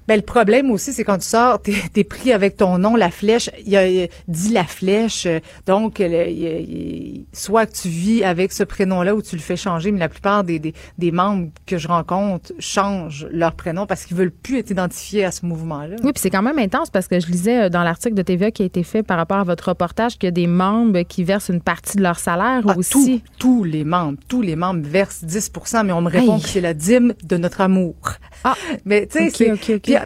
[0.10, 3.12] Ben, le problème aussi, c'est quand tu sors, t'es es pris avec ton nom, la
[3.12, 3.51] flèche.
[3.66, 5.28] Il a il dit la flèche.
[5.68, 9.91] Donc, le- il soit que tu vis avec ce prénom-là ou tu le fais changer,
[9.91, 14.18] mais la plupart des, des, des membres que je rencontre changent leur prénom parce qu'ils
[14.18, 15.95] veulent plus être identifiés à ce mouvement-là.
[16.03, 18.49] Oui, puis c'est quand même intense parce que je lisais euh, dans l'article de TVA
[18.49, 21.24] qui a été fait par rapport à votre reportage qu'il y a des membres qui
[21.24, 22.89] versent une partie de leur salaire Ah, aussi.
[22.91, 26.62] tous, tous les membres, tous les membres versent 10% mais on me répond que c'est
[26.62, 27.95] la dîme de notre amour.
[28.43, 29.45] Ah, mais tu sais, c'est-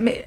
[0.01, 0.25] mais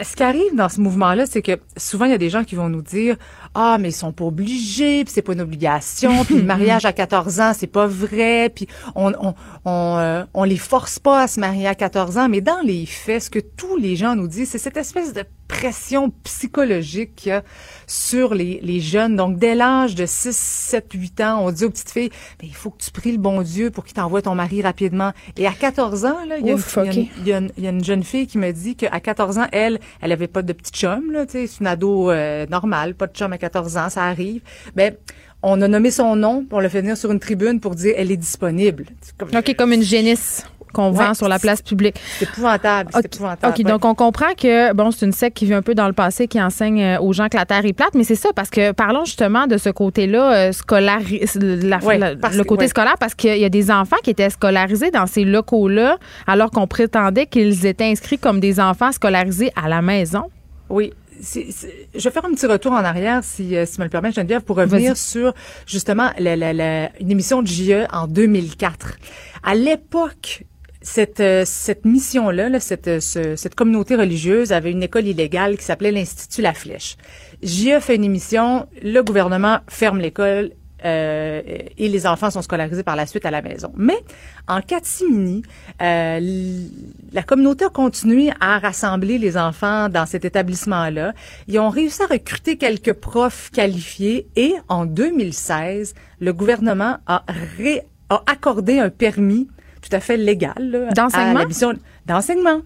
[0.00, 2.54] ce qui arrive dans ce mouvement-là, c'est que souvent, il y a des gens qui
[2.54, 3.16] vont nous dire
[3.54, 6.92] Ah, mais ils sont pas obligés, puis c'est pas une obligation, puis le mariage à
[6.92, 9.34] 14 ans, c'est pas vrai, puis on on,
[9.64, 12.28] on, euh, on les force pas à se marier à 14 ans.
[12.28, 15.24] Mais dans les faits, ce que tous les gens nous disent, c'est cette espèce de
[15.48, 17.42] pression psychologique qu'il y a
[17.86, 19.16] sur les, les jeunes.
[19.16, 22.10] Donc, dès l'âge de 6, 7, 8 ans, on dit aux petites filles,
[22.40, 25.12] mais il faut que tu pries le bon Dieu pour qu'il t'envoie ton mari rapidement.
[25.36, 26.58] Et à 14 ans, il y, a une-
[27.26, 30.28] y y y a jeune fille qui me dit qu'à 14 ans, elle, elle avait
[30.28, 33.88] pas de petit chum, c'est une ado euh, normale, pas de chum à 14 ans,
[33.88, 34.42] ça arrive.
[34.76, 34.94] Ben,
[35.42, 38.10] on a nommé son nom, on l'a fait venir sur une tribune pour dire elle
[38.10, 38.86] est disponible.
[39.16, 41.96] Comme- OK, comme une génisse qu'on Ouais, vend sur la place publique.
[42.18, 43.54] C'est épouvantable, c'est épouvantable.
[43.58, 45.92] OK, donc on comprend que, bon, c'est une secte qui vit un peu dans le
[45.92, 48.50] passé, qui enseigne euh, aux gens que la Terre est plate, mais c'est ça, parce
[48.50, 51.24] que parlons justement de ce côté-là, euh, scolari-
[51.66, 54.30] la- Ouais, la- parce le côté scolaire, parce qu'il y a des enfants qui étaient
[54.30, 59.68] scolarisés dans ces locaux-là, alors qu'on prétendait qu'ils étaient inscrits comme des enfants scolarisés à
[59.68, 60.24] la maison.
[60.68, 60.92] Oui.
[61.20, 64.12] Je vais faire un petit retour en arrière, si, euh, si tu me le permets,
[64.12, 65.34] Geneviève, pour revenir sur
[65.66, 68.92] justement la, la- la- une émission de JE en 2004.
[69.42, 70.44] À l'époque,
[70.80, 75.56] cette, euh, cette mission-là, là, cette, euh, ce- cette communauté religieuse avait une école illégale
[75.56, 76.96] qui s'appelait l'Institut La Flèche.
[77.42, 80.52] JE fait une émission, le gouvernement ferme l'école
[80.84, 81.42] euh,
[81.76, 83.72] et les enfants sont scolarisés par la suite à la maison.
[83.76, 83.98] Mais
[84.46, 85.42] en catimini,
[85.82, 86.20] euh,
[87.12, 91.14] la communauté a continué à rassembler les enfants dans cet établissement-là.
[91.48, 97.24] Ils ont réussi à recruter quelques profs qualifiés et en 2016, le gouvernement a,
[97.56, 99.48] ré- a accordé un permis
[99.80, 101.44] tout à fait légal là, D'enseignement?
[102.06, 102.62] d'enseignement.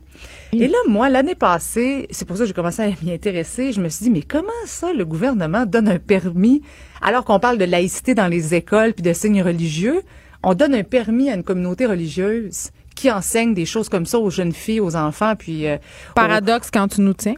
[0.53, 3.81] Et là, moi, l'année passée, c'est pour ça que j'ai commencé à m'y intéresser, je
[3.81, 6.63] me suis dit, mais comment ça, le gouvernement donne un permis,
[7.01, 10.03] alors qu'on parle de laïcité dans les écoles puis de signes religieux,
[10.43, 14.31] on donne un permis à une communauté religieuse qui enseigne des choses comme ça aux
[14.31, 15.67] jeunes filles, aux enfants, puis...
[15.67, 17.35] euh, aux- Paradoxe quand tu nous tiens.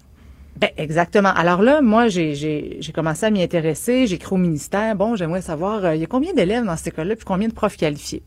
[0.57, 1.33] ben, exactement.
[1.35, 4.07] Alors là, moi, j'ai commencé à m'y intéresser.
[4.09, 4.95] J'ai écrit au ministère.
[4.97, 7.55] Bon, j'aimerais savoir, euh, il y a combien d'élèves dans cette école-là, puis combien de
[7.55, 8.23] profs qualifiés?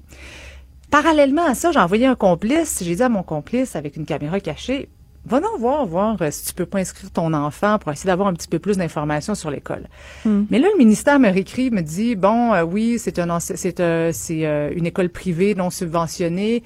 [0.91, 2.81] Parallèlement à ça, j'ai envoyé un complice.
[2.83, 4.87] J'ai dit à mon complice, avec une caméra cachée,
[5.25, 8.29] va donc voir, voir euh, si tu peux pas inscrire ton enfant pour essayer d'avoir
[8.29, 9.87] un petit peu plus d'informations sur l'école.
[10.25, 14.11] Mais là, le ministère me réécrit, me dit, bon, euh, oui, c'est un, c'est, euh,
[14.13, 16.63] c'est euh, une école privée non subventionnée.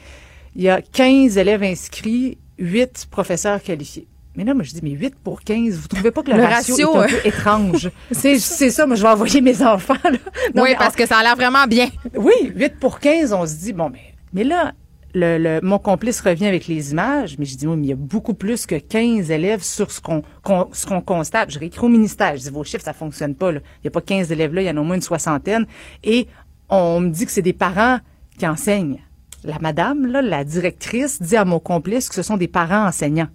[0.56, 4.08] Il y a 15 élèves inscrits, 8 professeurs qualifiés.
[4.36, 6.44] Mais là, moi, je dis, mais 8 pour 15, vous trouvez pas que le, Le
[6.44, 7.90] ratio, ratio, est un peu étrange?
[8.12, 10.12] c'est, c'est ça, moi, je vais envoyer mes enfants, là.
[10.56, 11.90] Non, oui, parce en- que ça a l'air vraiment bien.
[12.16, 14.74] oui, 8 pour 15, on se dit, bon, mais, mais là,
[15.14, 17.94] le, le- mon complice revient avec les images, mais je dis, oui, mais il y
[17.94, 21.52] a beaucoup plus que 15 élèves sur ce qu'on, qu'on- ce qu'on constate.
[21.52, 23.60] Je réécris au ministère, je dis, vos chiffres, ça fonctionne pas, là.
[23.78, 25.66] Il n'y a pas 15 élèves là, il y en a au moins une soixantaine.
[26.04, 26.28] Et
[26.70, 28.00] on me dit que c'est des parents
[28.38, 29.00] qui enseignent.
[29.44, 33.28] La madame, là, la directrice, dit à mon complice que ce sont des parents enseignants.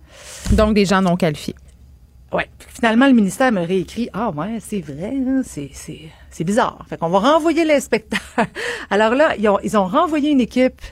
[0.52, 1.56] Donc, des gens non qualifiés.
[2.32, 2.48] Ouais.
[2.74, 5.70] Finalement, le ministère me réécrit Ah ouais, c'est vrai, hein, c'est
[6.36, 6.84] c'est bizarre.
[6.86, 8.20] Fait qu'on va renvoyer l'inspecteur.
[8.90, 10.82] Alors là, ils ont ils ont renvoyé une équipe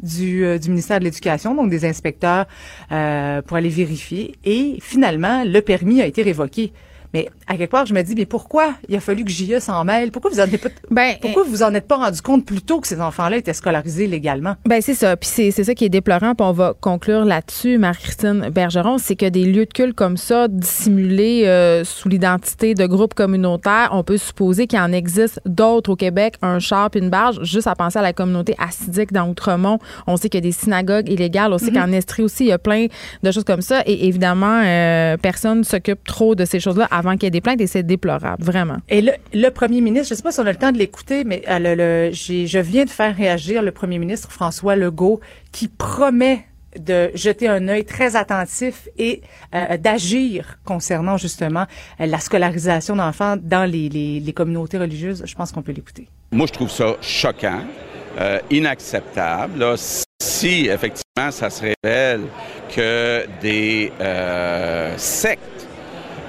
[0.00, 2.46] du euh, ministère de l'Éducation, donc des inspecteurs,
[2.90, 4.34] euh, pour aller vérifier.
[4.44, 6.72] Et finalement, le permis a été révoqué.
[7.14, 9.84] Mais à quelque part, je me dis, mais pourquoi il a fallu que JE s'en
[9.84, 10.10] mêle?
[10.10, 12.80] Pourquoi vous en êtes pas, Ben, pourquoi vous en êtes pas rendu compte plus tôt
[12.80, 14.56] que ces enfants-là étaient scolarisés légalement?
[14.66, 15.16] Ben c'est ça.
[15.16, 16.34] Puis c'est, c'est ça qui est déplorant.
[16.34, 20.48] Puis on va conclure là-dessus, Marie-Christine Bergeron, c'est que des lieux de culte comme ça,
[20.48, 25.96] dissimulés euh, sous l'identité de groupes communautaires, on peut supposer qu'il en existe d'autres au
[25.96, 27.38] Québec, un char puis une barge.
[27.44, 29.78] Juste à penser à la communauté assidique dans Outremont,
[30.08, 31.52] on sait qu'il y a des synagogues illégales.
[31.52, 32.86] On sait qu'en Estrie aussi, il y a plein
[33.22, 33.82] de choses comme ça.
[33.86, 37.40] Et évidemment, euh, personne ne s'occupe trop de ces choses-là avant qu'il y ait des
[37.40, 38.78] plaintes et c'est déplorable, vraiment.
[38.88, 40.78] Et le, le premier ministre, je ne sais pas si on a le temps de
[40.78, 44.76] l'écouter, mais euh, le, le- j'ai- je viens de faire réagir le premier ministre François
[44.76, 45.20] Legault
[45.52, 46.44] qui promet
[46.78, 49.22] de jeter un œil très attentif et
[49.54, 51.66] euh, d'agir concernant justement
[52.00, 55.22] euh, la scolarisation d'enfants dans les, les, les communautés religieuses.
[55.24, 56.08] Je pense qu'on peut l'écouter.
[56.32, 57.60] Moi, je trouve ça choquant,
[58.20, 59.58] euh, inacceptable.
[59.60, 59.76] là.
[60.20, 62.22] si effectivement ça se révèle
[62.74, 65.68] que des euh, sectes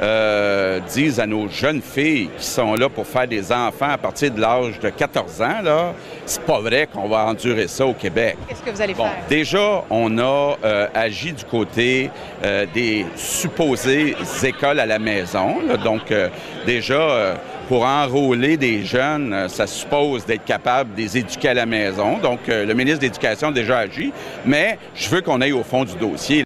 [0.02, 4.32] euh, disent à nos jeunes filles qui sont là pour faire des enfants à partir
[4.32, 5.94] de l'âge de 14 ans, là,
[6.26, 8.38] c'est pas vrai qu'on va endurer ça au Québec.
[8.48, 12.10] Qu'est-ce que vous allez Bon, déjà, on a euh, agi du côté
[12.44, 15.56] euh, des supposées écoles à la maison.
[15.68, 15.78] là.
[15.78, 16.30] donc, euh,
[16.66, 17.36] déjà, euh,
[17.68, 22.18] pour enrôler des jeunes, ça suppose d'être capable de les éduquer à la maison.
[22.20, 24.12] Donc, euh, le ministre de l'Éducation a déjà agi,
[24.46, 26.44] mais je veux qu'on aille au fond du dossier.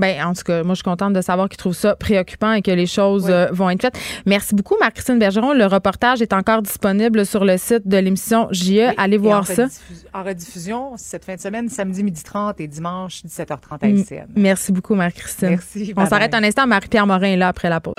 [0.00, 2.62] Ben, en tout cas, moi, je suis contente de savoir qu'ils trouvent ça préoccupant et
[2.62, 3.98] que les choses euh, vont être faites.
[4.26, 5.52] Merci beaucoup, Marc-Christine Bergeron.
[5.52, 8.92] Le reportage est encore disponible sur le site de l'émission JE.
[8.96, 9.66] Allez Et voir en ça.
[10.14, 14.26] En rediffusion, cette fin de semaine, samedi midi 30 et dimanche 17h30 à M- LCN.
[14.36, 15.50] Merci beaucoup, Marie-Christine.
[15.50, 16.66] Merci, On s'arrête un instant.
[16.66, 17.94] Marie-Pierre Morin est là après la pause.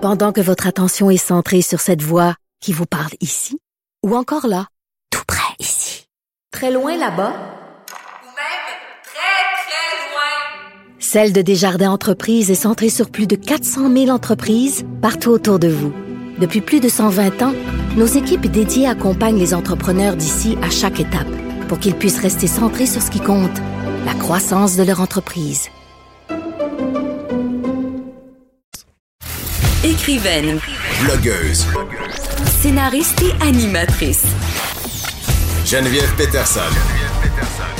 [0.00, 3.58] Pendant que votre attention est centrée sur cette voix qui vous parle ici,
[4.04, 4.66] ou encore là,
[5.10, 6.06] tout près ici,
[6.50, 8.64] très loin là-bas, Ou même
[9.02, 10.93] très, très loin.
[11.06, 15.68] Celle de Desjardins Entreprises est centrée sur plus de 400 000 entreprises partout autour de
[15.68, 15.92] vous.
[16.40, 17.52] Depuis plus de 120 ans,
[17.98, 21.28] nos équipes dédiées accompagnent les entrepreneurs d'ici à chaque étape
[21.68, 23.52] pour qu'ils puissent rester centrés sur ce qui compte,
[24.06, 25.68] la croissance de leur entreprise.
[29.84, 30.58] Écrivaine,
[31.02, 31.66] Blogueuse.
[32.62, 34.24] scénariste et animatrice.
[35.66, 36.60] Geneviève Peterson.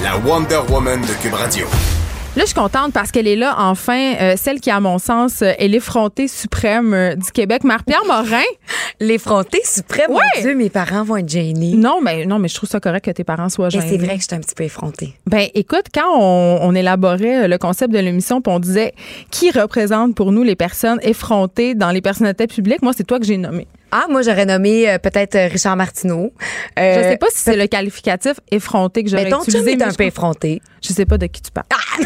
[0.03, 1.67] La Wonder Woman de Cube Radio.
[2.36, 5.40] Là, je suis contente parce qu'elle est là, enfin, euh, celle qui, à mon sens,
[5.40, 8.43] euh, est l'effrontée suprême euh, du Québec, Marie-Pierre Morin.
[9.01, 11.74] L'effrontée suprême, mon Dieu, mes parents vont être gênés.
[11.77, 13.86] Non, mais non, mais je trouve ça correct que tes parents soient gênés.
[13.89, 15.15] c'est vrai que je suis un petit peu effrontée.
[15.28, 18.94] Ben, écoute, quand on, on élaborait le concept de l'émission, puis on disait
[19.31, 23.27] qui représente pour nous les personnes effrontées dans les personnalités publiques, moi, c'est toi que
[23.27, 23.69] j'ai nommé.
[23.97, 26.33] Ah, moi, j'aurais nommé euh, peut-être euh, Richard Martineau.
[26.77, 29.71] Euh, je sais pas si c'est le qualificatif effronté que j'aurais Mais ton chum utilisé.
[29.75, 30.61] est un peu effronté.
[30.83, 31.65] Je sais pas de qui tu parles.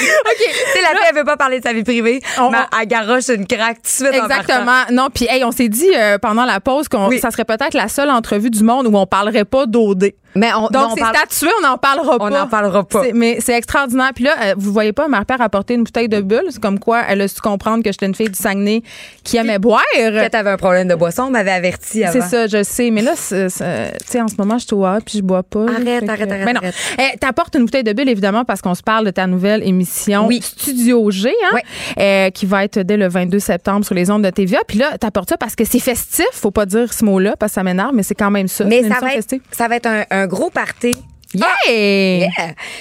[0.40, 2.86] Tu sais, la fille, elle veut pas parler de sa vie privée, On- mais elle
[2.88, 4.24] garoche une craque tout de suite en.
[4.26, 4.82] Exactement.
[4.90, 7.18] Non, puis hey, on s'est dit euh, pendant la pause qu'on Oui.
[7.18, 10.12] ça serait peut-être la seule entrevue du monde où on parlerait pas d'OD.
[10.36, 12.24] Mais on, Donc on c'est parle- statué, on n'en parlera pas.
[12.24, 13.02] On n'en parlera pas.
[13.02, 14.12] C'est- Mais c'est extraordinaire.
[14.14, 16.44] Puis là, euh, vous voyez pas, ma père a apporté une bouteille de bulle.
[16.50, 18.82] C'est comme quoi elle a su comprendre que j'étais une fille du Saguenay
[19.24, 19.82] qui aimait boire.
[19.96, 22.12] Quand t'avais un problème de boisson, on m'avait averti avant.
[22.12, 22.90] C'est ça, je sais.
[22.90, 25.42] Mais là, c'est- c'est- tu sais, en ce moment, je suis au puis je bois
[25.42, 25.64] pas.
[25.64, 26.60] Arrête, que- arrête, arrête, Mais non.
[26.60, 26.74] arrête.
[27.14, 29.89] Eh, T'apportes une bouteille de bulle, évidemment, parce qu'on se parle de ta nouvelle émission
[30.26, 30.40] Oui.
[30.42, 31.60] Studio G, hein, Oui.
[31.98, 34.58] euh, qui va être dès le 22 septembre sur les ondes de TVA.
[34.66, 36.26] Puis là, t'apportes ça parce que c'est festif.
[36.32, 38.64] Faut pas dire ce mot-là parce que ça m'énerve, mais c'est quand même ça.
[38.64, 40.92] Mais ça va, être, ça va être un, un gros party.
[41.34, 41.46] Yeah!
[41.68, 42.28] Yeah!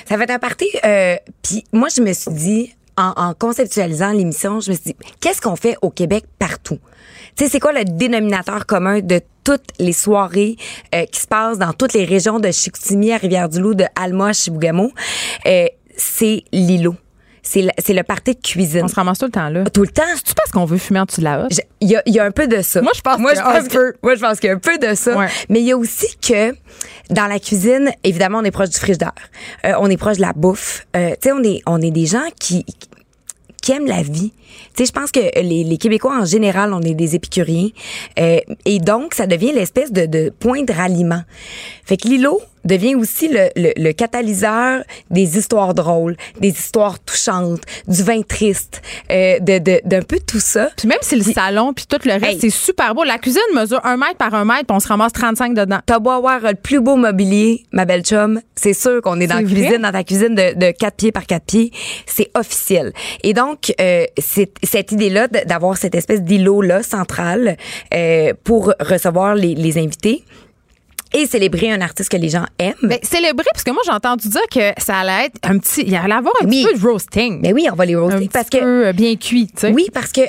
[0.07, 0.65] Ça va être un party.
[0.83, 4.95] Euh, Puis moi, je me suis dit, en, en conceptualisant l'émission, je me suis dit,
[5.21, 6.79] qu'est-ce qu'on fait au Québec partout?
[7.35, 10.57] Tu sais, c'est quoi le dénominateur commun de toutes les soirées
[10.93, 14.33] euh, qui se passent dans toutes les régions de Chicoutimi à Rivière-du-Loup, de Alma à
[14.33, 14.91] Chibougamau?
[15.45, 15.67] Euh,
[15.99, 16.95] c'est l'îlot.
[17.41, 18.81] C'est le, le party de cuisine.
[18.83, 19.63] On se ramasse tout le temps là.
[19.63, 20.03] Tout le temps.
[20.23, 21.59] C'est parce qu'on veut fumer en dessous de la hotte?
[21.79, 22.81] Il y a, il y a un peu de ça.
[22.81, 23.91] Moi, je pense moi, que je un pense peu.
[23.93, 25.17] que, moi, je pense qu'il y a un peu de ça.
[25.17, 25.27] Ouais.
[25.47, 26.53] Mais il y a aussi que
[27.09, 29.13] dans la cuisine, évidemment, on est proche du frigidaire.
[29.65, 30.85] Euh, on est proche de la bouffe.
[30.95, 32.65] Euh, tu sais, on est, on est des gens qui,
[33.61, 34.33] qui aiment la vie.
[34.75, 37.69] Tu sais, je pense que les, les Québécois en général, on est des épicuriens.
[38.19, 41.21] Euh, et donc, ça devient l'espèce de, de point de ralliement.
[41.85, 47.61] Fait que l'îlot devient aussi le, le, le catalyseur des histoires drôles, des histoires touchantes,
[47.87, 48.81] du vin triste,
[49.11, 50.69] euh, de, de, d'un peu tout ça.
[50.75, 52.37] Puis même si le salon puis tout le reste, Hey.
[52.39, 53.05] c'est super beau.
[53.05, 55.79] La cuisine mesure un mètre par un mètre puis on se ramasse 35 dedans.
[55.85, 59.35] T'as beau avoir le plus beau mobilier, ma belle chum, c'est sûr qu'on est dans
[59.35, 59.61] la C'est vrai?
[59.61, 61.71] cuisine, dans ta cuisine de, de 4 pieds par 4 pieds.
[62.05, 62.91] C'est officiel.
[63.23, 67.57] Et donc, euh, c'est cette idée-là d'avoir cette espèce d'îlot-là central
[67.93, 70.23] euh, pour recevoir les, les invités
[71.13, 72.73] et célébrer un artiste que les gens aiment.
[72.83, 75.83] Mais célébrer, parce que moi, j'ai entendu dire que ça allait être un petit.
[75.87, 76.63] Il allait avoir un Oui.
[76.63, 77.39] petit peu de roasting.
[77.41, 79.53] Mais oui, on va les un roaster petit parce que peu euh, bien cuit, tu
[79.61, 79.71] sais.
[79.71, 80.21] Oui, parce que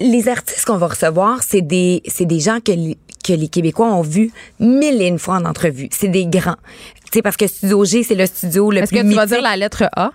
[0.00, 2.96] les artistes qu'on va recevoir, c'est des, c'est des gens que, les-
[3.26, 4.30] que les Québécois ont vus
[4.60, 5.88] mille et une fois en entrevue.
[5.90, 6.56] C'est des grands.
[7.10, 9.26] Tu sais, parce que Studio G, c'est le studio le Est-ce plus que tu vas
[9.26, 10.12] dire la lettre A?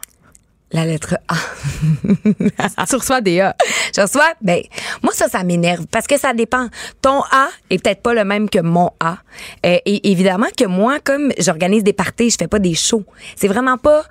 [0.72, 1.36] La lettre A.
[2.86, 3.56] tu reçois des A.
[3.96, 4.62] Je reçois, ben,
[5.02, 6.68] moi, ça, ça m'énerve parce que ça dépend.
[7.02, 9.18] Ton A est peut-être pas le même que mon A.
[9.66, 13.06] Euh, et évidemment que moi, comme j'organise des parties, je fais pas des shows.
[13.36, 14.04] C'est vraiment pas.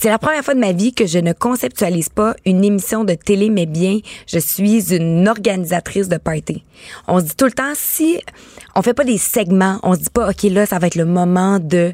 [0.00, 3.14] C'est la première fois de ma vie que je ne conceptualise pas une émission de
[3.14, 3.98] télé, mais bien,
[4.28, 6.62] je suis une organisatrice de party.
[7.08, 8.20] On se dit tout le temps, si
[8.76, 11.04] on fait pas des segments, on se dit pas, OK, là, ça va être le
[11.04, 11.92] moment de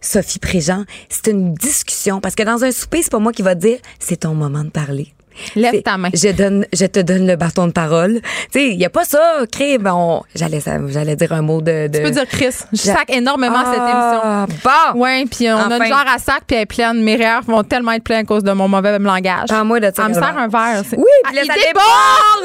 [0.00, 0.84] Sophie Préjean.
[1.08, 4.18] C'est une discussion parce que dans un souper, c'est pas moi qui va dire, c'est
[4.18, 5.12] ton moment de parler.
[5.56, 6.10] Lève ta main.
[6.14, 8.20] Je donne, je te donne le bâton de parole.
[8.52, 9.18] Tu sais, il y a pas ça,
[9.50, 12.54] crée, bon, j'allais, j'allais dire un mot de, de- Tu peux dire Chris.
[12.72, 14.58] Je sac énormément cette Ah, émission.
[14.94, 15.00] Bon.
[15.00, 17.02] Ouais, puis on a une genre à sac, puis elle est pleine.
[17.02, 19.48] Mes rires vont tellement être pleins à cause de mon mauvais langage.
[19.48, 20.02] Parle-moi de ça.
[20.04, 20.82] Elle me sert un verre.
[20.96, 21.56] Oui, Ah, il déborde!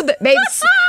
[0.05, 0.15] déborde.
[0.21, 0.33] Ben,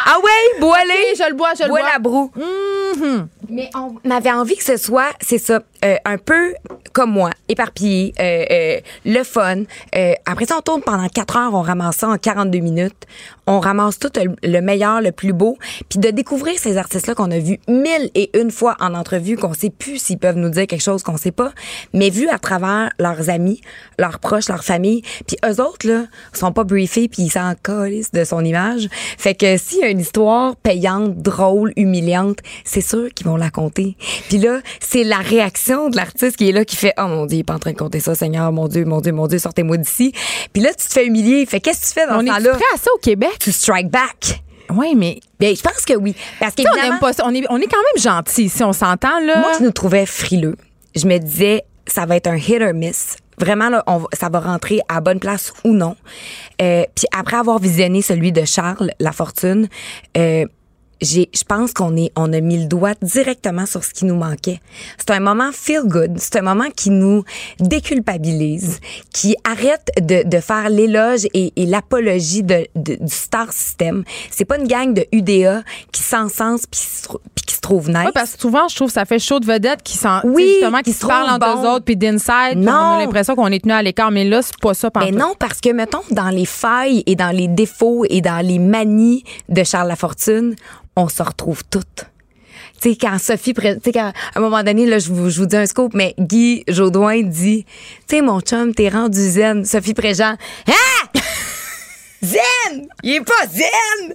[0.07, 1.17] ah ouais, bois-les.
[1.17, 1.89] Je le bois, je le Bois bois.
[1.93, 2.31] la broue.
[2.37, 3.29] Mhm.
[3.49, 5.63] Mais on avait envie que ce soit, c'est ça.
[5.85, 6.55] euh, un peu
[6.93, 9.63] comme moi, éparpillé, euh, euh, le fun.
[9.95, 13.07] Euh, après ça, on tourne pendant quatre heures, on ramasse ça en 42 minutes.
[13.51, 15.57] On ramasse tout le, le meilleur, le plus beau.
[15.89, 19.55] Puis de découvrir ces artistes-là qu'on a vus mille et une fois en entrevue, qu'on
[19.55, 21.53] sait plus s'ils peuvent nous dire quelque chose qu'on sait pas,
[21.95, 23.61] mais vus à travers leurs amis,
[23.99, 25.03] leurs proches, leur famille.
[25.27, 28.89] Puis eux autres, là, sont pas briefés puis ils s'en calissent de son image.
[29.17, 33.51] Fait que s'il y a une histoire payante, drôle, humiliante, c'est sûr qu'ils vont la
[33.51, 33.97] compter.
[34.29, 37.39] Puis là, c'est la réaction de l'artiste qui est là qui fait oh mon dieu,
[37.39, 39.39] il est pas en train de compter ça, Seigneur, mon dieu, mon dieu, mon dieu,
[39.39, 40.13] sortez-moi d'ici.
[40.53, 41.47] Puis là, tu te fais humilier.
[41.47, 42.51] Fait qu'est-ce que tu fais dans On ce est temps-là?
[42.51, 43.38] prêt à ça au Québec?
[43.41, 44.43] Tu strike back.
[44.71, 45.21] Oui, mais.
[45.41, 46.15] Ben, je pense que oui.
[46.41, 47.25] Parce sais, on aime pas ça.
[47.27, 49.39] On est, on est quand même gentil si on s'entend, là.
[49.41, 50.57] Moi, je nous trouvais frileux.
[50.95, 53.17] Je me disais, ça va être un hit or miss.
[53.39, 55.97] Vraiment, là, on va- ça va rentrer à bonne place ou non.
[56.61, 59.69] Euh, Puis après avoir visionné celui de Charles, La Fortune,
[60.17, 60.45] euh,
[61.01, 64.17] j'ai, je pense qu'on est, on a mis le doigt directement sur ce qui nous
[64.17, 64.61] manquait.
[64.99, 66.19] C'est un moment feel good.
[66.19, 67.25] C'est un moment qui nous
[67.89, 68.81] déculpabilise,
[69.13, 74.05] qui arrête de, de faire l'éloge et, et l'apologie de, de- du star system.
[74.31, 75.63] C'est pas une gang de UDA
[75.93, 76.81] qui s'encense puis
[77.47, 77.99] qui se trouve nice.
[78.07, 80.47] Ouais, parce que souvent, je trouve que ça fait chaud de vedettes qui s'en, Oui,
[80.61, 82.73] justement, qui, qui se se parlent trouvent entre eux autres, puis d'inside, puis on Non.
[82.73, 84.11] a l'impression qu'on est tenu à l'écart.
[84.11, 85.19] Mais là, c'est pas ça, Mais pantoute.
[85.19, 89.25] non, parce que, mettons, dans les failles et dans les défauts et dans les manies
[89.49, 90.57] de Charles Lafortune,
[90.99, 92.05] on se retrouve toutes.
[92.81, 95.41] Tu sais, quand Sophie, tu sais, quand, à un moment donné, là, je vous, je
[95.41, 97.65] vous dis un scoop, mais Guy Jodoin dit,
[98.09, 99.65] tu sais, mon chum, t'es rendu zen.
[99.65, 100.37] Sophie Préjean,
[100.69, 100.73] ah!
[102.21, 102.89] Zen!
[103.05, 104.13] Il est pas zen!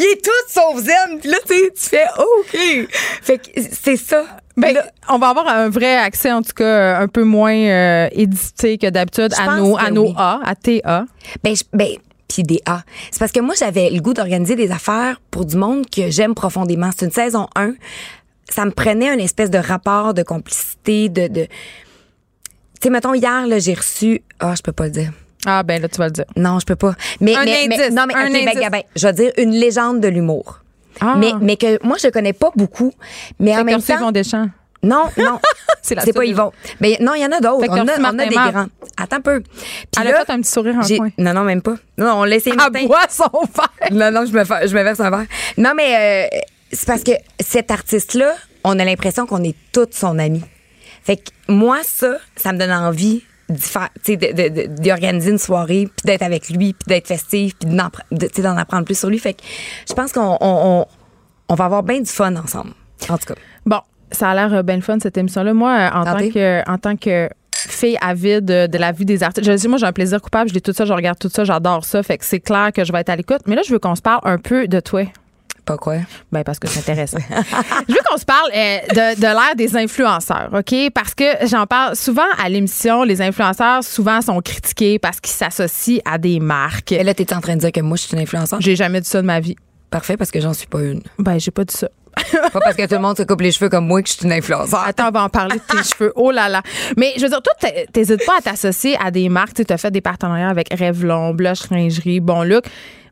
[0.00, 1.20] Il est tout sauf zen!
[1.20, 2.88] Puis là, tu tu fais, OK!
[3.22, 4.24] Fait que c'est ça.
[4.56, 4.76] Ben,
[5.08, 8.88] on va avoir un vrai accès, en tout cas, un peu moins euh, édité que
[8.90, 10.14] d'habitude à nos, à nos oui.
[10.16, 11.06] A, à TA.
[11.44, 11.88] Ben, je- ben
[12.28, 12.82] puis des A.
[13.10, 16.34] C'est parce que moi, j'avais le goût d'organiser des affaires pour du monde que j'aime
[16.34, 16.90] profondément.
[16.96, 17.74] C'est une saison 1.
[18.48, 21.28] Ça me prenait un espèce de rapport de complicité, de...
[21.28, 21.42] de...
[21.44, 21.50] Tu
[22.82, 24.22] sais, mettons, hier, là, j'ai reçu...
[24.40, 25.12] Ah, je peux pas le dire.
[25.46, 26.24] Ah, ben là, tu vas le dire.
[26.36, 26.94] Non, je peux pas.
[27.20, 28.60] Mais, Un mais, non, mais, un ok, ben.
[28.60, 30.60] Gabin, je vais dire une légende de l'humour.
[31.00, 31.16] Ah.
[31.18, 32.92] Mais, mais que moi, je connais pas beaucoup.
[33.38, 34.12] Mais en Fait même temps...
[34.84, 35.40] Non, non.
[35.82, 36.26] C'est pas seule.
[36.28, 36.52] Yvon.
[36.80, 37.66] Mais non, il y en a d'autres.
[37.68, 38.66] On, a- on a des grands.
[38.96, 39.40] Attends un peu.
[39.40, 39.52] Puis
[40.00, 41.10] Elle a là, fait un petit sourire en coin.
[41.18, 41.74] Non, non, même pas.
[41.98, 43.90] Non, on laissait Elle boit son verre.
[43.92, 45.26] Non, non, je me, fa- je me verse un verre.
[45.58, 46.38] Non, mais euh,
[46.72, 50.42] c'est parce que cet artiste-là, on a l'impression qu'on est toute son ami.
[51.02, 54.66] Fait que moi, ça, ça me donne envie d'y faire, tu sais, de- de- de-
[54.80, 58.86] d'y organiser une soirée, puis d'être avec lui, puis d'être festif, puis d'en, de- apprendre
[58.86, 59.18] plus sur lui.
[59.18, 59.42] Fait que
[59.86, 60.86] je pense qu'on on, on,
[61.50, 62.70] on va avoir bien du fun ensemble.
[63.10, 63.34] En tout cas.
[63.66, 65.54] Bon, ça a l'air euh, bien le fun, cette émission-là.
[65.54, 69.22] Moi, euh, en, tant que, en tant que fille avide de, de la vie des
[69.22, 70.48] artistes, je sais, moi, j'ai un plaisir coupable.
[70.48, 72.02] Je lis tout ça, je regarde tout ça, j'adore ça.
[72.02, 73.42] Fait que c'est clair que je vais être à l'écoute.
[73.46, 75.04] Mais là, je veux qu'on se parle un peu de toi.
[75.64, 75.96] Pas quoi?
[76.30, 77.18] Ben, parce que c'est intéressant.
[77.88, 80.74] je veux qu'on se parle euh, de, de l'ère des influenceurs, OK?
[80.92, 83.02] Parce que j'en parle souvent à l'émission.
[83.02, 86.92] Les influenceurs, souvent, sont critiqués parce qu'ils s'associent à des marques.
[86.92, 88.58] Et là, t'es en train de dire que moi, je suis une influenceuse?
[88.60, 89.56] J'ai jamais dit ça de ma vie.
[89.88, 91.00] Parfait, parce que j'en suis pas une.
[91.18, 91.88] Ben, j'ai pas dit ça.
[92.52, 94.24] Pas parce que tout le monde se coupe les cheveux comme moi que je suis
[94.24, 94.74] une influenceuse.
[94.84, 96.12] Attends, on va en parler de tes cheveux.
[96.16, 96.62] Oh là là.
[96.96, 99.54] Mais je veux dire, toi, t'hé- t'hésites pas à t'associer à des marques.
[99.66, 102.64] Tu as fait des partenariats avec Revlon, Blush Lingerie, Bon Look.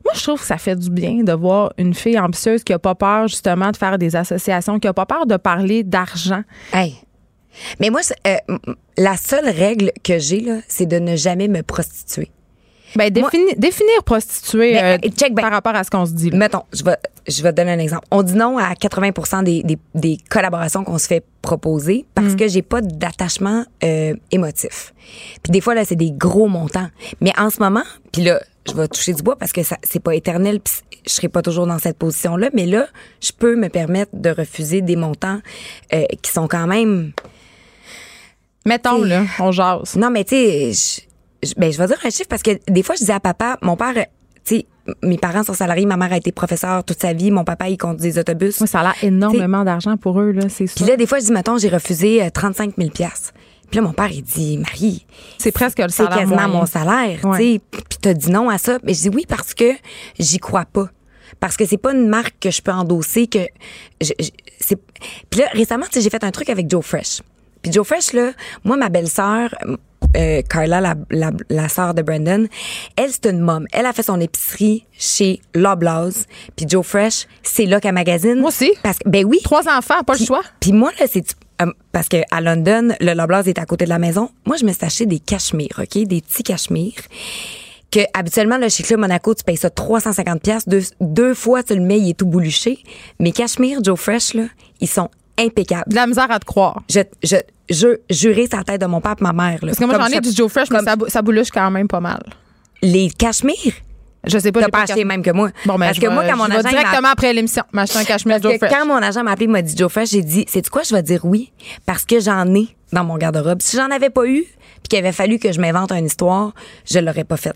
[0.05, 2.79] Moi, je trouve que ça fait du bien de voir une fille ambitieuse qui a
[2.79, 6.43] pas peur, justement, de faire des associations, qui a pas peur de parler d'argent.
[6.73, 6.95] Hey.
[7.79, 8.35] Mais moi, euh,
[8.97, 12.29] la seule règle que j'ai, là, c'est de ne jamais me prostituer.
[12.95, 16.29] Ben, défini- définir prostituée Mais, euh, check, ben, par rapport à ce qu'on se dit.
[16.29, 16.37] là.
[16.37, 16.97] Mettons, je vais,
[17.27, 18.05] je vais te donner un exemple.
[18.11, 22.47] On dit non à 80% des, des, des collaborations qu'on se fait proposer parce que
[22.47, 24.93] j'ai pas d'attachement euh, émotif.
[25.41, 26.87] Puis des fois, là, c'est des gros montants.
[27.21, 29.99] Mais en ce moment, puis là, je vais toucher du bois parce que ça c'est
[30.01, 30.73] pas éternel, puis
[31.05, 32.87] je serai pas toujours dans cette position-là, mais là,
[33.21, 35.39] je peux me permettre de refuser des montants
[35.93, 37.11] euh, qui sont quand même...
[38.65, 39.95] Mettons, là, on jase.
[39.97, 40.35] Non, mais tu
[40.73, 41.03] sais,
[41.57, 43.75] ben, je vais dire un chiffre parce que des fois, je disais à papa, mon
[43.75, 44.65] père, tu sais,
[45.01, 47.77] mes parents sont salariés, ma mère a été professeure toute sa vie, mon papa, il
[47.77, 48.55] conduit des autobus.
[48.65, 50.73] Ça a l'air énormément d'argent pour eux, là, c'est ça.
[50.75, 53.05] Puis là, des fois, je dis, mettons, j'ai refusé euh, 35 000 Puis
[53.73, 55.05] là, mon père, il dit, Marie,
[55.37, 56.47] C'est presque le c'est salaire quasiment moyen.
[56.49, 57.37] mon salaire, Ouais.
[57.37, 57.61] tu sais.
[57.89, 58.77] Puis t'as dit non à ça.
[58.83, 59.71] Mais je dis oui parce que
[60.19, 60.89] j'y crois pas.
[61.39, 63.39] Parce que c'est pas une marque que je peux endosser que
[64.01, 64.29] je, je-
[64.59, 64.77] c'est
[65.29, 67.21] Puis là récemment, tu sais, j'ai fait un truc avec Joe Fresh.
[67.61, 68.31] Puis Joe Fresh là,
[68.65, 69.55] moi ma belle-sœur
[70.15, 72.47] euh, Carla, la, la, la sœur de Brandon,
[72.95, 73.65] elle, c'est une mom.
[73.71, 76.25] Elle a fait son épicerie chez Loblaws.
[76.55, 78.39] Puis Joe Fresh, c'est là qu'elle magasine.
[78.39, 78.71] Moi aussi.
[78.83, 79.39] Parce que, ben oui.
[79.43, 80.41] Trois enfants, pas le choix.
[80.59, 83.89] Puis moi, là, c'est euh, parce que à London, le Loblaws est à côté de
[83.89, 84.29] la maison.
[84.45, 86.03] Moi, je me suis acheté des cachemires, OK?
[86.03, 87.01] Des petits cachemires.
[87.91, 91.75] Que habituellement, là, chez Club Monaco, tu payes ça 350 pièces deux, deux fois, tu
[91.75, 92.79] le mets, il est tout bouluché.
[93.19, 94.45] Mes cachemires Joe Fresh, là,
[94.81, 95.85] ils sont impeccable.
[95.89, 96.81] De la misère à te croire.
[96.89, 97.37] Je, je,
[97.69, 99.59] je jurais sa tête de mon père et ma mère.
[99.61, 99.67] Là.
[99.67, 101.99] Parce que moi, j'en ai du Joe Fresh, mais ça, ça boulouche quand même pas
[101.99, 102.21] mal.
[102.81, 103.55] Les cachemires?
[104.25, 104.61] Je sais pas.
[104.61, 105.07] T'as pas pas acheté cachemire.
[105.07, 105.49] même que moi.
[105.65, 108.03] Bon, ben, Parce je que vais- moi, quand mon agent directement après l'émission, m'acheter un
[108.05, 108.71] cachemire Joe Fresh.
[108.71, 111.03] quand mon agent m'a appelé, m'a dit Joe Fresh, j'ai dit, c'est quoi, je vais
[111.03, 111.51] dire oui?
[111.85, 113.61] Parce que j'en ai dans mon garde-robe.
[113.61, 116.53] Si j'en avais pas eu, puis qu'il avait fallu que je m'invente une histoire,
[116.89, 117.55] je l'aurais pas faite.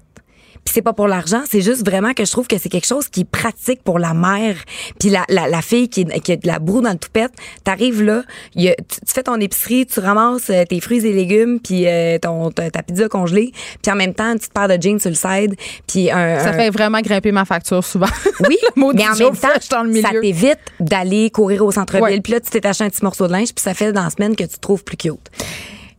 [0.68, 3.08] Puis c'est pas pour l'argent, c'est juste vraiment que je trouve que c'est quelque chose
[3.08, 4.58] qui est pratique pour la mère,
[5.00, 7.32] puis la, la, la fille qui, qui a de la broue dans le toupette.
[7.64, 8.24] T'arrives là,
[8.54, 11.88] y a- tu, tu fais ton épicerie, tu ramasses euh, tes fruits et légumes, puis
[11.88, 15.00] euh, ton ta, ta pizza congelée, puis en même temps une petite paire de jeans
[15.00, 15.56] sur le side,
[15.88, 18.08] puis un, Ça un- fait vraiment grimper ma facture souvent.
[18.50, 19.48] oui, mot mais en même temps,
[19.86, 22.22] le ça t'évite d'aller courir au centre-ville.
[22.22, 24.10] Puis là, tu t'es acheté un petit morceau de linge, puis ça fait dans la
[24.10, 25.32] semaine que tu te trouves plus cute.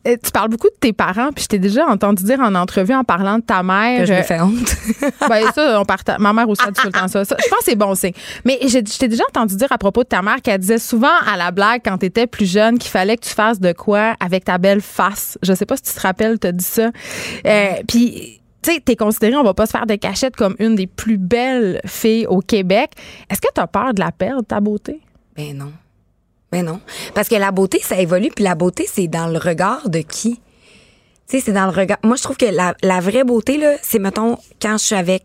[0.07, 2.95] Euh, Tu parles beaucoup de tes parents, puis je t'ai déjà entendu dire en entrevue
[2.95, 4.01] en parlant de ta mère.
[4.01, 4.77] Que je me euh, fais honte.
[5.29, 6.19] ben ça, on partage.
[6.19, 7.25] Ma mère aussi a dit tout le temps ça.
[7.25, 8.13] Ça, Je pense que c'est bon signe.
[8.45, 11.37] Mais je t'ai déjà entendu dire à propos de ta mère qu'elle disait souvent à
[11.37, 14.59] la blague quand t'étais plus jeune qu'il fallait que tu fasses de quoi avec ta
[14.59, 15.39] belle face.
[15.43, 16.91] Je sais pas si tu te rappelles, t'as dit ça.
[17.47, 20.75] Euh, Puis tu sais, t'es considérée, on va pas se faire de cachette comme une
[20.75, 22.91] des plus belles filles au Québec.
[23.31, 25.01] Est-ce que t'as peur de la perdre, ta beauté?
[25.37, 25.73] Ben non.
[26.53, 26.81] Ben non.
[27.15, 30.41] Parce que la beauté, ça évolue, puis la beauté, c'est dans le regard de qui?
[31.29, 31.99] Tu sais, c'est dans le regard.
[32.03, 35.25] Moi, je trouve que la, la vraie beauté, là, c'est, mettons, quand je suis avec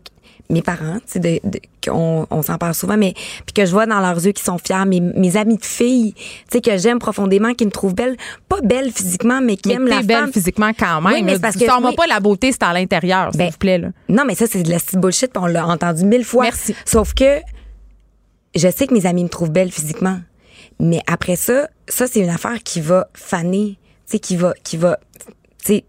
[0.50, 3.14] mes parents, tu sais, de, de- qu'on on s'en parle souvent, mais
[3.46, 6.12] puis que je vois dans leurs yeux qu'ils sont fiers, mes, mes amis de filles,
[6.12, 6.22] tu
[6.52, 8.18] sais, que j'aime profondément, qui me trouvent belle,
[8.50, 10.32] pas belle physiquement, mais qui Mais aiment la belle femme.
[10.34, 11.14] physiquement quand même.
[11.14, 11.94] Oui, mais parce que- oui.
[11.96, 13.78] pas la beauté, c'est à l'intérieur, s'il Ben, vous plaît.
[13.78, 13.88] Là.
[14.10, 16.42] Non, mais ça, c'est de la petite bullshit, puis on l'a entendu mille fois.
[16.44, 16.74] Merci.
[16.84, 17.38] Sauf que
[18.54, 20.18] je sais que mes amis me trouvent belle physiquement.
[20.78, 24.76] Mais après ça, ça, c'est une affaire qui va faner, tu sais, qui va, qui
[24.76, 24.98] va,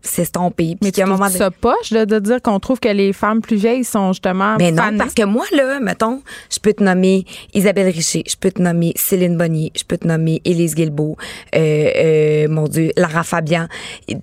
[0.02, 0.78] s'estomper.
[0.82, 3.58] Mais tu un moment ça poche de, de dire qu'on trouve que les femmes plus
[3.58, 4.98] vieilles sont justement Mais non, fanées?
[4.98, 6.22] parce que moi, là, mettons,
[6.52, 10.08] je peux te nommer Isabelle Richer, je peux te nommer Céline Bonnier, je peux te
[10.08, 11.18] nommer Élise Guilbeault,
[11.56, 11.60] euh,
[11.96, 13.68] euh, mon Dieu, Lara Fabian.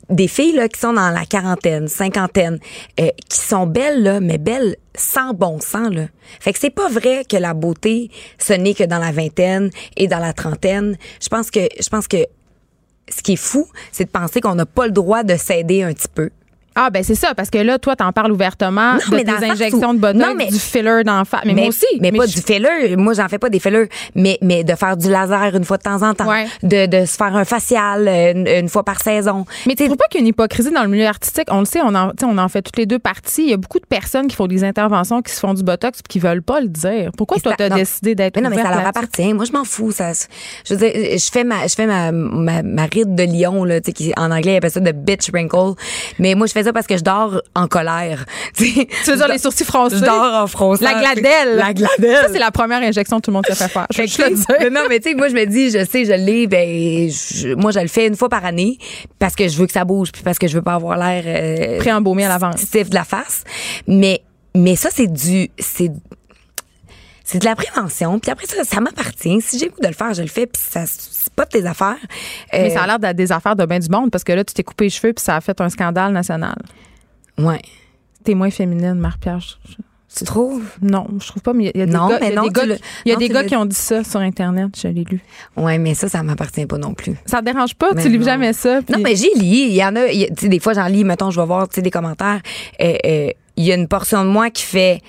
[0.09, 2.59] Des filles, là, qui sont dans la quarantaine, cinquantaine,
[3.01, 6.07] euh, qui sont belles, là, mais belles sans bon sens, là.
[6.41, 10.07] Fait que c'est pas vrai que la beauté, ce n'est que dans la vingtaine et
[10.07, 10.97] dans la trentaine.
[11.21, 12.27] Je pense que, je pense que
[13.13, 15.93] ce qui est fou, c'est de penser qu'on n'a pas le droit de s'aider un
[15.93, 16.31] petit peu.
[16.75, 19.51] Ah, ben c'est ça, parce que là, toi, t'en parles ouvertement Non, de mais tes
[19.51, 21.39] injections où- de botox, Non, mais- du filler d'enfant.
[21.45, 21.85] Mais, moi aussi.
[22.01, 22.97] Mais, pas je- du filler.
[22.97, 23.89] Moi, j'en fais pas des fillers.
[24.15, 26.29] Mais, mais de faire du laser une fois de temps en temps.
[26.29, 26.47] Ouais.
[26.63, 29.45] De, de se faire un facial euh, une, une fois par saison.
[29.67, 31.49] Mais tu trouves pas qu'il y a une hypocrisie dans le milieu artistique?
[31.51, 33.43] On le sait, on en, on en fait toutes les deux parties.
[33.45, 36.01] Il y a beaucoup de personnes qui font des interventions, qui se font du botox
[36.03, 37.11] puis qui veulent pas le dire.
[37.17, 39.33] Pourquoi toi, t'as décidé d'être Mais non, mais ça leur appartient.
[39.35, 39.93] Moi, je m'en fous.
[39.93, 40.13] Ça,
[40.67, 43.81] je veux dire, je fais ma, je fais ma, ma, ma ride de lion, là,
[43.81, 45.75] qui, en anglais, ils appellent ça de bitch wrinkle.
[46.19, 48.25] Mais moi, je fais ça parce que je dors en colère.
[48.57, 49.97] Tu veux dire les sourcils froncés?
[49.97, 50.85] Je dors en fronçant.
[50.85, 51.57] La gladelle.
[51.57, 52.27] La gladelle.
[52.27, 53.87] Ça, c'est la première injection que tout le monde se fait faire.
[53.95, 57.09] Je le non, mais tu sais, moi, je me dis, je sais, je l'ai, ben,
[57.11, 58.79] je- moi, je le fais une fois par année
[59.19, 61.23] parce que je veux que ça bouge puis parce que je veux pas avoir l'air.
[61.27, 62.61] Euh, Pré-embaumé à l'avance.
[62.61, 63.45] Stiff de la face.
[63.87, 64.23] Mais,
[64.55, 65.51] mais ça, c'est du.
[65.59, 65.91] C'est,
[67.33, 68.19] c'est de la prévention.
[68.19, 69.41] Puis après ça, ça m'appartient.
[69.41, 70.47] Si j'ai le goût de le faire, je le fais.
[70.47, 71.97] Puis ça, c'est pas de tes affaires.
[72.53, 74.45] Mais Euh, ça a l'air d'être des affaires de bien du monde parce que là,
[74.45, 76.57] tu t'es coupé les cheveux puis ça a fait un scandale national.
[77.39, 77.61] Ouais.
[78.25, 79.03] T'es moins féminine,
[79.39, 79.75] je-
[80.15, 80.63] Tu trouves?
[80.83, 82.37] Non, je trouve pas, mais il y a des Non, gars, mais il y a
[82.37, 82.77] non, des gars, le-
[83.07, 85.21] il y a non, des gars qui ont dit ça sur Internet, je l'ai lu.
[85.57, 87.15] Ouais, mais ça, ça m'appartient pas non plus.
[87.25, 87.93] Ça te dérange pas?
[87.95, 88.81] Mais tu lis jamais ça?
[88.83, 89.69] puis- Non, mais j'y lis.
[89.71, 91.77] Il y en a, tu sais, des fois, j'en lis, mettons, je vais voir, tu
[91.77, 92.43] sais, des commentaires.
[92.83, 95.01] Euh, euh, Il y a une portion de moi qui fait,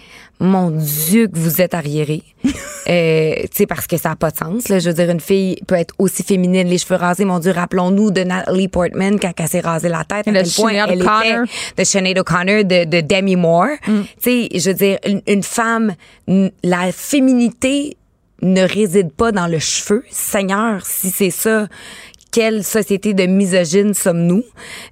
[0.43, 2.21] mon Dieu, que vous êtes arriéré.
[2.89, 4.67] euh, tu sais, parce que ça n'a pas de sens.
[4.67, 4.79] Là.
[4.79, 7.25] Je veux dire, une fille peut être aussi féminine, les cheveux rasés.
[7.25, 10.27] Mon Dieu, rappelons-nous de Natalie Portman quand elle s'est rasée la tête.
[10.27, 11.43] À Et de quel point Sinead elle O'Connor.
[11.45, 13.77] était de Sinead O'Connor, de, de Demi Moore.
[13.87, 14.01] Mm.
[14.01, 15.93] Tu sais, je veux dire, une, une femme,
[16.63, 17.97] la féminité
[18.41, 20.03] ne réside pas dans le cheveu.
[20.09, 21.67] Seigneur, si c'est ça,
[22.33, 24.43] quelle société de misogyne sommes-nous?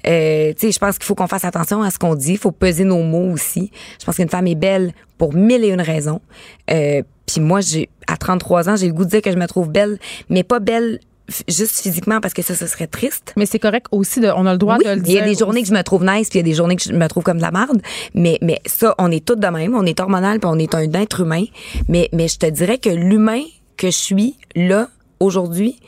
[0.07, 2.34] Euh, tu sais, je pense qu'il faut qu'on fasse attention à ce qu'on dit.
[2.34, 3.72] Il faut peser nos mots aussi.
[3.99, 6.22] Je pense qu'une femme est belle pour mille et une raisons.
[6.69, 9.47] Euh, Puis moi, j'ai à 33 ans, j'ai le goût de dire que je me
[9.47, 9.97] trouve belle,
[10.30, 10.99] mais pas belle
[11.47, 13.34] juste physiquement parce que ça, ce serait triste.
[13.38, 15.15] Mais c'est correct aussi, de, on a le droit Oui, de le il dire.
[15.15, 16.76] y a des journées que je me trouve nice, puis il y a des journées
[16.76, 17.81] que je me trouve comme de la merde.
[18.13, 19.73] Mais, mais ça, on est toutes de même.
[19.76, 21.45] On est hormonal, puis on est un être humain.
[21.88, 23.41] Mais, mais je te dirais que l'humain
[23.77, 24.89] que je suis, là,
[25.19, 25.80] aujourd'hui,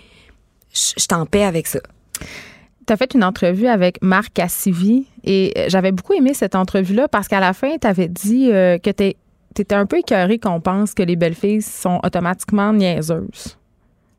[0.74, 1.80] je suis en paix avec ça.
[2.86, 7.08] Tu as fait une entrevue avec Marc Cassivi et euh, j'avais beaucoup aimé cette entrevue-là
[7.08, 9.14] parce qu'à la fin, tu avais dit euh, que tu
[9.62, 13.58] étais un peu écœuré qu'on pense que les belles filles sont automatiquement niaiseuses.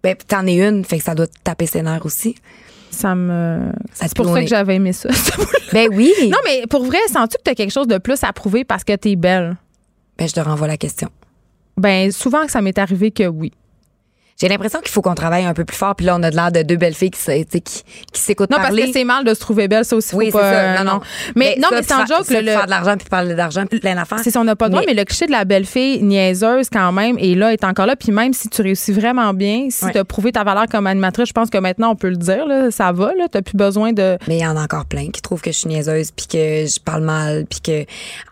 [0.03, 2.37] Ben, t'en es une, fait que ça doit te taper ses nerfs aussi.
[2.91, 3.73] Ça me.
[3.93, 5.09] C'est pour ça que j'avais aimé ça.
[5.73, 6.13] Ben oui.
[6.29, 8.85] non, mais pour vrai, sens-tu que tu as quelque chose de plus à prouver parce
[8.85, 9.57] que tu es belle?
[10.17, 11.09] Ben, je te renvoie la question.
[11.77, 13.53] Ben, souvent que ça m'est arrivé que oui.
[14.41, 15.95] J'ai l'impression qu'il faut qu'on travaille un peu plus fort.
[15.95, 17.21] Puis là, on a de l'air de deux belles filles qui,
[18.13, 18.83] s'écoutent Non, parler.
[18.83, 20.11] parce que c'est mal de se trouver belle, ça aussi.
[20.11, 20.59] faut Oui, c'est pas, ça.
[20.59, 21.01] euh, Non, non.
[21.37, 23.65] Mais, non, ça, mais sans faire- joke, ça, le, faire de l'argent puis parler d'argent
[23.67, 24.19] puis plein d'affaires.
[24.25, 26.03] C'est ça, on n'a pas le droit, Mais- mais le cliché de la belle fille
[26.03, 27.95] niaiseuse quand même, et là, est encore là.
[27.95, 29.93] Puis même si tu réussis vraiment bien, si Ouais.
[29.93, 32.45] tu as prouvé ta valeur comme animatrice, je pense que maintenant, on peut le dire,
[32.47, 34.19] là, ça va, tu n'as plus besoin de...
[34.27, 36.67] Mais il y en a encore plein qui trouvent que je suis niaiseuse puis que
[36.67, 37.85] je parle mal puis que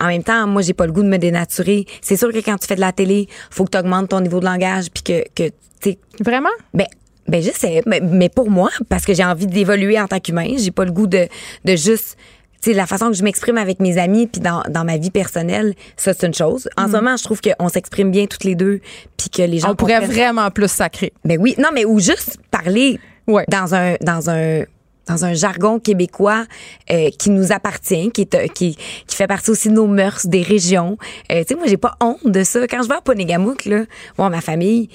[0.02, 1.86] en même temps moi j'ai pas le goût de me dénaturer.
[2.00, 4.40] C'est sûr que quand tu fais de la télé, faut que tu augmentes ton niveau
[4.40, 5.50] de langage puis que que
[6.20, 6.48] Vraiment?
[6.74, 6.86] Ben
[7.28, 10.54] ben je sais mais, mais pour moi parce que j'ai envie d'évoluer en tant qu'humain,
[10.58, 11.28] j'ai pas le goût de
[11.64, 12.16] de juste
[12.60, 15.10] tu sais la façon que je m'exprime avec mes amis puis dans, dans ma vie
[15.10, 16.68] personnelle, ça c'est une chose.
[16.76, 18.80] En ce moment, je trouve qu'on s'exprime bien toutes les deux
[19.16, 21.12] puis que les gens On pourrait vraiment plus sacrer.
[21.24, 22.98] ben oui, non, mais ou juste parler
[23.28, 23.44] Ouais.
[23.48, 24.64] dans un dans un
[25.08, 26.44] dans un jargon québécois
[26.90, 28.76] euh, qui nous appartient, qui est euh, qui
[29.08, 30.96] qui fait partie aussi de nos mœurs, des régions.
[31.32, 32.66] Euh, tu sais, moi j'ai pas honte de ça.
[32.68, 33.84] Quand je vais à Ponégamouk là,
[34.16, 34.88] voir ma famille,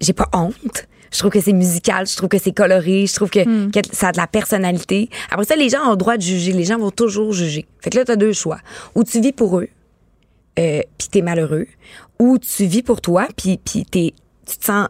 [0.00, 0.86] j'ai pas honte.
[1.12, 4.08] Je trouve que c'est musical, je trouve que c'est coloré, je trouve que, que ça
[4.08, 5.10] a de la personnalité.
[5.30, 6.52] Après ça, les gens ont le droit de juger.
[6.52, 7.66] Les gens vont toujours juger.
[7.80, 8.58] Fait que là, t'as deux choix.
[8.94, 9.68] Ou tu vis pour eux,
[10.58, 11.66] euh, puis t'es malheureux,
[12.20, 14.88] ou tu vis pour toi, puis tu te sens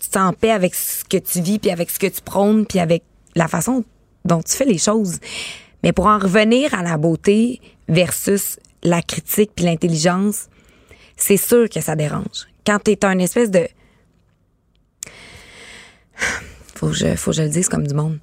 [0.00, 2.20] tu te sens en paix avec ce que tu vis, puis avec ce que tu
[2.22, 3.02] prônes, puis avec
[3.34, 3.84] la façon
[4.24, 5.18] dont tu fais les choses.
[5.82, 10.48] Mais pour en revenir à la beauté versus la critique puis l'intelligence,
[11.16, 12.46] c'est sûr que ça dérange.
[12.66, 13.66] Quand t'es un espèce de...
[16.74, 18.18] Faut que je, faut que je le dise comme du monde.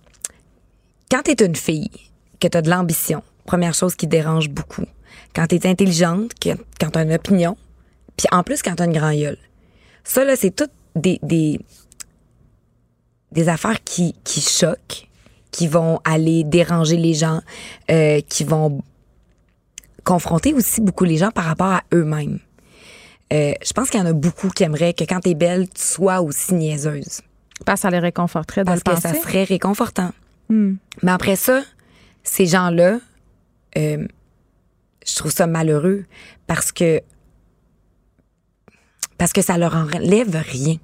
[1.12, 1.92] Quand t'es une fille,
[2.40, 4.86] que t'as de l'ambition, première chose qui dérange beaucoup.
[5.36, 6.50] Quand t'es intelligente, que,
[6.80, 7.58] quand t'as une opinion,
[8.18, 9.38] puis en plus quand t'as une grand gueule.
[10.04, 11.60] Ça, là, c'est toutes des, des,
[13.32, 15.08] des affaires qui, qui choquent,
[15.52, 17.42] qui vont aller déranger les gens,
[17.92, 18.82] euh, qui vont
[20.04, 22.40] confronter aussi beaucoup les gens par rapport à eux-mêmes.
[23.34, 25.82] Euh, je pense qu'il y en a beaucoup qui aimeraient que quand t'es belle, tu
[25.82, 27.22] sois aussi niaiseuse.
[27.64, 30.12] Parce que ça les réconforterait de Parce le que ça serait réconfortant.
[30.50, 30.74] Hmm.
[31.04, 31.62] Mais après ça,
[32.24, 33.00] ces gens-là,
[33.78, 34.08] euh,
[35.06, 36.06] je trouve ça malheureux
[36.48, 37.02] parce que
[39.18, 40.76] parce que ça leur enlève rien.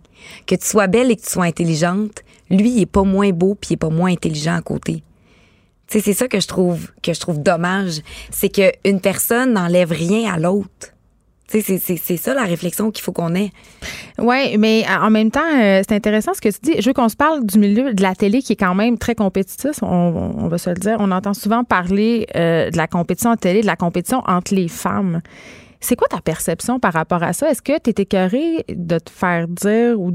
[0.45, 3.56] Que tu sois belle et que tu sois intelligente, lui, il est pas moins beau
[3.56, 5.03] puis il est pas moins intelligent à côté.
[5.88, 9.53] Tu sais, c'est ça que je trouve que je trouve dommage, c'est que une personne
[9.53, 10.93] n'enlève rien à l'autre.
[11.60, 13.52] C'est- ça la réflexion qu'il faut qu'on ait.
[14.18, 16.82] Oui, mais en même temps, euh, c'est intéressant ce que tu dis.
[16.82, 19.15] Je veux qu'on se parle du milieu de la télé qui est quand même très
[19.15, 20.98] compétitif, on, on va se le dire.
[20.99, 24.68] On entend souvent parler euh, de la compétition en télé, de la compétition entre les
[24.68, 25.22] femmes.
[25.84, 27.49] C'est quoi ta perception par rapport à ça?
[27.49, 30.11] Est-ce que tu es écœuré de te faire dire ou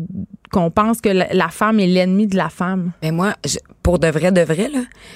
[0.52, 2.92] qu'on pense que la, femme est l'ennemi de la femme?
[3.02, 4.70] Mais moi, je- pour de vrai, de vrai,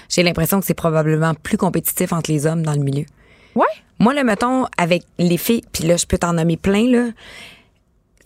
[0.09, 3.05] j'ai l'impression que c'est probablement plus compétitif entre les hommes dans le milieu.
[3.55, 3.67] Ouais.
[3.99, 7.09] Moi, là, mettons, avec les filles, puis là, je peux t'en nommer plein, là.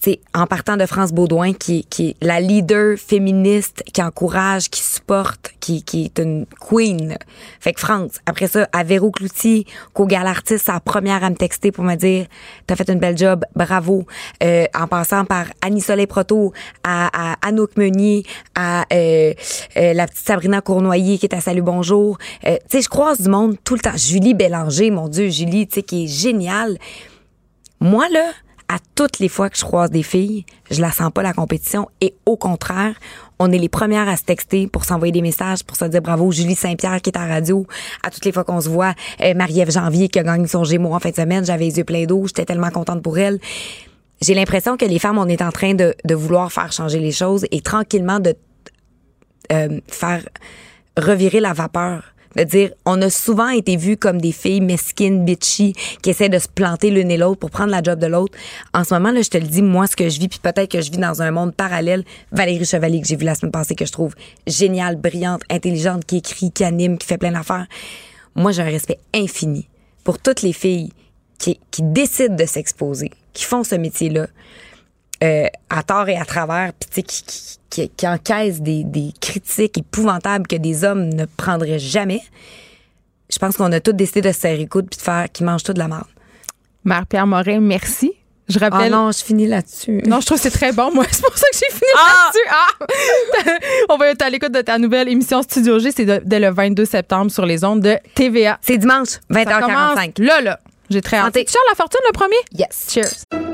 [0.05, 4.83] C'est en partant de France Baudouin, qui, qui est la leader féministe, qui encourage, qui
[4.83, 7.17] supporte, qui, qui est une queen.
[7.59, 8.21] Fait que France.
[8.27, 9.65] Après ça, à Véro Cloutier,
[9.95, 12.27] qu'au Gal Artiste, c'est la première à me texter pour me dire
[12.67, 14.05] T'as fait une belle job, bravo.
[14.43, 16.53] Euh, en passant par Annie Soleil Proto,
[16.83, 18.25] à, à Anouk Meunier,
[18.55, 19.33] à euh,
[19.79, 22.19] euh, la petite Sabrina Cournoyer qui est à Salut Bonjour.
[22.47, 23.97] Euh, tu sais, je croise du monde tout le temps.
[23.97, 26.77] Julie Bélanger, mon Dieu, Julie, tu sais, qui est géniale.
[27.81, 28.33] Moi, là,
[28.69, 31.89] à toutes les fois que je croise des filles, je la sens pas la compétition
[32.01, 32.95] et au contraire,
[33.39, 36.31] on est les premières à se texter pour s'envoyer des messages, pour se dire bravo
[36.33, 37.67] Julie Saint-Pierre qui est à radio.
[38.03, 40.95] À toutes les fois qu'on se voit, euh, Marie-Ève Janvier qui a gagné son Gémeaux
[40.95, 43.39] en fin de semaine, j'avais les yeux pleins d'eau, j'étais tellement contente pour elle.
[44.23, 47.13] J'ai l'impression que les femmes, on est en train de, de vouloir faire changer les
[47.13, 48.35] choses et tranquillement de
[49.53, 50.23] euh, faire
[50.97, 52.14] revirer la vapeur.
[52.37, 56.39] De dire, on a souvent été vus comme des filles mesquines, bitchy, qui essaient de
[56.39, 58.37] se planter l'une et l'autre pour prendre la job de l'autre.
[58.73, 60.71] En ce moment, là, je te le dis, moi, ce que je vis, puis peut-être
[60.71, 62.05] que je vis dans un monde parallèle.
[62.33, 64.15] Valérie Chevalier, que j'ai vu la semaine passée, que je trouve
[64.47, 67.67] géniale, brillante, intelligente, qui écrit, qui anime, qui fait plein d'affaires.
[68.35, 69.69] Moi, j'ai un respect infini
[70.03, 70.91] pour toutes les filles
[71.39, 74.27] qui, qui décident de s'exposer, qui font ce métier-là
[75.25, 78.85] euh, à tort et à travers, puis tu sais, qui, qui, qui, qui encaissent des,
[78.85, 82.21] des critiques épouvantables que des hommes ne prendraient jamais.
[83.33, 85.47] Je pense qu'on a tous décidé de se serrer les coudes puis de faire qu'ils
[85.47, 86.05] mangent tout de la merde.
[86.85, 88.13] Mère-Pierre Morin, merci.
[88.47, 88.93] Je Ah rappelle.
[88.93, 90.03] non, je finis là-dessus.
[90.07, 90.93] Non, je trouve que c'est très bon.
[90.93, 92.47] Moi, c'est pour ça que j'ai fini là-dessus.
[92.51, 93.57] Ah!
[93.89, 95.91] On va être à l'écoute de ta nouvelle émission Studio G.
[95.97, 98.59] C'est dès le 22 septembre sur les ondes de TVA.
[98.61, 100.23] C'est dimanche, Ça commence 20h45.
[100.23, 100.61] Là, là.
[100.91, 101.33] J'ai très hâte.
[101.35, 102.37] C'est Charles Lafortune, le premier?
[102.53, 102.87] Yes.
[102.91, 103.54] Cheers.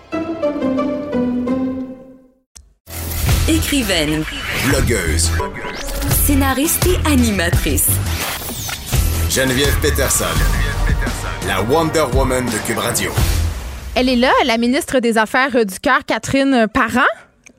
[3.51, 4.23] Écrivaine,
[4.69, 5.29] Blogueuse.
[6.25, 7.89] scénariste et animatrice.
[9.29, 10.23] Geneviève Peterson.
[11.45, 13.11] La Wonder Woman de Cube Radio.
[13.95, 17.01] Elle est là, la ministre des Affaires du Cœur, Catherine Parent.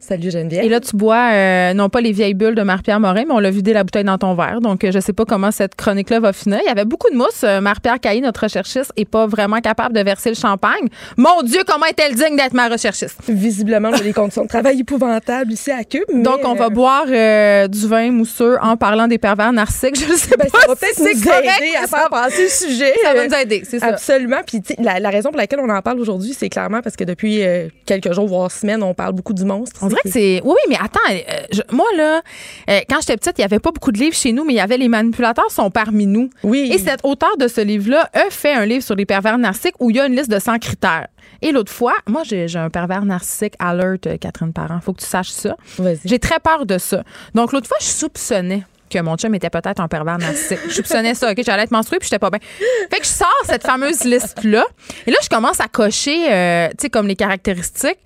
[0.02, 0.64] Salut Geneviève.
[0.64, 3.38] Et là, tu bois euh, non pas les vieilles bulles de Marie-Pierre Morin, mais on
[3.38, 4.60] l'a vidé la bouteille dans ton verre.
[4.60, 6.58] Donc, euh, je sais pas comment cette chronique-là va finir.
[6.64, 7.44] Il y avait beaucoup de mousse.
[7.44, 10.88] Euh, Marie-Pierre Caillé, notre recherchiste, est pas vraiment capable de verser le champagne.
[11.16, 13.16] Mon Dieu, comment est-elle digne d'être ma recherchiste?
[13.28, 16.02] Visiblement, j'ai des conditions de travail épouvantables ici à Cube.
[16.12, 19.94] mais, Donc, on va boire euh, du vin mousseux en parlant des pervers narcissiques.
[20.00, 22.42] Je sais ben, pas ça va si peut-être c'est nous correct, aider à faire passer
[22.42, 22.92] le sujet.
[23.04, 23.86] Ça va nous aider, c'est ça.
[23.86, 24.40] Absolument.
[24.44, 27.44] Puis la, la raison pour laquelle on en parle aujourd'hui, c'est clairement parce que depuis
[27.44, 29.78] euh, quelques jours, voire semaines, on parle beaucoup du monstre.
[29.80, 30.40] On dirait que c'est.
[30.44, 32.20] Oui, oui, mais attends, euh, je- moi, là,
[32.70, 34.56] euh, quand j'étais petite, il n'y avait pas beaucoup de livres chez nous, mais il
[34.56, 36.28] y avait Les manipulateurs sont parmi nous.
[36.42, 36.70] Oui.
[36.72, 39.90] Et cet auteur de ce livre-là a fait un livre sur les pervers narcissiques où
[39.90, 41.06] il y a une liste de 100 critères.
[41.40, 44.80] Et l'autre fois, moi, j'ai j'ai un pervers narcissique alert, euh, Catherine Parent.
[44.80, 45.56] Faut que tu saches ça.
[46.04, 47.02] J'ai très peur de ça.
[47.34, 50.58] Donc, l'autre fois, je soupçonnais que mon chum était peut-être un pervers narcissique.
[50.68, 51.40] Je soupçonnais ça, OK?
[51.44, 52.40] J'allais être menstruée puis j'étais pas bien.
[52.90, 54.64] Fait que je sors cette fameuse liste-là.
[55.06, 57.98] Et là, je commence à cocher, euh, tu sais, comme les caractéristiques.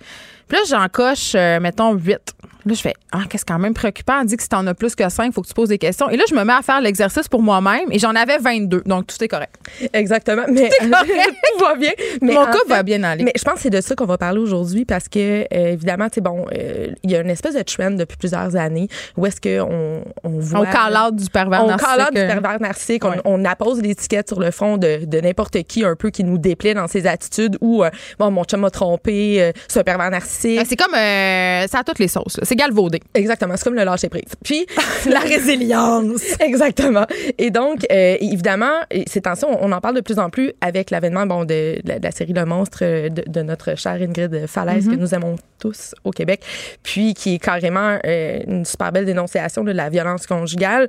[0.47, 2.33] Puis là, j'en coche, euh, mettons, 8.
[2.67, 4.19] Là, je fais, ah, qu'est-ce quand même préoccupant.
[4.21, 5.77] On dit que si t'en as plus que 5, il faut que tu poses des
[5.77, 6.09] questions.
[6.09, 8.83] Et là, je me mets à faire l'exercice pour moi-même et j'en avais 22.
[8.85, 9.55] Donc, tout est correct.
[9.93, 10.43] Exactement.
[10.51, 11.91] Mais Tout va bien.
[12.21, 13.23] Mais Mon fait- va bien aller.
[13.23, 16.09] Mais je pense que c'est de ça qu'on va parler aujourd'hui parce que, euh, évidemment,
[16.09, 19.25] tu sais, bon, euh, il y a une espèce de trend depuis plusieurs années où
[19.25, 20.59] est-ce qu'on on voit.
[20.59, 21.95] On call du pervers on narcissique.
[21.97, 22.27] call out du euh.
[22.27, 23.05] pervers narcissique.
[23.05, 26.37] On, on appose l'étiquette sur le front de, de n'importe qui un peu qui nous
[26.37, 27.89] déplaît dans ses attitudes ou, euh,
[28.19, 30.59] bon, mon chum m'a trompé, euh, c'est un pervers narcissique.
[30.61, 32.37] Ah, C'est comme, euh, ça a toutes les sauces.
[32.37, 32.43] là.
[32.43, 33.01] C'est galvaudé.
[33.13, 33.55] Exactement.
[33.55, 34.33] C'est comme le lâcher prise.
[34.43, 34.65] Puis
[35.09, 36.23] la résilience.
[36.39, 37.05] Exactement.
[37.37, 41.25] Et donc, euh, évidemment, ces temps-ci, on, en parle de plus en plus avec l'avènement
[41.25, 44.95] bon, de, de la, série Le Monstre euh, de, de notre chère Ingrid Falaise que
[44.95, 46.43] nous aimons tous au Québec,
[46.83, 50.87] puis qui est carrément euh, une super belle dénonciation de la violence conjugale.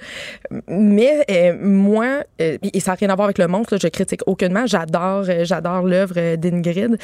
[0.69, 3.89] Mais euh, moi, euh, et ça n'a rien à voir avec Le Monstre, là, je
[3.89, 4.67] critique aucunement.
[4.67, 6.99] J'adore, j'adore l'œuvre d'Ingrid.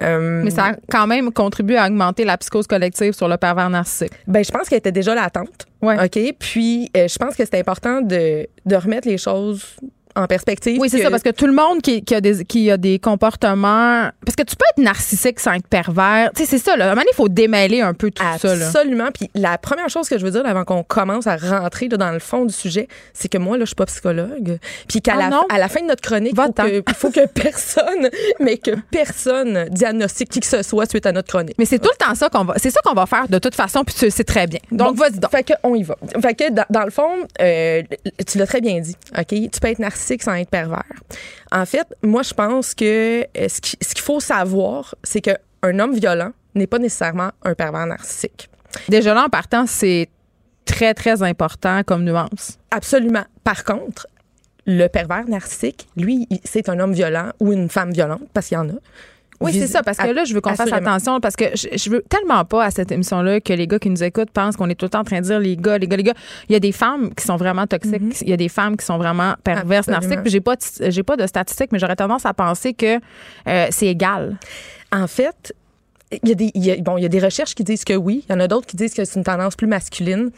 [0.00, 3.99] Mais ça a quand même contribué à augmenter la psychose collective sur le pervers narcissique.
[4.26, 5.66] Ben, je pense qu'elle était déjà latente.
[5.82, 6.18] OK?
[6.38, 9.76] Puis, euh, je pense que c'est important de, de remettre les choses
[10.16, 10.78] en perspective.
[10.80, 12.76] Oui, c'est que- ça, parce que tout le monde qui, qui a des, qui a
[12.76, 14.10] des comportements.
[14.24, 16.30] Parce que tu peux être narcissique sans être pervers.
[16.34, 16.88] Tu sais, c'est ça, là.
[16.88, 18.66] À un moment il faut démêler un peu tout ça, là.
[18.66, 19.08] Absolument.
[19.12, 22.10] Puis la première chose que je veux dire avant qu'on commence à rentrer là, dans
[22.12, 24.58] le fond du sujet, c'est que moi, là, je suis pas psychologue.
[24.88, 27.10] Puis qu'à Ah la, à la fin de notre chronique, il faut que, il faut
[27.10, 28.08] que personne,
[28.40, 31.56] mais que personne diagnostique qui que ce soit suite à notre chronique.
[31.58, 32.54] Mais c'est tout le temps ça qu'on va.
[32.56, 34.60] C'est ça qu'on va faire de toute façon, puis tu le sais très bien.
[34.72, 35.30] Donc, Bon, vas-y donc.
[35.30, 35.96] Fait que on y va.
[36.20, 37.10] Fait que dans, dans le fond,
[37.40, 37.82] euh,
[38.26, 39.26] tu l'as très bien dit, OK?
[39.28, 40.82] Tu peux être narcissique sans être pervers.
[41.52, 45.78] En fait, moi, je pense que euh, ce qui- ce qu'il faut savoir, c'est qu'un
[45.78, 48.48] homme violent n'est pas nécessairement un pervers narcissique.
[48.88, 50.08] Déjà là, en partant, c'est
[50.64, 52.58] très, très important comme nuance.
[52.70, 53.24] Absolument.
[53.44, 54.06] Par contre,
[54.66, 58.60] le pervers narcissique, lui, c'est un homme violent ou une femme violente, parce qu'il y
[58.60, 58.74] en a.
[59.40, 61.90] Oui, c'est ça, parce que là, je veux qu'on fasse attention, parce que je, je
[61.90, 64.74] veux tellement pas à cette émission-là que les gars qui nous écoutent pensent qu'on est
[64.74, 66.14] tout le temps en train de dire les gars, les gars, les gars.
[66.48, 68.84] Il y a des femmes qui sont vraiment toxiques, il y a des femmes qui
[68.84, 70.00] sont vraiment perverses, Absolument.
[70.00, 70.22] narcissiques.
[70.22, 70.56] Puis j'ai pas,
[70.90, 72.96] j'ai pas de statistiques, mais j'aurais tendance à penser que
[73.48, 74.36] euh, c'est égal.
[74.92, 75.54] En fait,
[76.22, 77.84] il y, a des, il y a- bon, il y a des recherches qui disent
[77.84, 78.24] que oui.
[78.28, 80.30] Il y en a d'autres qui disent que c'est une tendance plus masculine.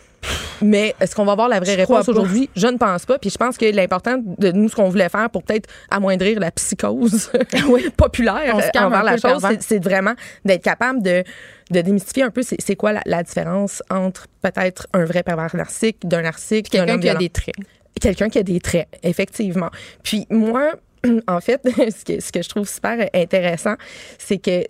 [0.60, 2.50] Mais est-ce qu'on va avoir la vraie Je réponse aujourd'hui?
[2.54, 3.18] Je ne pense pas.
[3.18, 6.50] Puis je pense que l'important de nous, ce qu'on voulait faire pour peut-être amoindrir la
[6.50, 7.30] psychose
[7.96, 10.12] populaire On envers la chose, c'est- vraiment
[10.44, 11.24] d'être capable de,
[11.70, 16.06] de démystifier un peu c'est quoi la, la différence entre peut-être un vrai pervers narcissique,
[16.06, 17.54] d'un narcissique, Quelqu'un homme qui a des traits.
[18.00, 19.70] Quelqu'un qui a des traits, effectivement.
[20.02, 20.72] Puis moi,
[21.28, 23.74] en fait, ce que, ce que je trouve super intéressant,
[24.18, 24.64] c'est que.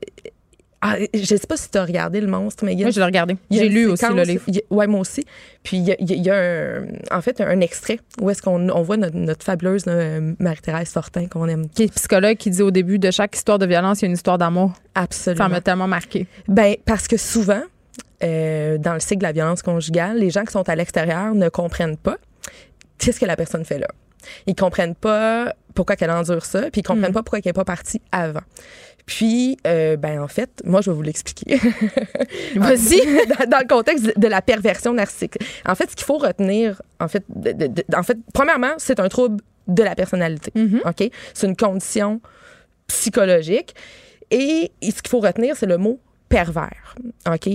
[0.85, 2.87] Ah, je sais pas si tu as regardé Le Monstre, mais il y a.
[2.89, 3.37] Oui, je l'ai regardé.
[3.53, 4.43] J'ai lu aussi le livre.
[4.49, 5.25] a- ouais, moi aussi.
[5.63, 8.01] Puis il y a, il y a- il y a un, en fait un extrait
[8.21, 11.69] où est-ce qu'on on voit notre, notre fabuleuse là, Marie-Thérèse Fortin qu'on aime.
[11.69, 14.09] Qui est psychologue qui dit au début de chaque histoire de violence, il y a
[14.09, 14.73] une histoire d'amour.
[14.97, 15.45] Absolument.
[15.45, 16.27] Ça m'a tellement marqué.
[16.49, 17.63] Ben, parce que souvent,
[18.25, 21.49] euh, dans le cycle de la violence conjugale, les gens qui sont à l'extérieur ne
[21.49, 22.19] comprennent pas
[22.99, 23.89] qu'est-ce que la personne fait là.
[24.47, 27.15] Ils comprennent pas pourquoi qu'elle endure ça, puis ils comprennent Mm.
[27.15, 28.43] pas pourquoi qu'elle n'est pas partie avant.
[29.07, 31.57] Puis, euh, ben en fait, moi, je vais vous l'expliquer.
[32.57, 33.01] Vas-y.
[33.27, 35.35] dans, dans le contexte de la perversion narcissique.
[35.66, 39.01] En fait, ce qu'il faut retenir, en fait, de- de- de- en fait, premièrement, c'est
[39.01, 40.53] un trouble de la personnalité.
[40.57, 40.89] Mm-hmm.
[40.89, 41.11] OK?
[41.35, 42.20] C'est une condition
[42.87, 43.74] psychologique.
[44.31, 46.95] Et ce qu'il faut retenir, c'est le mot pervers.
[47.31, 47.49] OK?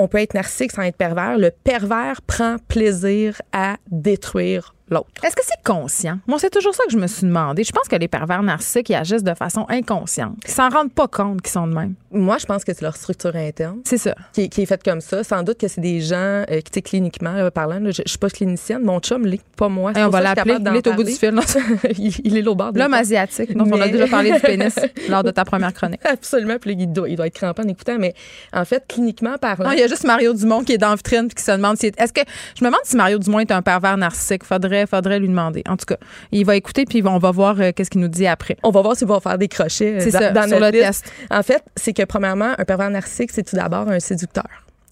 [0.00, 1.38] on peut être narcissique sans être pervers.
[1.38, 5.08] Le pervers prend plaisir à détruire l'autre.
[5.24, 6.18] Est-ce que c'est conscient?
[6.26, 7.64] Moi, c'est toujours ça que je me suis demandé.
[7.64, 10.36] Je pense que les pervers narcissiques, ils agissent de façon inconsciente.
[10.46, 11.94] Ils s'en rendent pas compte qu'ils sont de même.
[12.10, 13.78] Moi, je pense que c'est leur structure interne.
[13.84, 14.14] C'est ça.
[14.32, 15.22] Qui, est- qui est faite comme ça.
[15.24, 18.02] Sans doute que c'est des gens euh, qui, tu sais, cliniquement, là, parlant, là, je,
[18.04, 19.92] je suis pas clinicienne, mon chum l'est, pas moi.
[19.94, 20.56] Hey, on va l'appeler.
[20.60, 21.34] Il est au bout du fil.
[21.98, 23.54] il, il est là au bord L'homme asiatique.
[23.56, 24.74] Donc, on a déjà parlé du pénis
[25.08, 26.00] lors de ta première chronique.
[26.04, 26.56] Absolument.
[26.60, 27.96] Puis il doit, il doit être crampé en écoutant.
[27.98, 28.14] Mais
[28.52, 29.66] en fait, cliniquement parlant.
[29.66, 31.50] Non, il y a juste Mario Dumont qui est dans la vitrine puis qui se
[31.52, 31.86] demande si.
[31.96, 32.20] Est-ce que.
[32.58, 34.44] Je me demande si Mario Dumont est un pervers narcissique.
[34.44, 35.62] Faudrait, faudrait lui demander.
[35.68, 35.96] En tout cas,
[36.32, 38.56] il va écouter puis on va voir euh, qu'est-ce qu'il nous dit après.
[38.62, 40.84] On va voir s'il va faire des crochets euh, dans, ça, dans sur notre le
[40.86, 41.12] liste.
[41.30, 44.44] En fait, c'est que premièrement, un pervers narcissique, c'est tout d'abord un séducteur.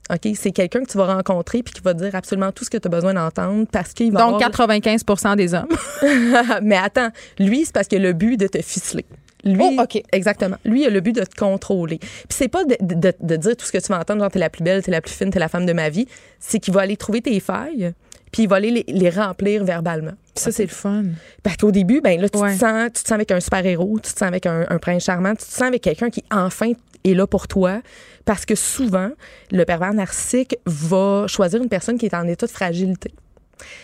[0.08, 0.28] OK?
[0.36, 2.78] C'est quelqu'un que tu vas rencontrer puis qui va te dire absolument tout ce que
[2.78, 5.04] tu as besoin d'entendre parce qu'il va Donc, avoir- 95
[5.36, 5.66] des hommes.
[6.62, 7.08] Mais attends,
[7.38, 9.04] lui, c'est parce qu'il a le but de te ficeler.
[9.44, 10.02] Lui, Oh, OK.
[10.12, 10.56] exactement.
[10.64, 11.98] Lui, il a le but de te contrôler.
[11.98, 14.38] Puis c'est pas de, de- de dire tout ce que tu vas entendre, genre t'es
[14.40, 16.06] la plus belle, t'es la plus fine, t'es la femme de ma vie.
[16.40, 17.92] C'est qu'il va aller trouver tes failles,
[18.36, 20.12] puis il va aller les, les remplir verbalement.
[20.34, 21.04] Ça, c'est le fun.
[21.42, 22.52] Parce qu'au début, ben là, tu, Ouais.
[22.52, 25.04] te sens, tu te sens avec un super-héros, tu te sens avec un, un prince
[25.04, 26.72] charmant, tu te sens avec quelqu'un qui, enfin,
[27.02, 27.80] est là pour toi.
[28.26, 29.08] Parce que souvent,
[29.52, 33.10] le pervers narcissique va choisir une personne qui est en état de fragilité.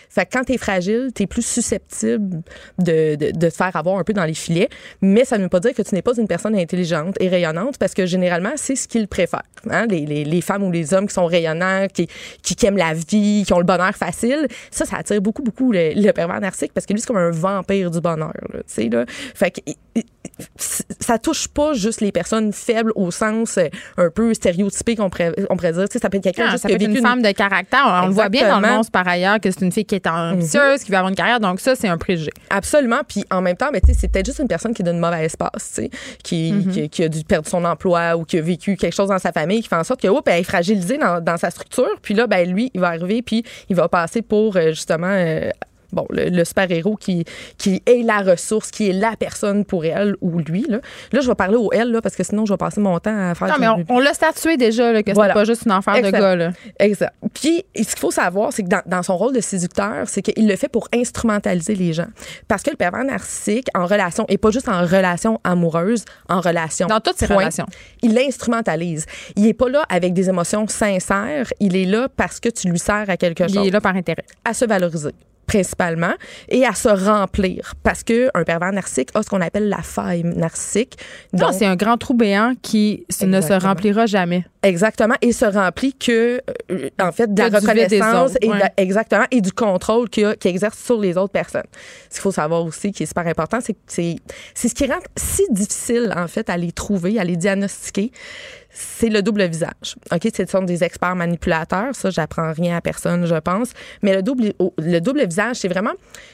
[0.09, 2.43] Fait que quand t'es fragile, t'es plus susceptible
[2.79, 4.69] de, de, de te faire avoir un peu dans les filets.
[5.01, 7.79] Mais ça ne veut pas dire que tu n'es pas une personne intelligente et rayonnante
[7.79, 9.43] parce que généralement, c'est ce qu'ils préfèrent.
[9.71, 9.87] Hein?
[9.89, 12.09] Les, les, les femmes ou les hommes qui sont rayonnants, qui,
[12.43, 15.73] qui, qui aiment la vie, qui ont le bonheur facile, ça, ça attire beaucoup, beaucoup
[15.73, 18.33] le, le pervers narcissique parce que lui, c'est comme un vampire du bonheur.
[18.53, 19.05] Là, là.
[19.35, 19.61] Fait que
[20.99, 25.33] ça touche pas juste les personnes faibles au sens euh, un peu stéréotypé qu'on pourrait,
[25.51, 25.89] on pourrait dire.
[25.89, 27.07] Tu sais, ça peut être quelqu'un Ah, juste ça qui peut a être une vécu
[27.07, 28.01] femme de caractère.
[28.05, 30.07] On le voit bien dans le monde par ailleurs que c'est une fille qui est
[30.07, 31.41] ambitieuse, qui veut avoir une carrière.
[31.41, 32.31] Donc, ça, c'est un préjugé.
[32.51, 33.01] Absolument.
[33.07, 34.83] Puis en même temps, ben, c'est peut-être juste une personne qui
[35.37, 35.91] passe, tu sais,
[36.23, 36.73] qui, Mhm.
[36.73, 39.33] qui, qui a dû perdre son emploi ou qui a vécu quelque chose dans sa
[39.33, 41.89] famille qui fait en sorte que, oups, elle est fragilisée dans, dans sa structure.
[42.03, 45.07] Puis là, ben, lui, il va arriver, puis il va passer pour euh, justement.
[45.09, 45.51] euh,
[45.93, 47.25] Bon, le, le super-héros qui,
[47.59, 50.65] qui est la ressource, qui est la personne pour elle ou lui.
[50.69, 50.81] Là,
[51.13, 53.31] là je vais parler au elle, là, parce que sinon, je vais passer mon temps
[53.31, 53.49] à faire...
[53.49, 55.35] Non, mais on, on l'a statué déjà, là, que Voilà.
[55.35, 56.35] c'est pas juste une affaire de gars.
[56.37, 56.51] Là.
[56.79, 57.13] Exact.
[57.35, 60.49] Puis, ce qu'il faut savoir, c'est que dans, dans son rôle de séducteur, c'est qu'il
[60.49, 62.07] le fait pour instrumentaliser les gens.
[62.49, 66.87] Parce que le pervers narcissique, en relation, et pas juste en relation amoureuse, en relation.
[66.87, 67.67] Dans toutes ses point, relations.
[68.03, 69.05] Il l'instrumentalise.
[69.37, 71.53] Il est pas là avec des émotions sincères.
[71.61, 73.67] Il est là parce que tu lui sers à quelque Il chose.
[73.67, 74.25] est là par intérêt.
[74.45, 75.11] À se valoriser
[75.47, 76.13] principalement
[76.49, 80.23] et à se remplir parce que un pervers narcissique a ce qu'on appelle la faille
[80.25, 80.97] narcissique.
[81.33, 84.45] Non, Donc- c'est un grand trou béant qui ne se remplira jamais.
[84.63, 85.15] Exactement.
[85.21, 86.41] Et se remplit que,
[86.71, 88.73] euh, en fait, de la reconnaissance et de- ouais.
[88.77, 91.67] exactement, et du contrôle qu'il exerce sur les autres personnes.
[92.09, 94.17] Ce qu'il faut savoir aussi, qui est super important, c'est que c'est
[94.55, 98.13] c'est ce qui rend si difficile, en fait, à les trouver, à les diagnostiquer.
[98.73, 99.97] C'est le double visage.
[100.13, 100.29] OK?
[100.35, 101.95] Ce sont des experts manipulateurs.
[101.95, 103.71] Ça, j'apprends rien à personne, je pense.
[104.03, 105.93] Mais le double, le double visage, c'est vraiment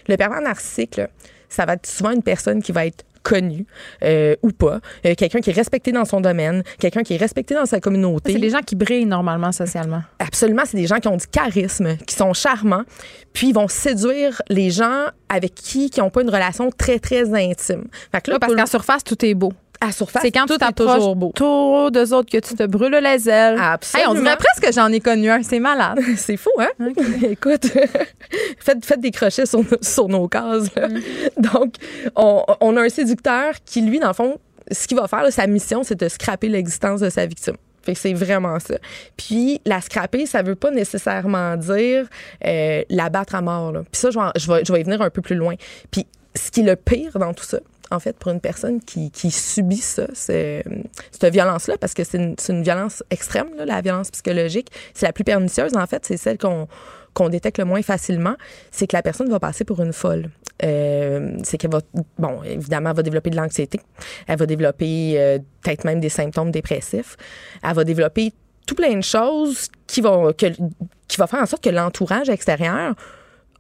[0.09, 0.97] le pervers narcissique.
[0.97, 1.09] là,
[1.48, 3.66] ça va être souvent une personne qui va être connue
[4.05, 7.55] euh, ou pas, Euh, quelqu'un qui est respecté dans son domaine, quelqu'un qui est respecté
[7.55, 8.32] dans sa communauté.
[8.32, 10.02] C'est des gens qui brillent normalement socialement.
[10.19, 12.85] Absolument, c'est des gens qui ont du charisme, qui sont charmants,
[13.32, 17.35] puis ils vont séduire les gens avec qui qui n'ont pas une relation très très
[17.35, 17.89] intime.
[18.12, 19.52] Fait que là, parce qu'à surface, tout est beau.
[19.80, 21.30] À surface, C'est quand tout tu est toujours beau.
[21.34, 23.56] trop d'eux autres que tu te brûles les ailes.
[23.60, 24.10] Absolument.
[24.12, 25.42] Hey, on dirait presque que j'en ai connu un.
[25.42, 25.98] C'est malade.
[26.16, 26.68] C'est fou, hein?
[27.22, 27.66] Écoute,
[28.59, 30.68] faites, faites des crochets sur, sur nos cases.
[30.76, 31.42] Mm.
[31.52, 31.74] Donc,
[32.16, 34.38] on, on a un séducteur qui, lui, dans le fond,
[34.70, 37.56] ce qu'il va faire, là, sa mission, c'est de scraper l'existence de sa victime.
[37.82, 38.74] Fait que c'est vraiment ça.
[39.16, 42.06] Puis la scraper, ça veut pas nécessairement dire
[42.44, 43.72] euh, la battre à mort.
[43.72, 43.80] Là.
[43.90, 45.55] Puis ça, je vais, en- je, vais, je vais y venir un peu plus loin.
[45.90, 47.60] Puis ce qui est le pire dans tout ça,
[47.90, 53.02] en fait, pour une personne qui, subit ça, cette violence-là, parce que c'est une, violence
[53.10, 54.69] extrême, la violence psychologique.
[54.94, 56.05] C'est la plus pernicieuse, en fait.
[56.05, 58.35] C'est celle qu'on détecte le moins facilement,
[58.70, 60.31] c'est que la personne va passer pour une folle.
[60.65, 61.81] Euh, c'est qu'elle va,
[62.19, 63.81] bon, évidemment, elle va développer de l'anxiété.
[64.27, 67.16] Elle va développer euh, peut-être même des symptômes dépressifs.
[67.62, 68.32] Elle va développer
[68.66, 72.94] tout plein de choses qui vont, qui va faire en sorte que l'entourage extérieur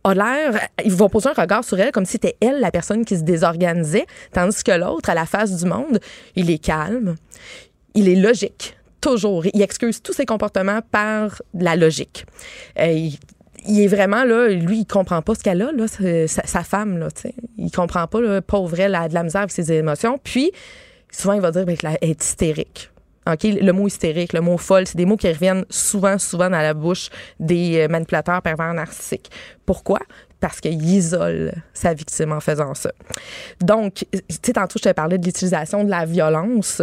[0.04, 3.04] a l'air, ils vont poser un regard sur elle comme si c'était elle la personne
[3.04, 6.00] qui se désorganisait, tandis que l'autre, à la face du monde,
[6.36, 7.16] il est calme,
[7.94, 9.44] il est logique, toujours.
[9.52, 12.26] Il excuse tous ses comportements par la logique.
[12.78, 13.18] Euh, il,
[13.66, 15.86] il est vraiment là, lui, il comprend pas ce qu'elle a, là,
[16.26, 17.34] sa, femme, là, tu sais.
[17.56, 20.18] Il comprend pas, pauvre elle, elle a de la misère avec ses émotions.
[20.22, 20.52] Puis,
[21.10, 22.90] souvent, il va dire ben, qu'elle est hystérique.
[23.28, 23.44] OK?
[23.44, 26.74] Le mot hystérique, le mot folle, c'est des mots qui reviennent souvent, souvent dans la
[26.74, 29.30] bouche des euh, manipulateurs pervers narcissiques.
[29.66, 30.00] Pourquoi?
[30.40, 32.92] parce qu'il isole sa victime en faisant ça.
[33.60, 36.80] Donc, tu sais, tantôt, je te parlais de l'utilisation de la violence.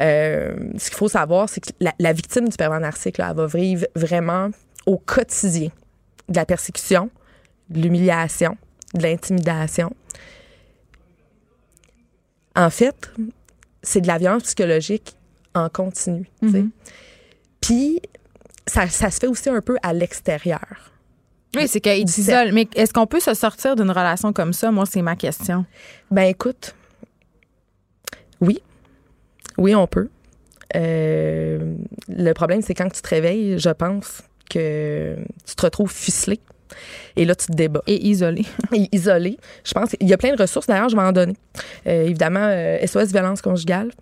[0.00, 3.36] Euh, ce qu'il faut savoir, c'est que la, la victime du pervers narcissique, là, elle
[3.36, 4.50] va vivre vraiment
[4.86, 5.68] au quotidien
[6.28, 7.10] de la persécution,
[7.68, 8.56] de l'humiliation,
[8.94, 9.94] de l'intimidation.
[12.54, 13.10] En fait,
[13.82, 15.15] c'est de la violence psychologique
[15.56, 16.28] en continu.
[16.50, 16.64] sais.
[17.60, 18.00] Puis,
[18.66, 20.92] ça, ça se fait aussi un peu à l'extérieur.
[21.56, 22.52] Oui, c'est qu'il s'isole.
[22.52, 24.70] Mais est-ce qu'on peut se sortir d'une relation comme ça?
[24.70, 25.64] Moi, c'est ma question.
[26.10, 26.74] Ben écoute,
[28.40, 28.60] oui.
[29.56, 30.08] Oui, on peut.
[30.74, 31.74] Euh,
[32.08, 35.16] le problème, c'est quand tu te réveilles, je pense que
[35.46, 36.40] tu te retrouves ficelé.
[37.14, 37.82] Et là, tu te débats.
[37.86, 38.44] Et isolé.
[38.72, 39.38] Et isolé.
[39.64, 41.36] Je pense qu'il y a plein de ressources, d'ailleurs, je vais en donner.
[41.86, 43.92] Euh, évidemment, euh, SOS Violence Conjugale.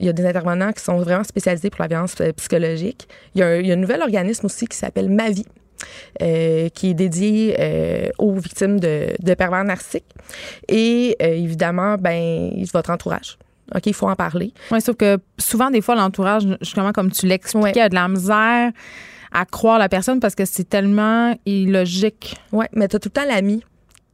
[0.00, 3.08] Il y a des intervenants qui sont vraiment spécialisés pour la violence euh, psychologique.
[3.34, 5.46] Il y a un, il y a un nouvel organisme aussi qui s'appelle Ma Vie.
[6.22, 10.04] euh, qui est dédié euh, aux victimes de, de pervers narcissiques.
[10.68, 13.36] Et euh, évidemment, ben, votre entourage.
[13.74, 14.52] OK, il faut en parler.
[14.70, 18.72] Oui, sauf que souvent, des fois, l'entourage, justement, comme tu l'expliquais, a de la misère
[19.32, 22.36] à croire la personne parce que c'est tellement illogique.
[22.52, 23.64] Oui, mais tu as tout le temps l'ami.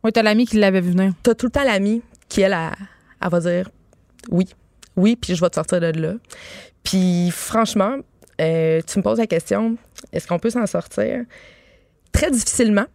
[0.03, 1.13] Oui, tu as l'ami qui l'avait vu venir.
[1.23, 2.71] Tu as tout le temps l'ami qui, elle, elle,
[3.21, 3.69] elle va dire
[4.31, 4.47] oui.
[5.01, 6.13] Oui, puis je vais te sortir de là.
[6.85, 7.97] Puis franchement,
[8.41, 9.77] euh, tu me poses la question,
[10.13, 11.25] est-ce qu'on peut s'en sortir?
[12.13, 12.87] Très difficilement.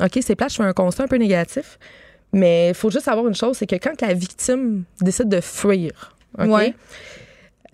[0.00, 1.78] OK, c'est plate, je fais un constat un peu négatif.
[2.32, 6.14] Mais il faut juste savoir une chose, c'est que quand la victime décide de fuir,
[6.38, 6.46] OK?
[6.46, 6.74] Ouais.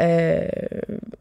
[0.00, 0.48] euh,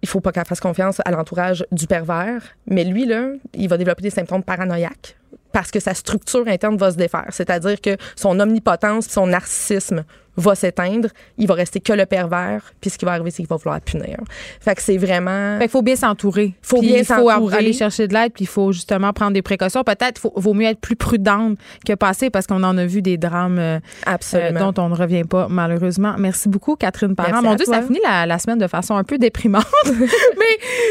[0.02, 2.42] il faut pas qu'elle fasse confiance à l'entourage du pervers.
[2.66, 5.18] Mais lui, là, il va développer des symptômes paranoïaques
[5.52, 7.28] parce que sa structure interne va se défaire.
[7.30, 10.06] C'est-à-dire que son omnipotence, son narcissisme
[10.38, 11.10] va s'éteindre.
[11.38, 12.74] Il va rester que le pervers.
[12.82, 14.18] Puis ce qui va arriver, c'est qu'il va vouloir punir.
[14.60, 15.57] Fait que c'est vraiment...
[15.57, 16.53] Fait qu'il faut bien s'entourer.
[16.62, 17.57] Faut Puis bien il faut s'entourer.
[17.57, 19.84] aller chercher de l'aide, puis il faut justement prendre des précautions.
[19.84, 23.18] Peut-être faut, vaut mieux être plus prudente que passer parce qu'on en a vu des
[23.18, 24.60] drames euh, Absolument.
[24.62, 26.16] euh, dont on ne revient pas, malheureusement.
[26.18, 27.30] Merci beaucoup, Catherine Parent.
[27.32, 27.76] Merci Mon Dieu, toi.
[27.76, 29.66] ça finit la, la semaine de façon un peu déprimante.
[29.86, 30.45] mais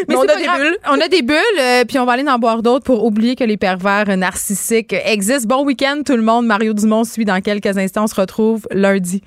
[0.08, 0.60] mais on a des grave.
[0.60, 0.76] bulles.
[0.90, 3.44] On a des bulles, euh, puis on va aller en boire d'autres pour oublier que
[3.44, 5.48] les pervers narcissiques existent.
[5.56, 6.46] Bon week-end, tout le monde.
[6.46, 8.04] Mario Dumont suit dans quelques instants.
[8.04, 9.22] On se retrouve lundi.